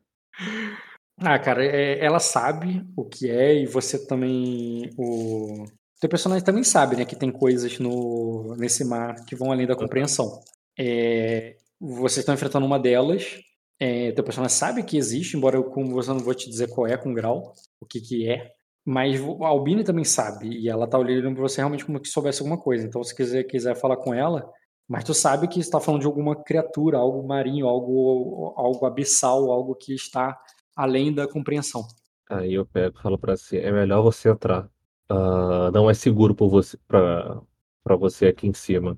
[1.19, 4.89] Ah, cara, é- ela sabe o que é e você também.
[4.97, 5.65] O
[5.99, 9.75] teu personagem também sabe, né, que tem coisas no nesse mar que vão além da
[9.75, 10.39] compreensão.
[10.77, 13.39] É, vocês estão enfrentando uma delas.
[13.79, 16.87] É, teu personagem sabe que existe, embora eu, como você não vou te dizer qual
[16.87, 18.51] é com grau, o que que é.
[18.85, 22.41] Mas a Albine também sabe e ela tá olhando pra você realmente como que soubesse
[22.41, 22.85] alguma coisa.
[22.85, 24.49] Então, se quiser quiser falar com ela,
[24.93, 29.73] mas tu sabe que está falando de alguma criatura, algo marinho, algo algo abissal, algo
[29.73, 30.39] que está
[30.75, 31.83] além da compreensão.
[32.29, 34.69] Aí eu pego e falo pra si, é melhor você entrar.
[35.09, 37.41] Ah, não é seguro por você, pra,
[37.83, 38.95] pra você aqui em cima.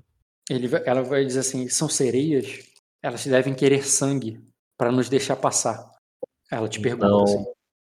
[0.50, 2.58] Ele, ela vai dizer assim: são sereias,
[3.02, 4.38] elas devem querer sangue
[4.76, 5.82] para nos deixar passar.
[6.52, 7.42] Ela te pergunta Não, assim.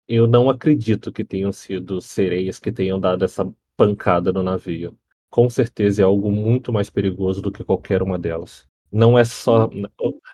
[0.09, 4.99] eu não acredito que tenham sido sereias que tenham dado essa pancada no navio.
[5.31, 8.67] Com certeza é algo muito mais perigoso do que qualquer uma delas.
[8.91, 9.69] Não é só.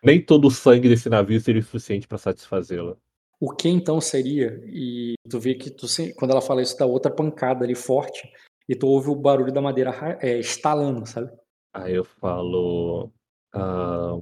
[0.02, 2.96] Nem todo o sangue desse navio seria o suficiente para satisfazê-la.
[3.40, 4.62] O que então seria?
[4.66, 8.22] E tu vê que tu, quando ela fala isso, dá outra pancada ali forte,
[8.68, 11.30] e tu ouve o barulho da madeira ra- é, estalando, sabe?
[11.74, 13.12] Aí eu falo.
[13.52, 14.18] ah,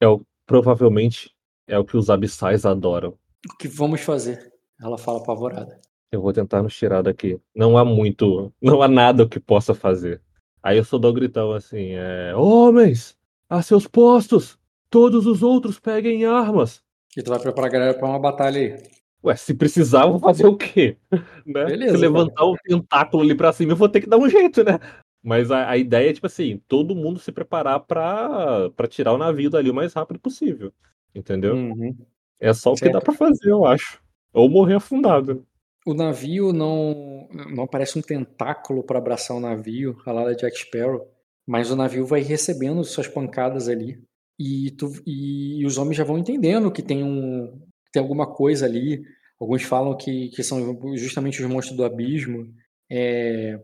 [0.00, 1.30] é o, provavelmente
[1.68, 3.16] é o que os abissais adoram.
[3.48, 4.52] O que vamos fazer?
[4.80, 5.80] Ela fala apavorada.
[6.10, 7.38] Eu vou tentar nos tirar daqui.
[7.54, 8.52] Não há muito.
[8.62, 10.20] Não há nada que possa fazer.
[10.62, 13.16] Aí eu só dou um gritão assim: é, Homens!
[13.48, 14.58] A seus postos!
[14.90, 16.82] Todos os outros peguem armas!
[17.16, 18.96] E tu vai preparar a galera pra uma batalha aí.
[19.24, 20.96] Ué, se precisar, eu vou fazer o quê?
[21.46, 21.64] Né?
[21.64, 24.64] Beleza, se levantar o tentáculo ali pra cima, eu vou ter que dar um jeito,
[24.64, 24.80] né?
[25.22, 29.18] Mas a, a ideia é, tipo assim, todo mundo se preparar pra, pra tirar o
[29.18, 30.72] navio dali o mais rápido possível.
[31.14, 31.54] Entendeu?
[31.54, 31.96] Uhum.
[32.38, 32.92] É só o que Certo.
[32.94, 34.00] dá pra fazer, eu acho.
[34.32, 35.44] Ou morrer afundado.
[35.86, 40.58] O navio não não aparece um tentáculo para abraçar o navio, a lá da Jack
[40.58, 41.08] Sparrow,
[41.46, 44.02] mas o navio vai recebendo suas pancadas ali.
[44.38, 47.60] e, tu, e, e os homens já vão entendendo que tem, um,
[47.92, 49.02] tem alguma coisa ali.
[49.40, 52.52] Alguns falam que, que são justamente os monstros do abismo.
[52.90, 53.58] É,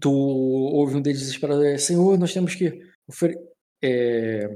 [0.00, 2.80] tu ouve um deles desesperado, Senhor, nós temos que
[3.82, 4.48] é,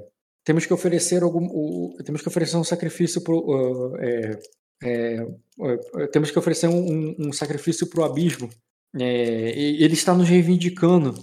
[0.45, 4.39] temos que oferecer algum, o, temos que oferecer um sacrifício pro, uh, é,
[4.83, 5.27] é,
[6.13, 8.49] temos que oferecer um, um sacrifício para o abismo.
[8.99, 11.15] É, ele está nos reivindicando.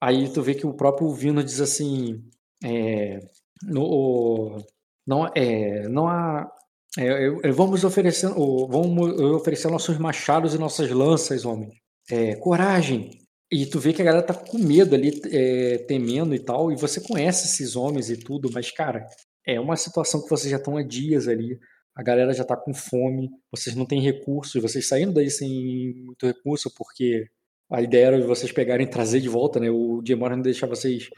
[0.00, 2.22] Aí tu vê que o próprio Vino diz assim:
[2.62, 3.20] é,
[3.62, 4.62] no,
[5.06, 6.50] não, é, não há.
[6.96, 11.70] É, vamos oferecer, vamos oferecer nossos machados e nossas lanças, homem.
[12.10, 13.10] É, coragem.
[13.50, 16.72] E tu vê que a galera tá com medo ali, é, temendo e tal.
[16.72, 19.06] E você conhece esses homens e tudo, mas, cara,
[19.46, 21.58] é uma situação que vocês já estão há dias ali
[21.96, 26.26] a galera já está com fome, vocês não têm recursos, vocês saindo daí sem muito
[26.26, 27.26] recurso, porque
[27.70, 29.70] a ideia era de vocês pegarem e trazer de volta, né?
[29.70, 31.08] O Demora não deixar vocês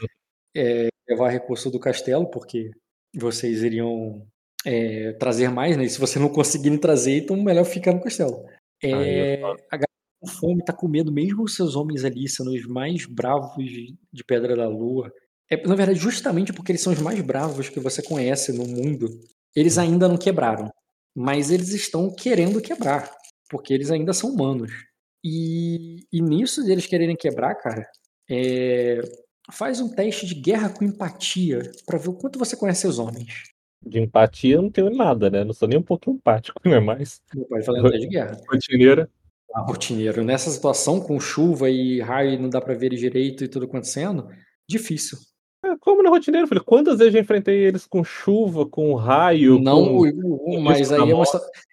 [0.54, 2.70] é, levar recurso do castelo, porque
[3.14, 4.26] vocês iriam
[4.64, 5.84] é, trazer mais, né?
[5.84, 8.44] E se vocês não conseguirem trazer, então melhor ficar no castelo.
[8.82, 9.86] É, a galera
[10.20, 13.64] com fome, tá com medo, mesmo os seus homens ali sendo os mais bravos
[14.12, 15.10] de Pedra da Lua.
[15.50, 19.08] É, na verdade, justamente porque eles são os mais bravos que você conhece no mundo,
[19.56, 20.70] eles ainda não quebraram,
[21.16, 23.10] mas eles estão querendo quebrar,
[23.48, 24.70] porque eles ainda são humanos.
[25.24, 27.88] E, e nisso de eles quererem quebrar, cara,
[28.30, 29.00] é,
[29.50, 33.44] faz um teste de guerra com empatia para ver o quanto você conhece seus homens.
[33.82, 35.42] De empatia eu não tenho nada, né?
[35.42, 37.20] Não sou nem um pouco empático, não é mais.
[37.34, 38.36] Não pode falar um teste de guerra.
[38.48, 39.10] Rotineira.
[39.54, 40.22] Ah, rotineiro.
[40.22, 43.64] Nessa situação, com chuva e raio e não dá para ver ele direito e tudo
[43.64, 44.28] acontecendo,
[44.68, 45.18] difícil.
[45.80, 46.64] Como na rotineira, filho.
[46.64, 49.58] Quantas vezes eu enfrentei eles com chuva, com raio?
[49.58, 50.60] Não, com...
[50.60, 51.24] mas aí é uma...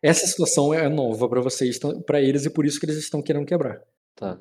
[0.02, 3.46] essa situação é nova para vocês, para eles, e por isso que eles estão querendo
[3.46, 3.82] quebrar.
[4.16, 4.38] Tá.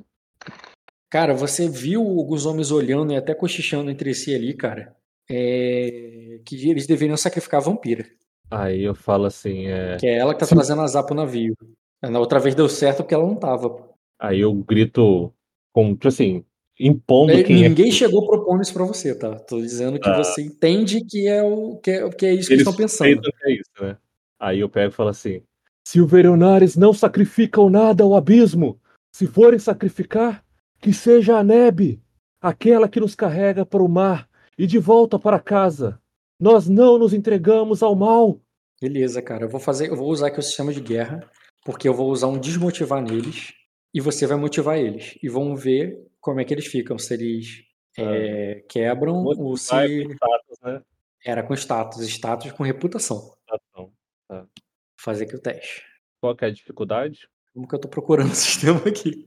[1.11, 4.97] Cara, você viu alguns homens olhando e até cochichando entre si ali, cara,
[5.31, 6.41] é...
[6.45, 8.07] que eles deveriam sacrificar a vampira.
[8.51, 9.97] Aí eu falo assim, é...
[9.97, 10.55] Que é ela que tá Sim.
[10.55, 11.57] trazendo azar pro navio.
[12.03, 13.91] Na outra vez deu certo porque ela não tava.
[14.19, 15.33] Aí eu grito,
[15.73, 16.45] com, tipo assim,
[16.83, 17.93] impondo é, quem é Ninguém é...
[17.93, 19.37] chegou propondo isso para você, tá?
[19.37, 20.17] Tô dizendo que ah.
[20.17, 23.23] você entende que é, o, que é, que é isso que eles estão pensando.
[23.23, 23.97] Que é isso, né?
[24.41, 25.43] Aí eu pego e falo assim:
[25.87, 28.81] se o Veronares não sacrificam nada ao abismo,
[29.13, 30.45] se forem sacrificar,
[30.81, 32.03] que seja a nebe,
[32.41, 34.29] aquela que nos carrega para o mar
[34.59, 36.01] e de volta para casa.
[36.41, 38.41] Nós não nos entregamos ao mal.
[38.81, 39.45] Beleza, cara.
[39.45, 41.25] Eu vou fazer, eu vou usar aqui o sistema de guerra,
[41.65, 43.53] porque eu vou usar um desmotivar neles
[43.95, 45.17] e você vai motivar eles.
[45.23, 47.65] E vamos ver como é que eles ficam, se eles
[47.99, 49.71] é, quebram ou se.
[49.71, 50.83] Com status, né?
[51.25, 53.35] Era com status, status com reputação.
[53.51, 53.93] Reputação.
[54.29, 54.47] Tá.
[54.99, 55.83] Fazer aqui o teste.
[56.21, 57.29] Qual que é a dificuldade?
[57.53, 59.27] Como que eu tô procurando o sistema aqui?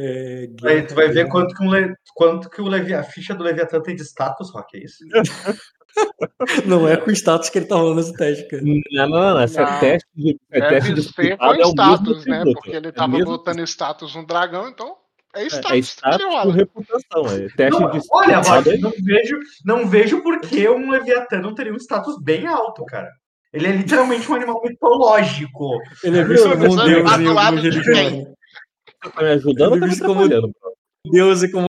[0.00, 1.94] É, Aí tu vai ver quanto que, um Le...
[2.14, 2.94] quanto que o Levi...
[2.94, 5.04] a ficha do Leviatã tem de status, Rock, é isso?
[6.66, 8.62] Não é com status que ele tá rolando esse teste, cara.
[8.62, 9.42] Não, não, não.
[9.42, 10.38] Esse é teste de.
[10.50, 12.44] É Deve teste de ser com é status, né?
[12.44, 14.96] Porque ele tava é botando status no dragão, então.
[15.34, 17.26] É status, é, é status com reputação.
[17.26, 21.54] É teste não, de olha, Rock, não vejo, não vejo por que um Leviatã não
[21.54, 23.10] teria um status bem alto, cara.
[23.52, 25.78] Ele é literalmente um animal mitológico.
[26.02, 28.26] Ele é visto como um deus em algumas religiões.
[29.00, 30.52] Tá me ajudando ou tá me atrapalhando?
[31.10, 31.66] Deus e como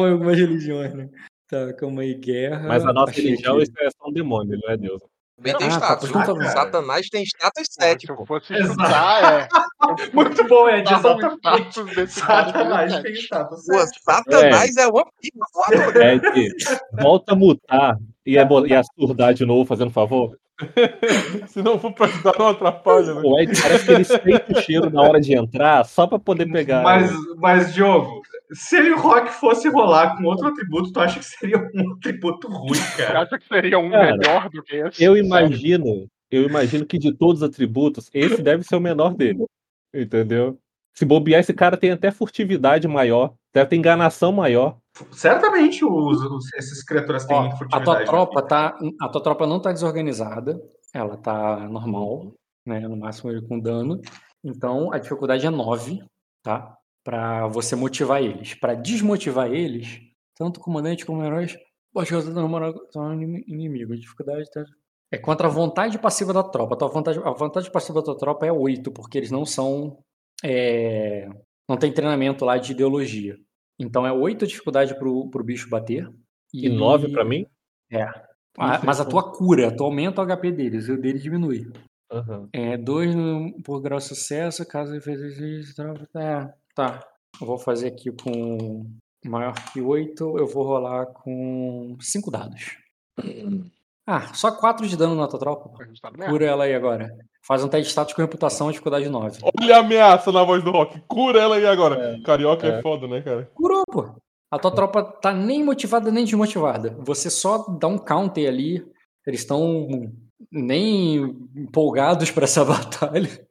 [0.00, 1.08] algumas religiões, né?
[1.48, 2.66] Tá, calma aí, guerra.
[2.66, 3.72] Mas a nossa religião aqui.
[3.80, 5.02] é só um demônio, não é Deus.
[5.40, 6.12] Também tem ah, status.
[6.12, 6.48] Tá, né?
[6.48, 8.06] Satanás tem status 7.
[8.06, 9.48] Se eu fosse chutar, é.
[10.12, 10.92] Muito bom, Ed.
[10.92, 12.08] Exatamente.
[12.08, 14.02] Satanás tem status 7.
[14.04, 16.04] Satanás é, é uma pica.
[16.04, 16.50] Ed,
[17.00, 17.96] volta a mutar
[18.26, 20.36] e a, e a surdar de novo, fazendo favor.
[21.48, 23.14] Se não for pra ajudar, não atrapalha.
[23.14, 23.22] Né?
[23.24, 26.52] O Ed parece que ele sente o cheiro na hora de entrar só pra poder
[26.52, 26.82] pegar.
[26.82, 28.20] Mas, mas Diogo,
[28.52, 32.78] se ele rock fosse rolar com outro atributo, tu acha que seria um atributo ruim,
[32.96, 33.12] cara?
[33.12, 35.02] Você acha que seria um cara, melhor do que esse?
[35.02, 39.44] Eu imagino, eu imagino que de todos os atributos, esse deve ser o menor dele.
[39.94, 40.58] Entendeu?
[40.94, 44.78] Se bobear, esse cara tem até furtividade maior, deve ter enganação maior.
[45.12, 47.82] Certamente os, os, essas criaturas têm Ó, furtividade.
[47.82, 50.60] A tua tropa tá, a tua tropa não tá desorganizada,
[50.92, 52.32] ela tá normal,
[52.66, 52.80] né?
[52.80, 54.00] No máximo com dano.
[54.44, 56.02] Então a dificuldade é 9,
[56.42, 56.76] tá?
[57.10, 58.54] Para você motivar eles.
[58.54, 60.00] Para desmotivar eles,
[60.36, 61.58] tanto o comandante como heróis,
[61.92, 62.46] pode causar dano
[63.48, 63.92] inimigo.
[63.92, 64.64] A dificuldade tá...
[65.10, 66.76] é contra a vontade passiva da tropa.
[66.84, 69.98] A, vontade, a vontade passiva da tua tropa é 8, porque eles não são.
[70.44, 71.28] É...
[71.68, 73.36] não tem treinamento lá de ideologia.
[73.76, 76.08] Então é 8 a dificuldade pro, pro bicho bater.
[76.54, 77.44] E, e 9 para mim?
[77.90, 78.04] É.
[78.56, 81.72] Ah, mas a tua cura, tu aumenta o HP deles, e o dele diminui.
[82.12, 82.48] Uhum.
[82.52, 83.14] É 2
[83.64, 85.74] por grau de sucesso, caso ele fez isso.
[86.16, 87.06] É, Tá,
[87.38, 88.86] eu vou fazer aqui com
[89.26, 92.78] maior que 8, eu vou rolar com 5 dados.
[94.06, 95.70] Ah, só 4 de dano na tua tropa.
[96.30, 97.14] Cura ela aí agora.
[97.46, 99.40] Faz um teste de status com reputação, dificuldade 9.
[99.60, 100.98] Olha a ameaça na voz do Rock.
[101.06, 102.14] Cura ela aí agora.
[102.14, 102.78] É, Carioca é.
[102.78, 103.50] é foda, né, cara?
[103.52, 104.14] Curou, pô.
[104.50, 106.96] A tua tropa tá nem motivada nem desmotivada.
[107.00, 108.82] Você só dá um counter ali.
[109.26, 109.86] Eles estão
[110.50, 111.18] nem
[111.54, 113.49] empolgados para essa batalha.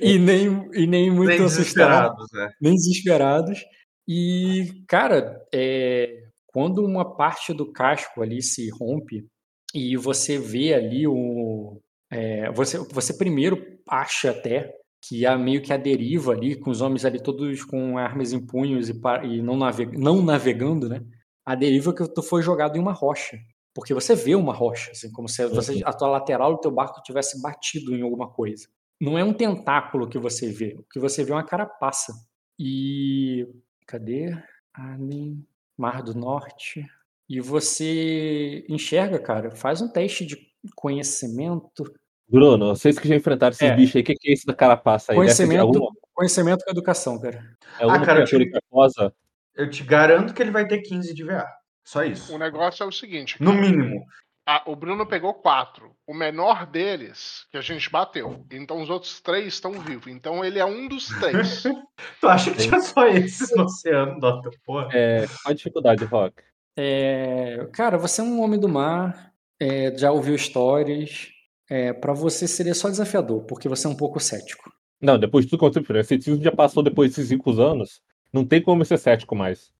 [0.00, 1.38] E, nem, e nem muito nem.
[1.38, 2.48] Desesperados, é.
[2.60, 3.64] Nem desesperados.
[4.08, 9.26] E, cara, é, quando uma parte do casco ali se rompe
[9.74, 11.80] e você vê ali o.
[12.10, 14.72] É, você, você primeiro acha até
[15.06, 18.44] que há meio que a deriva ali, com os homens ali todos com armas em
[18.44, 18.94] punhos e,
[19.24, 21.02] e não, naveg não navegando, né?
[21.44, 23.36] A deriva que tu foi jogado em uma rocha.
[23.74, 27.02] Porque você vê uma rocha, assim, como se você, a tua lateral do teu barco
[27.02, 28.68] tivesse batido em alguma coisa.
[29.04, 30.76] Não é um tentáculo que você vê.
[30.78, 32.12] O que você vê é uma carapaça.
[32.58, 33.46] E.
[33.86, 34.36] Cadê?
[34.72, 36.86] Alien, Mar do Norte.
[37.28, 40.36] E você enxerga, cara, faz um teste de
[40.74, 41.84] conhecimento
[42.28, 43.76] Bruno, vocês que já enfrentaram esses é.
[43.76, 45.16] bichos aí, o que, que é isso da carapaça aí?
[45.16, 47.44] Conhecimento, conhecimento com educação, cara.
[47.78, 49.14] É uma ah, cara, criatura que posa?
[49.54, 51.46] Eu te garanto que ele vai ter 15 de VA.
[51.84, 52.34] Só isso.
[52.34, 53.38] O negócio é o seguinte.
[53.38, 53.50] Cara.
[53.50, 54.04] No mínimo.
[54.66, 55.94] O Bruno pegou quatro.
[56.06, 58.44] O menor deles, que a gente bateu.
[58.50, 60.08] Então os outros três estão vivos.
[60.08, 61.62] Então ele é um dos três.
[62.20, 64.50] tu acha que tinha só esses no oceano, Dota?
[64.64, 64.88] Porra.
[64.92, 66.42] É, qual a dificuldade, Rock?
[66.76, 69.32] É, cara, você é um homem do mar.
[69.58, 71.30] É, já ouviu histórias
[71.70, 74.72] é, para você seria só desafiador, porque você é um pouco cético.
[75.00, 78.02] Não, depois de tudo que aconteceu, o ceticismo já passou depois desses cinco anos,
[78.32, 79.72] não tem como ser cético mais.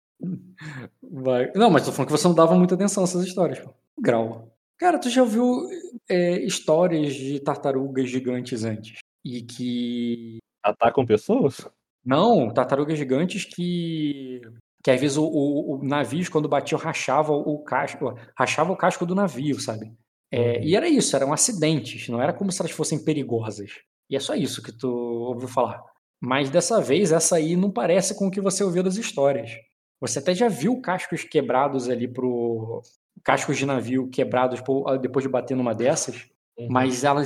[1.03, 1.51] Vai.
[1.55, 3.59] Não, mas tô falando que você não dava muita atenção a essas histórias.
[3.59, 3.75] Pô.
[3.99, 4.54] Grau.
[4.79, 5.69] Cara, tu já ouviu
[6.09, 8.99] é, histórias de tartarugas gigantes antes?
[9.25, 10.39] E que.
[10.63, 11.67] Atacam pessoas?
[12.05, 14.41] Não, tartarugas gigantes que.
[14.83, 18.15] Que às vezes o, o, o navio, quando batiam, rachava o casco.
[18.37, 19.93] Rachava o casco do navio, sabe?
[20.31, 23.71] É, e era isso, eram acidentes, não era como se elas fossem perigosas.
[24.11, 25.81] E é só isso que tu ouviu falar.
[26.21, 29.53] Mas dessa vez, essa aí não parece com o que você ouviu das histórias.
[30.01, 32.83] Você até já viu cascos quebrados ali pro.
[33.25, 34.63] Cascos de navio quebrados
[35.01, 36.27] depois de bater numa dessas.
[36.57, 36.69] Uhum.
[36.71, 37.23] Mas ela,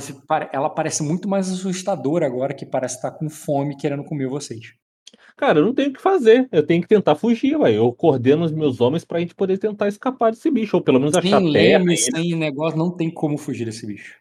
[0.51, 4.73] ela parece muito mais assustadora agora, que parece estar com fome querendo comer vocês.
[5.35, 6.49] Cara, eu não tenho o que fazer.
[6.51, 7.73] Eu tenho que tentar fugir, ué.
[7.73, 11.15] Eu coordeno os meus homens pra gente poder tentar escapar desse bicho, ou pelo menos
[11.15, 11.79] achar sem terra.
[11.79, 14.19] Leme, sem negócio, não tem como fugir desse bicho.